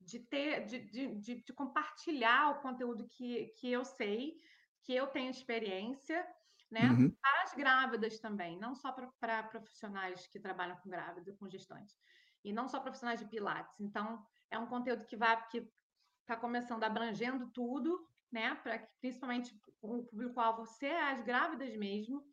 [0.00, 4.40] de ter, de, de, de, compartilhar o conteúdo que, que eu sei,
[4.82, 6.26] que eu tenho experiência,
[6.70, 6.88] né?
[6.88, 7.10] Uhum.
[7.10, 11.94] Para as grávidas também, não só para profissionais que trabalham com grávida, com gestante,
[12.42, 13.78] e não só profissionais de pilates.
[13.78, 15.68] Então, é um conteúdo que vai que
[16.22, 18.54] está começando abrangendo tudo, né?
[18.56, 22.24] Para principalmente o público-alvo ser as grávidas mesmo,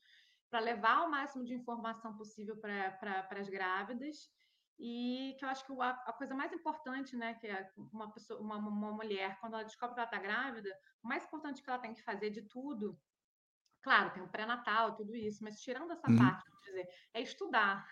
[0.52, 4.30] para levar o máximo de informação possível para pra, as grávidas.
[4.78, 8.40] E que eu acho que a, a, coisa mais importante, né, que é uma, pessoa,
[8.42, 10.70] uma, uma mulher, quando ela descobre que ela está grávida,
[11.04, 13.00] o mais importante que ela tem que fazer de tudo,
[13.82, 16.18] claro, tem o pré-natal, tudo isso, mas tirando essa uhum.
[16.18, 17.88] parte, dizer, é estudar.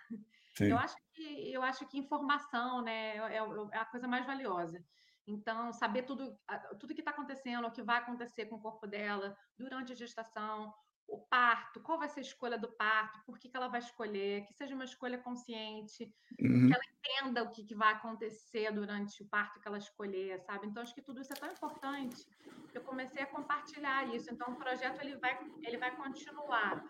[0.55, 0.65] Sim.
[0.65, 4.83] Eu acho que eu acho que informação, né, é, é, é a coisa mais valiosa.
[5.27, 6.35] Então, saber tudo,
[6.79, 10.73] tudo que está acontecendo, o que vai acontecer com o corpo dela durante a gestação,
[11.11, 14.45] o parto, qual vai ser a escolha do parto, por que, que ela vai escolher,
[14.45, 16.67] que seja uma escolha consciente, uhum.
[16.67, 20.67] que ela entenda o que, que vai acontecer durante o parto que ela escolher, sabe?
[20.67, 22.25] Então, acho que tudo isso é tão importante
[22.71, 24.31] que eu comecei a compartilhar isso.
[24.31, 26.85] Então, o projeto ele vai, ele vai continuar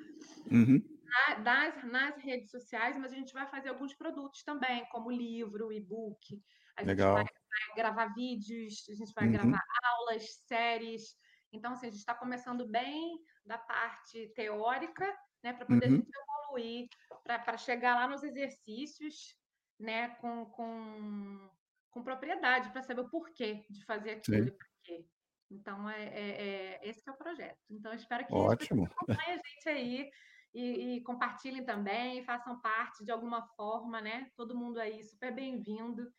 [0.52, 0.84] uhum.
[1.06, 5.72] na, nas, nas redes sociais, mas a gente vai fazer alguns produtos também, como livro,
[5.72, 6.42] e-book.
[6.76, 7.14] A gente Legal.
[7.16, 9.32] Vai, vai, gravar vídeos, a gente vai uhum.
[9.32, 11.18] gravar aulas, séries.
[11.52, 15.06] Então, assim, a gente está começando bem da parte teórica,
[15.44, 16.06] né, para poder uhum.
[16.44, 16.88] evoluir,
[17.24, 19.36] para chegar lá nos exercícios,
[19.80, 21.50] né, com, com,
[21.92, 24.48] com propriedade, para saber o porquê de fazer aquilo Sim.
[24.48, 25.06] e por quê.
[25.52, 27.58] Então, é, é, é, esse é o projeto.
[27.70, 28.86] Então, espero que Ótimo.
[28.86, 30.10] acompanhem a gente aí
[30.54, 34.30] e, e, compartilhem também, façam parte de alguma forma, né?
[34.36, 36.12] Todo mundo aí super bem-vindo.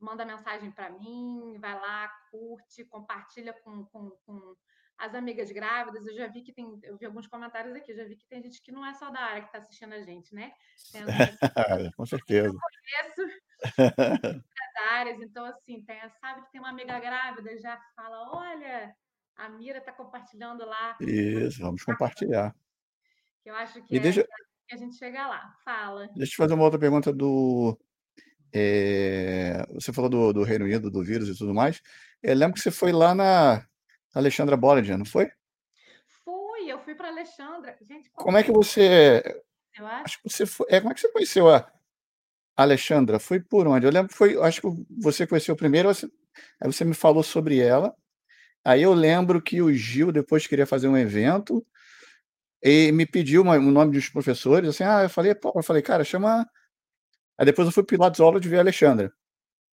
[0.00, 4.56] Manda mensagem para mim, vai lá, curte, compartilha com, com, com
[4.98, 8.04] as amigas grávidas, eu já vi que tem, eu vi alguns comentários aqui, eu já
[8.04, 10.34] vi que tem gente que não é só da área que está assistindo a gente,
[10.34, 10.52] né?
[10.90, 11.02] Tem
[11.96, 12.48] Com certeza.
[12.48, 13.40] Eu conheço
[14.44, 18.94] as áreas, então assim, tem, sabe que tem uma amiga grávida, já fala, olha,
[19.36, 20.96] a Mira está compartilhando lá.
[21.00, 22.54] Isso, vamos compartilhar.
[23.44, 24.26] Eu acho que e é, deixa,
[24.66, 25.54] que a gente chega lá.
[25.64, 26.06] Fala.
[26.08, 27.78] Deixa eu te fazer uma outra pergunta do.
[28.52, 31.80] é, Você falou do, do Reino Unido, do vírus e tudo mais.
[32.22, 33.64] Eu lembro que você foi lá na
[34.18, 35.30] Alexandra Bollinger, não foi?
[36.24, 37.76] Fui, eu fui para Alexandra.
[37.88, 39.22] Gente, qual Como é que você.
[39.78, 40.04] Eu acho.
[40.04, 40.66] Acho que você foi.
[40.70, 41.70] É, como é que você conheceu a
[42.56, 43.18] Alexandra?
[43.18, 43.86] Foi por onde?
[43.86, 44.40] Eu lembro que foi.
[44.42, 44.68] Acho que
[44.98, 46.06] você conheceu primeiro, você-
[46.60, 47.94] aí você me falou sobre ela.
[48.64, 51.64] Aí eu lembro que o Gil depois queria fazer um evento
[52.62, 54.68] e me pediu uma- o nome dos professores.
[54.70, 56.44] Assim, ah, eu falei, pô, eu falei, cara, chama.
[57.38, 59.12] Aí depois eu fui Pilatesology ver a Alexandra.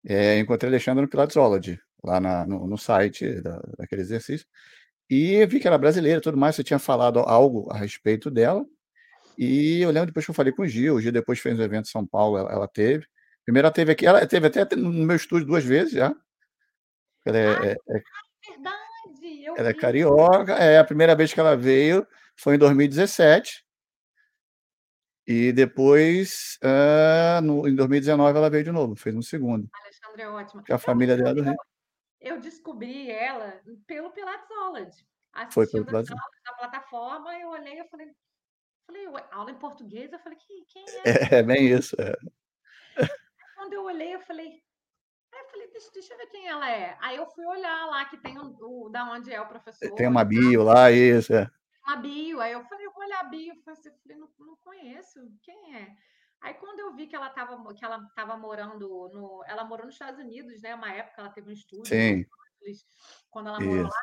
[0.04, 4.46] É, encontrei a Alexandra no Pilatesology, lá na- no, no site da, daquele exercício.
[5.08, 6.54] E vi que era brasileira e tudo mais.
[6.56, 8.64] Você tinha falado algo a respeito dela.
[9.36, 10.94] E eu lembro depois que eu falei com o Gil.
[10.96, 13.06] O Gil depois fez um evento em São Paulo, ela, ela teve.
[13.44, 16.14] Primeiro ela teve aqui, ela teve até no meu estúdio duas vezes já.
[17.26, 18.02] Ela é, Ah, é- é-
[18.50, 20.52] verdade, eu ela é carioca.
[20.54, 22.06] É a primeira vez que ela veio
[22.36, 23.64] foi em 2017.
[25.26, 29.68] E depois, ah, no- em 2019, ela veio de novo, fez um segundo.
[29.72, 30.62] A Alexandra é ótima.
[30.62, 31.56] Que a família dela é do Rio.
[32.20, 35.06] Eu descobri ela pelo Pilatesology.
[35.52, 36.10] Foi pelo Pilates.
[36.44, 38.08] da plataforma, eu olhei e falei,
[38.86, 40.12] falei, "Ué, aula em português?
[40.12, 41.34] Eu falei, "Que- quem é?
[41.36, 41.96] É, é bem isso.
[42.00, 42.14] é.
[43.54, 44.48] Quando eu olhei, eu falei,
[45.32, 46.96] aí eu falei, deixa, deixa eu ver quem ela é.
[47.00, 49.94] Aí eu fui olhar lá que tem o, o- da onde é o professor.
[49.94, 51.32] Tem uma bio lá, isso.
[51.34, 51.48] É.
[51.86, 52.40] uma bio.
[52.40, 53.54] Aí eu falei, eu vou olhar a bio.
[53.54, 55.94] Eu falei, falei, não, não conheço, quem é?
[56.40, 59.44] Aí quando eu vi que ela estava que ela tava morando no.
[59.46, 60.74] Ela morou nos Estados Unidos, né?
[60.74, 62.26] Uma época ela teve um estúdio em Sim,
[63.30, 63.94] quando ela morou isso.
[63.94, 64.02] lá.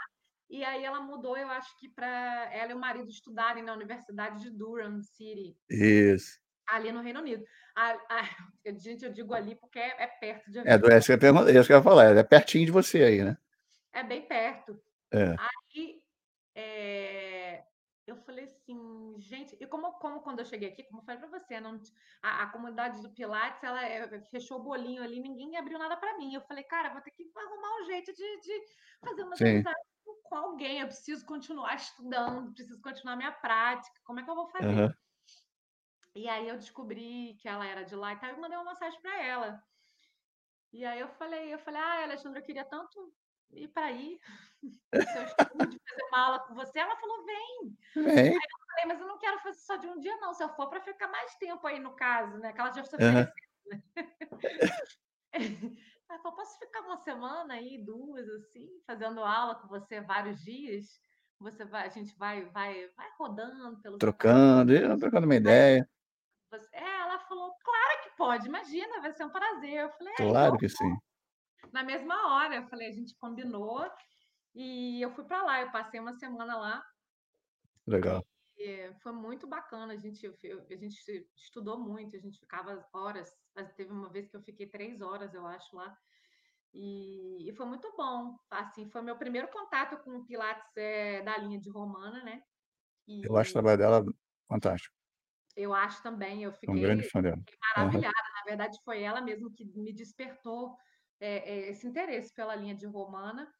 [0.50, 2.08] E aí ela mudou, eu acho que para
[2.54, 6.40] ela e o marido estudarem na Universidade de Durham City, Isso.
[6.66, 7.44] ali no Reino Unido.
[7.76, 8.24] A, a,
[8.78, 11.08] gente, eu digo ali porque é, é perto de É, do, é é isso
[11.68, 12.16] que eu ia falar.
[12.16, 13.38] É pertinho de você aí, né?
[13.92, 14.82] É bem perto.
[15.12, 15.36] É.
[15.38, 16.02] Aí
[16.56, 17.64] é,
[18.08, 21.40] eu falei assim, gente, e como, como quando eu cheguei aqui, como eu falei para
[21.40, 21.78] você, não,
[22.24, 26.18] a, a comunidade do Pilates, ela é, fechou o bolinho ali, ninguém abriu nada para
[26.18, 26.34] mim.
[26.34, 28.66] Eu falei, cara, vou ter que arrumar um jeito de, de
[29.02, 29.50] fazer Sim.
[29.50, 29.84] amizades
[30.24, 30.80] com- alguém.
[30.80, 34.00] Eu preciso continuar estudando, preciso continuar minha prática.
[34.06, 34.70] Como é que eu vou fazer?
[34.70, 34.96] Aham.
[36.16, 39.00] E aí eu descobri que ela era de lá e tal, eu mandei uma mensagem
[39.02, 39.64] para ela.
[40.72, 43.14] E aí eu falei, eu falei, ah, Alexandra, eu queria tanto
[43.52, 44.20] ir para aí,
[44.64, 46.80] estúdio, fazer uma aula com você.
[46.80, 47.78] Ela falou, vem.
[47.96, 48.34] Vem.
[48.34, 50.34] Eu falei, mas eu não quero fazer só de um dia, não.
[50.34, 52.54] Se eu for para ficar mais tempo aí no caso, né?
[52.54, 52.84] Que ela já Aham.
[52.84, 53.34] ofereceu.
[53.66, 53.84] né?
[56.10, 61.02] Ela falou, posso ficar uma semana aí, duas, assim, fazendo aula com você vários dias?
[61.40, 63.98] Você vai, a gente vai, vai, vai rodando pelo.
[63.98, 65.88] Trocando, e trocando uma ideia.
[66.50, 69.74] Você- É, ela falou, claro que pode, imagina, vai ser um prazer.
[69.82, 70.98] Eu falei, é, Claro então, que sim.
[71.74, 73.86] Na mesma hora, eu falei, a gente combinou
[74.56, 76.84] e eu fui para lá, eu passei uma semana lá
[77.86, 78.24] Legal.
[78.58, 79.94] e foi muito bacana.
[79.94, 83.30] A gente, a gente estudou muito, a gente ficava horas,
[83.76, 85.96] teve uma vez que eu fiquei três horas, eu acho, lá.
[86.74, 88.38] E, e foi muito bom.
[88.52, 92.42] Assim, foi meu primeiro contato com o Pilates é, da linha de Romana, né?
[93.22, 94.04] Eu acho o E trabalho dela
[94.50, 94.96] fantástico.
[95.56, 97.42] eu acho também, eu Sou um grande fiquei fã dela.
[97.46, 98.14] fiquei maravilhada.
[98.36, 100.78] Na verdade, foi ela mesmo que me despertou
[101.20, 103.52] é, é, esse interesse pela linha de Romana.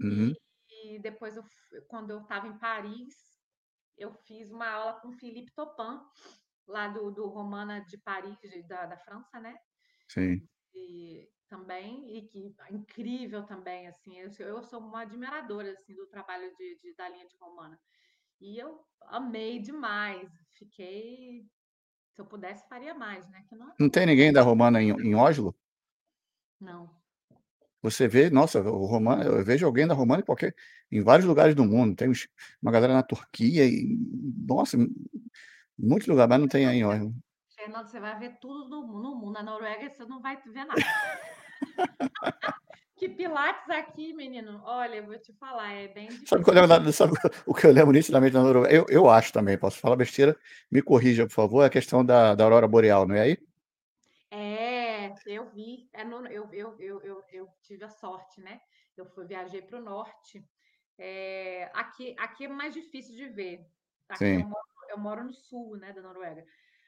[0.00, 0.34] Uhum.
[0.68, 1.44] E, e depois, eu
[1.88, 3.14] quando eu estava em Paris,
[3.96, 6.00] eu fiz uma aula com o Philippe Topin,
[6.66, 8.36] lá do, do Romana de Paris,
[8.66, 9.56] da, da França, né?
[10.08, 10.48] Sim.
[10.74, 16.06] E também, e que incrível também, assim, eu, sou- eu sou uma admiradora, assim, do
[16.08, 17.78] trabalho de, de- da linha de Romana.
[18.40, 20.28] E eu amei demais,
[20.58, 21.46] fiquei,
[22.12, 23.44] se eu pudesse, faria mais, né?
[23.48, 25.54] Que não, Não tem ninguém da Romana em, em Oslo?
[26.60, 27.03] não.
[27.84, 30.54] Você vê, nossa, o Romano, eu vejo alguém da Romana em qualquer,
[30.90, 31.94] em vários lugares do mundo.
[31.94, 32.26] Tem uns-
[32.62, 33.98] uma galera na Turquia e,
[34.48, 34.78] nossa,
[35.78, 37.14] muitos lugares, mas não tem aí Oslo.
[37.54, 39.32] Fernando, você vai ver tudo no, mu- no mundo.
[39.34, 40.74] Na Noruega você não vai ver nada.
[42.96, 44.62] que Pilates aqui, menino.
[44.64, 46.26] Olha, eu vou te falar, é bem difícil.
[46.26, 47.12] Sabe, o que eu lembro da- sabe
[47.44, 48.74] o que eu lembro nitidamente da Noruega?
[48.74, 50.34] Eu, eu acho também, posso falar besteira,
[50.70, 53.38] me corrija, por favor, é a questão da, da aurora boreal, não é aí?
[55.26, 55.88] Eu vi.
[55.92, 58.60] É no- eu, eu, eu, eu, tive a sorte, né?
[58.96, 60.46] Eu fui, viajei para o norte.
[60.98, 63.66] É, aqui, aqui é mais difícil de ver.
[64.08, 64.44] Aqui eu Sim.
[64.44, 66.44] moro, eu moro no sul, né, da Noruega.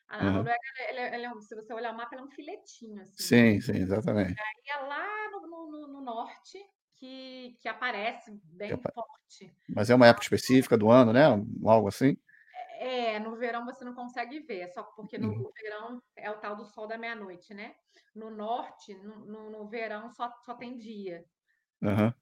[0.09, 0.33] A, Aham.
[0.35, 0.59] Noruega,
[0.89, 3.23] ela é- ela é se você olhar o mapa, ela é um filetinho, assim.
[3.23, 4.35] Sim, sim, exatamente.
[4.65, 6.59] E é lá no, no- no- no norte
[6.95, 9.53] que, que aparece bem apa- forte.
[9.69, 11.25] Mas é uma época específica do ano, né?
[11.65, 12.17] Algo assim?
[12.78, 15.51] É, no verão você não consegue ver, só porque no Uhum.
[15.62, 17.74] verão é o tal do sol da meia-noite, né?
[18.15, 21.24] No norte, no, no, no verão, só, só tem dia.
[21.82, 22.15] Aham.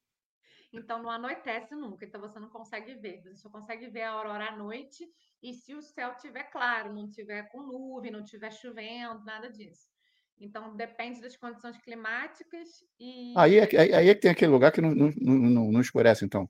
[0.73, 3.23] então não anoitece nunca, então você não consegue ver.
[3.23, 5.07] Você só consegue ver a aurora à noite
[5.43, 9.89] e se o céu estiver claro, não tiver com nuvem, não estiver chovendo, nada disso.
[10.39, 12.69] Então depende das condições climáticas
[12.99, 13.35] e.
[13.37, 13.65] Aí é,
[13.97, 16.49] aí é que tem aquele lugar que não, não, não, não escurece, então.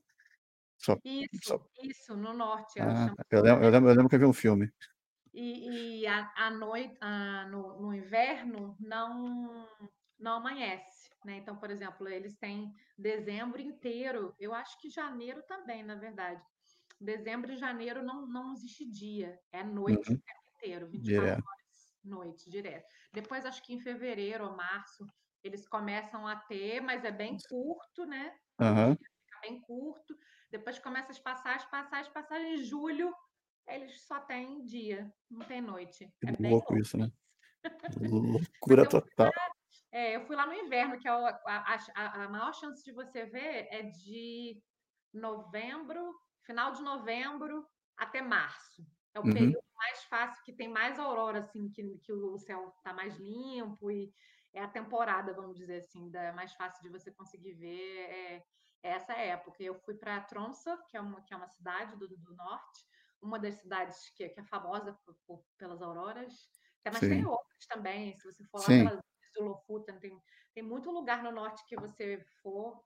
[0.79, 1.67] Só, isso, só...
[1.83, 2.81] isso, no norte.
[2.81, 4.71] Ah, eu, lembro, eu, lembro, eu lembro que eu vi um filme.
[5.33, 9.67] E, e a, a noite, a, no, no inverno, não,
[10.19, 11.11] não amanhece.
[11.25, 11.39] Né?
[11.39, 16.43] Então, por exemplo, eles têm dezembro inteiro, eu acho que janeiro também, na verdade.
[17.01, 20.17] Dezembro e janeiro não, não existe dia, é noite uhum.
[20.17, 21.45] o tempo inteiro, 24 direto.
[21.45, 22.87] horas, noite, direto.
[23.13, 25.07] Depois, acho que em fevereiro ou março,
[25.43, 28.35] eles começam a ter, mas é bem curto, né?
[28.61, 28.97] Uhum.
[29.43, 30.17] Bem curto.
[30.55, 32.61] Depois começa as passagens, passagens, passagens.
[32.61, 33.13] Em julho,
[33.67, 36.05] eles só têm dia, não tem noite.
[36.25, 36.79] É louco, louco.
[36.79, 37.11] isso, né?
[38.01, 39.33] Loucura total.
[39.91, 43.27] É, eu fui lá no inverno, que é a, a, a maior chance de você
[43.27, 44.63] ver é de
[45.13, 46.15] novembro,
[46.45, 47.67] final de novembro
[47.97, 48.87] até março.
[49.13, 49.33] É o uhum.
[49.33, 53.91] período mais fácil, que tem mais aurora, assim, que, que o céu está mais limpo
[53.91, 54.15] e
[54.53, 58.45] é a temporada, vamos dizer assim, da, mais fácil de você conseguir ver é
[58.85, 59.63] essa época.
[59.63, 62.85] Eu fui para Tromsø, que é uma, que é uma cidade do, do norte,
[63.21, 66.33] uma das cidades que, que é famosa por, por, pelas auroras,
[66.85, 67.09] mas Sim.
[67.09, 68.85] tem outras também, se você for lá Sim.
[68.85, 69.01] pelas
[70.01, 70.23] tem,
[70.55, 72.81] tem muito lugar no norte que você for,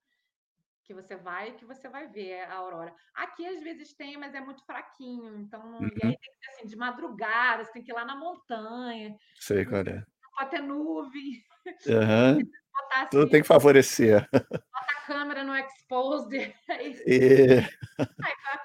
[0.84, 2.94] que você vai, que você vai ver a aurora.
[3.12, 5.82] Aqui às vezes tem, mas é muito fraquinho, então, uhum.
[5.82, 6.16] e aí uhum.
[6.16, 9.14] tem que ser assim, de madrugada, você tem que ir lá na montanha.
[9.34, 9.96] Sei qual é.
[9.96, 11.44] Não pode ter nuvem.
[11.86, 12.38] Uhum.
[12.92, 14.26] Assim, Tudo tem que favorecer.
[14.32, 16.54] Bota a câmera no exposed.
[16.68, 17.58] Aí, e...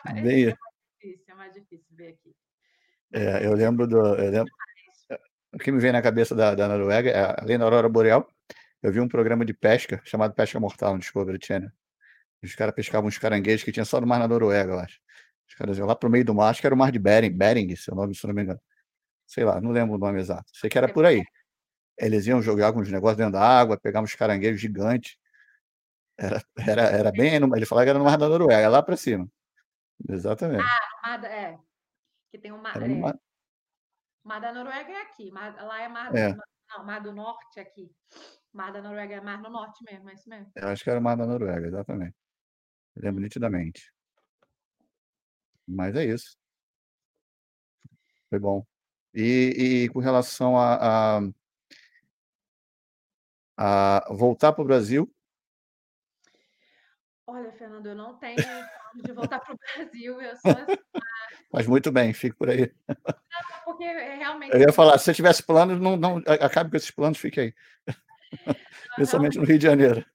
[0.06, 0.46] aí Bem...
[0.46, 0.58] é mais
[1.02, 2.36] difícil, é mais difícil ver aqui.
[3.14, 3.98] É, eu lembro do.
[3.98, 4.52] Eu lembro,
[5.54, 8.28] o que me vem na cabeça da, da Noruega, é, além da Aurora Boreal,
[8.82, 11.70] eu vi um programa de pesca chamado Pesca Mortal no Discovery Channel.
[12.44, 15.00] Os caras pescavam uns caranguejos que tinha só no mar na Noruega, eu acho.
[15.48, 17.30] Os caras iam lá pro meio do mar, acho que era o mar de Bering,
[17.30, 18.60] Bering, se, nome, se não me engano.
[19.28, 20.46] Sei lá, não lembro o nome exato.
[20.52, 21.24] Sei que era por aí.
[21.98, 25.18] Eles iam jogar alguns negócios dentro da água, pegavam uns caranguejos gigantes.
[26.18, 27.36] Era, era, era bem.
[27.36, 29.30] Ele falava que era no mar da Noruega, lá para cima.
[30.10, 30.64] Exatamente.
[30.64, 31.60] Ah, mar, é.
[32.32, 32.80] Que tem um mar.
[32.80, 32.90] No é.
[32.90, 33.20] mar,
[34.24, 36.34] Mar da Noruega é aqui, mar, lá é mar, é.
[36.70, 37.92] não, mar do Norte aqui.
[38.54, 40.52] Mar da Noruega é mar no norte mesmo, é isso mesmo?
[40.56, 42.16] Eu acho que era o mar da Noruega, exatamente.
[42.96, 43.24] Eu lembro hum.
[43.24, 43.92] nitidamente.
[45.68, 46.38] Mas é isso.
[48.30, 48.66] Foi bom.
[49.14, 51.22] E, e com relação a, a,
[53.58, 55.12] a voltar para o Brasil.
[57.26, 58.36] Olha, Fernando, eu não tenho
[58.96, 60.22] de voltar para o Brasil.
[60.22, 60.78] Eu sou assim,
[61.52, 62.72] Mas muito bem, fico por aí.
[62.88, 62.96] Não,
[63.66, 64.54] porque realmente.
[64.54, 67.54] Eu ia falar, se você tivesse planos, não, não acabe com esses planos, fique aí.
[68.96, 70.06] Principalmente no Rio de Janeiro.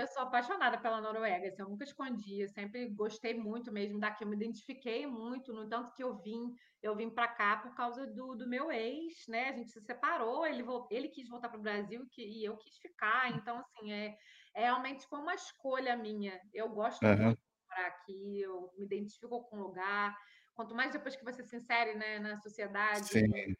[0.00, 4.24] Eu sou apaixonada pela Noruega, assim, eu nunca escondi, eu sempre gostei muito mesmo daqui,
[4.24, 8.06] eu me identifiquei muito, no tanto que eu vim, eu vim para cá por causa
[8.06, 9.50] do, do meu ex, né?
[9.50, 12.78] A gente se separou, ele, ele quis voltar para o Brasil que, e eu quis
[12.78, 14.16] ficar, então assim, é,
[14.54, 16.40] é realmente foi uma escolha minha.
[16.54, 17.24] Eu gosto uhum.
[17.24, 20.16] muito de morar aqui, eu me identifico com o lugar.
[20.54, 23.54] Quanto mais depois que você se insere né, na sociedade, Sim.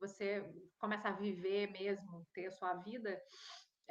[0.00, 0.42] você
[0.78, 3.20] começa a viver mesmo, ter a sua vida,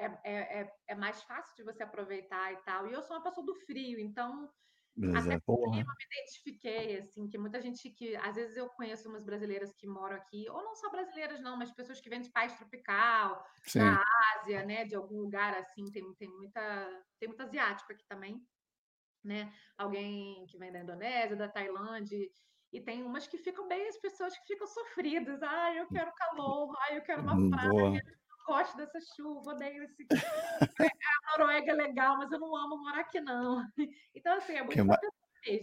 [0.01, 2.87] é, é, é, é mais fácil de você aproveitar e tal.
[2.87, 4.49] E eu sou uma pessoa do frio, então
[4.95, 5.79] mas Até porra.
[5.79, 9.87] eu me identifiquei, assim, que muita gente que, às vezes eu conheço umas brasileiras que
[9.87, 13.79] moram aqui, ou não só brasileiras não, mas pessoas que vêm de país tropical, Sim.
[13.79, 14.03] da
[14.35, 18.45] Ásia, né, de algum lugar assim, tem, tem muita, tem muito asiático aqui também,
[19.23, 22.17] né, alguém que vem da Indonésia, da Tailândia,
[22.73, 26.75] e tem umas que ficam bem, as pessoas que ficam sofridas, ah, eu quero calor,
[26.81, 30.05] ah, eu quero uma hum, praia, Boa gosto dessa chuva, odeio esse.
[30.11, 33.65] a Noruega é legal, mas eu não amo morar aqui, não.
[34.15, 34.83] Então, assim, é muito que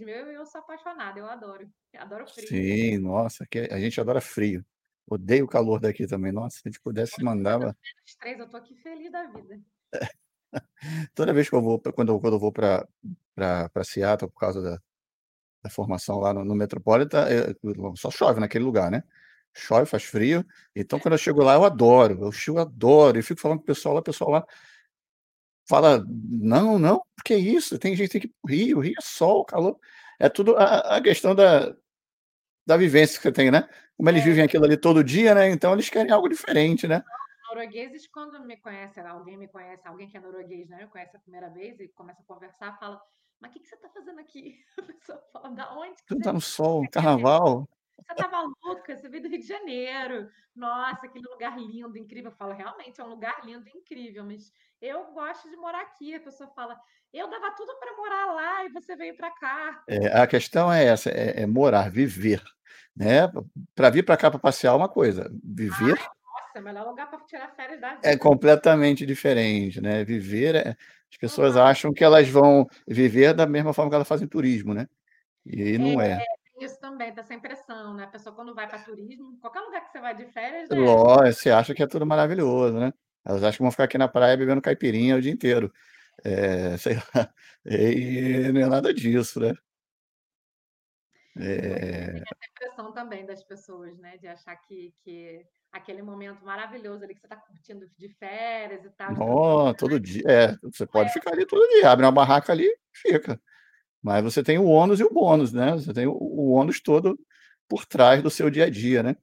[0.05, 0.09] mesmo.
[0.09, 1.71] Eu, eu sou apaixonada, eu adoro.
[1.93, 2.49] Eu adoro frio.
[2.49, 4.65] Sim, nossa, que a gente adora frio.
[5.07, 6.33] Odeio o calor daqui também.
[6.33, 7.67] Nossa, se a gente pudesse mandava.
[7.67, 9.61] Menos três, eu tô aqui feliz da vida.
[11.15, 12.87] Toda vez que eu vou, quando eu, quando eu vou para
[13.85, 14.81] Seattle por causa da,
[15.63, 19.03] da formação lá no, no Metropolitan, eu, só chove naquele lugar, né?
[19.59, 20.45] Chove, faz frio.
[20.75, 23.19] Então, quando eu chego lá, eu adoro, eu chego, adoro.
[23.19, 24.47] E fico falando com o pessoal lá, o pessoal lá
[25.69, 27.79] fala: não, não, que é isso?
[27.79, 29.79] Tem gente que ir pro Rio, Rio é sol, calor.
[30.19, 31.77] É tudo a, a questão da,
[32.67, 33.69] da vivência que você tem, né?
[33.97, 34.25] Como eles é.
[34.25, 35.51] vivem aquilo ali todo dia, né?
[35.51, 37.05] Então eles querem algo diferente, né?
[37.49, 40.83] Noruegueses, quando me conhecem, alguém me conhece, alguém que é norueguês, né?
[40.83, 43.01] Me conhece a primeira vez e começa a conversar, fala:
[43.41, 44.59] Mas o que, que você está fazendo aqui?
[44.79, 46.03] A pessoa fala: Da onde?
[46.03, 47.69] Que você está no sol, carnaval.
[48.07, 48.97] Você tá maluca?
[48.97, 50.31] Você veio do Rio de Janeiro.
[50.55, 52.31] Nossa, aquele lugar lindo, incrível.
[52.31, 56.15] Eu falo, realmente é um lugar lindo, incrível, mas eu gosto de morar aqui.
[56.15, 56.81] A pessoa fala,
[57.13, 59.85] eu dava tudo para morar lá e você veio para cá.
[59.87, 62.43] É, a questão é essa, é, é morar, viver,
[62.97, 63.23] né?
[63.75, 66.87] Para vir para cá para passear é uma coisa, viver Ai, nossa, é o melhor
[66.87, 68.19] lugar para tirar férias da é vida.
[68.19, 70.05] completamente diferente, né?
[70.05, 70.77] Viver é
[71.11, 71.71] as pessoas Aham.
[71.71, 74.87] acham que elas vão viver da mesma forma que elas fazem turismo, né?
[75.47, 76.17] E É, não é.
[76.17, 76.27] tem
[76.61, 78.05] isso também, tem essa impressão, né?
[78.05, 80.77] A pessoa quando vai para turismo, qualquer lugar que você vai de férias, né?
[80.79, 82.93] Lógico, você acha que é tudo maravilhoso, né?
[83.25, 85.73] Elas acham que vão ficar aqui na praia bebendo caipirinha o dia inteiro.
[86.25, 87.33] Eh, sei lá,
[87.65, 89.55] e não é nada disso, né?
[91.41, 94.17] É, tem essa impressão também das pessoas, né?
[94.17, 98.91] De achar que, que aquele momento maravilhoso ali que você está curtindo de férias e
[98.91, 101.13] tal, No todo dia é, você pode é.
[101.13, 103.41] ficar ali todo dia, abre uma barraca ali, fica.
[104.03, 105.73] Mas você tem o ônus e o bônus, né?
[105.73, 107.19] Você tem o o ônus todo
[107.69, 109.17] por trás do seu dia a dia, né?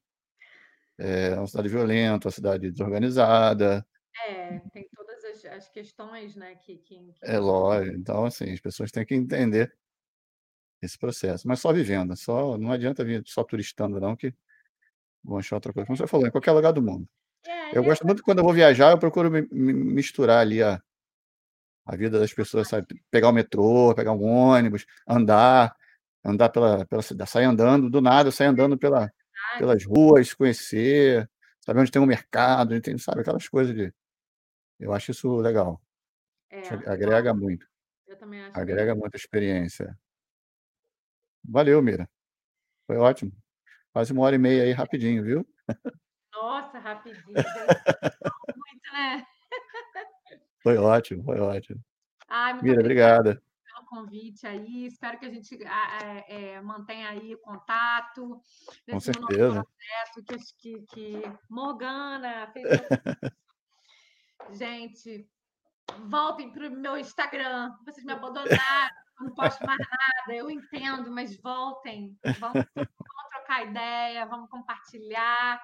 [0.97, 3.85] É uma cidade violenta, uma cidade desorganizada.
[4.27, 8.59] É, tem todas as as questões, né, que que que É lógico, então assim, as
[8.61, 9.73] pessoas têm que entender
[10.81, 14.33] esse processo, mas só vivendo, só não adianta vir só turistando não que
[15.23, 17.07] vão achar outra coisa, como você falou, em qualquer lugar do mundo.
[17.47, 20.63] É, Eu e gosto muito quando eu vou viajar, eu procuro mi mi misturar ali
[20.63, 20.81] a
[21.85, 25.75] a vida das pessoas, sabe, pegar o metrô, pegar um ônibus, andar,
[26.23, 29.11] andar pela pela cida sair andando, do nada, eu saio andando pela
[29.57, 31.29] pelas ruas, conhecer,
[31.61, 33.93] saber onde tem um mercado, onde tem, sabe, aquelas coisas de
[34.79, 35.81] eu acho isso legal.
[36.51, 37.67] É, que agrega muito,
[38.07, 39.97] eu também acho agrega muito a experiência.
[41.43, 42.09] Valeu, Mira,
[42.87, 43.31] foi ótimo.
[43.93, 45.47] Quase 1 hora e meia aí rapidinho, viu?
[46.33, 47.23] Nossa, rapidinho,
[48.55, 49.25] muito, né?
[50.65, 51.79] Foi ótimo, foi ótimo.
[52.27, 53.39] Ai, muito Mira, obrigada
[53.75, 58.41] pelo convite aí, espero que a gente a eh eh, mantenha aí contato,
[58.89, 59.63] Com certeza.
[59.63, 62.65] projeto, que que que Morgana fez
[64.59, 65.29] Gente,
[66.07, 71.11] voltem para o meu Instagram, vocês me abandonaram, eu não posto mais nada, eu entendo,
[71.11, 75.61] mas voltem, vamos vamos trocar ideia, vamos compartilhar.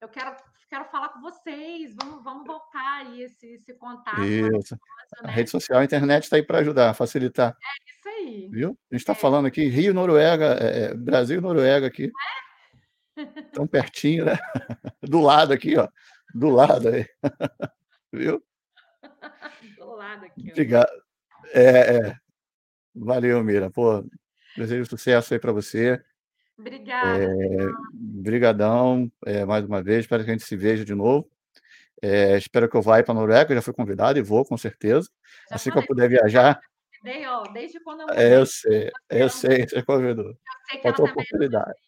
[0.00, 0.36] Eu quero
[0.68, 4.42] quero falar com vocês, vamos vamos voltar aí esse esse contato Isso.
[4.42, 4.78] maravilhoso,
[5.22, 5.32] A né?
[5.32, 7.56] rede social, a internet está aí para ajudar, facilitar.
[7.62, 8.48] É isso aí.
[8.50, 8.70] Viu?
[8.90, 9.16] A gente está É.
[9.16, 12.10] falando aqui Rio, Noruega, eh eh, Brasil e Noruega aqui.
[13.16, 13.24] É?
[13.52, 14.32] Tão pertinho, né?
[15.02, 15.88] Do lado aqui, ó,
[16.34, 17.06] do lado aí.
[18.12, 18.42] Viu?
[19.78, 20.50] Do lado aqui, ó.
[20.52, 20.86] Obriga
[21.54, 22.16] é, é.
[22.94, 24.04] Valeu, Mira, pô,
[24.56, 26.02] desejo sucesso aí para você.
[26.56, 27.76] Obrigada, Fernando.
[27.92, 31.28] brigadão, eh, mais uma vez, espero que a gente se veja de novo.
[32.00, 35.08] Eh, espero que eu vá para Noruega, eu já fui convidado e vou com certeza.
[35.50, 36.60] Já Assim que eu puder viajar
[37.04, 40.30] convidei, ó, desde quando eu É, eu sei, eu sei, você convidou.
[40.30, 40.36] eu
[40.70, 41.78] sei que também não oportunidade.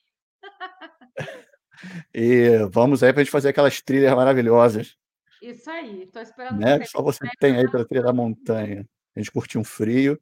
[2.14, 4.96] E vamos aí para gente fazer aquelas trilhas maravilhosas.
[5.42, 8.88] Isso aí, tô esperando Né, você só você tem aí pela trilha da montanha.
[9.14, 10.18] A gente curtir um frio.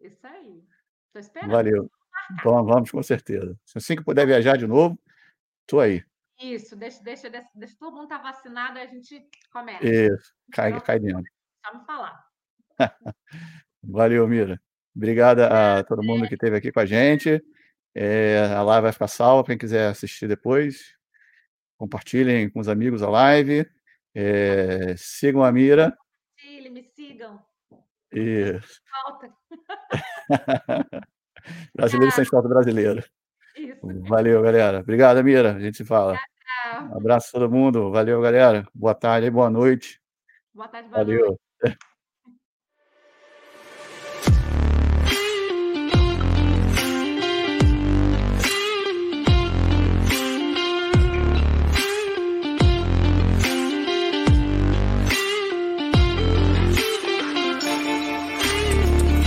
[0.00, 0.64] Isso aí,
[1.12, 1.90] tô esperando, Valeu.
[2.30, 2.62] Marcar.
[2.62, 3.58] Vamos, com certeza.
[3.74, 4.98] Assim que puder viajar de novo,
[5.66, 6.04] tô aí.
[6.40, 9.86] Isso, deixa deixa deixa deixa todo mundo estar vacinado, aí a gente começa.
[9.86, 11.24] Isso, cai Então, cai dentro.
[11.64, 12.26] só me falar.
[13.82, 14.60] Valeu, Mira.
[14.96, 17.42] Obrigada a todo mundo que esteve aqui com a gente.
[17.94, 20.94] Eh, a live vai ficar salva, quem quiser assistir depois,
[21.76, 23.68] compartilhem com os amigos a live,
[24.14, 25.96] eh, sigam a Mira.
[26.70, 27.40] Me sigam.
[28.12, 28.80] Isso.
[28.90, 29.32] Falta.
[31.74, 33.04] Brasileiro sente falta brasileiro.
[33.56, 33.78] Isso.
[34.08, 34.80] Valeu, galera.
[34.80, 36.18] Obrigado, Mira, a gente se fala.
[36.90, 40.00] Um abraço a todo mundo, valeu galera, boa tarde e boa noite.
[40.52, 41.20] Boa tarde, boa noite.
[41.20, 41.40] Valeu.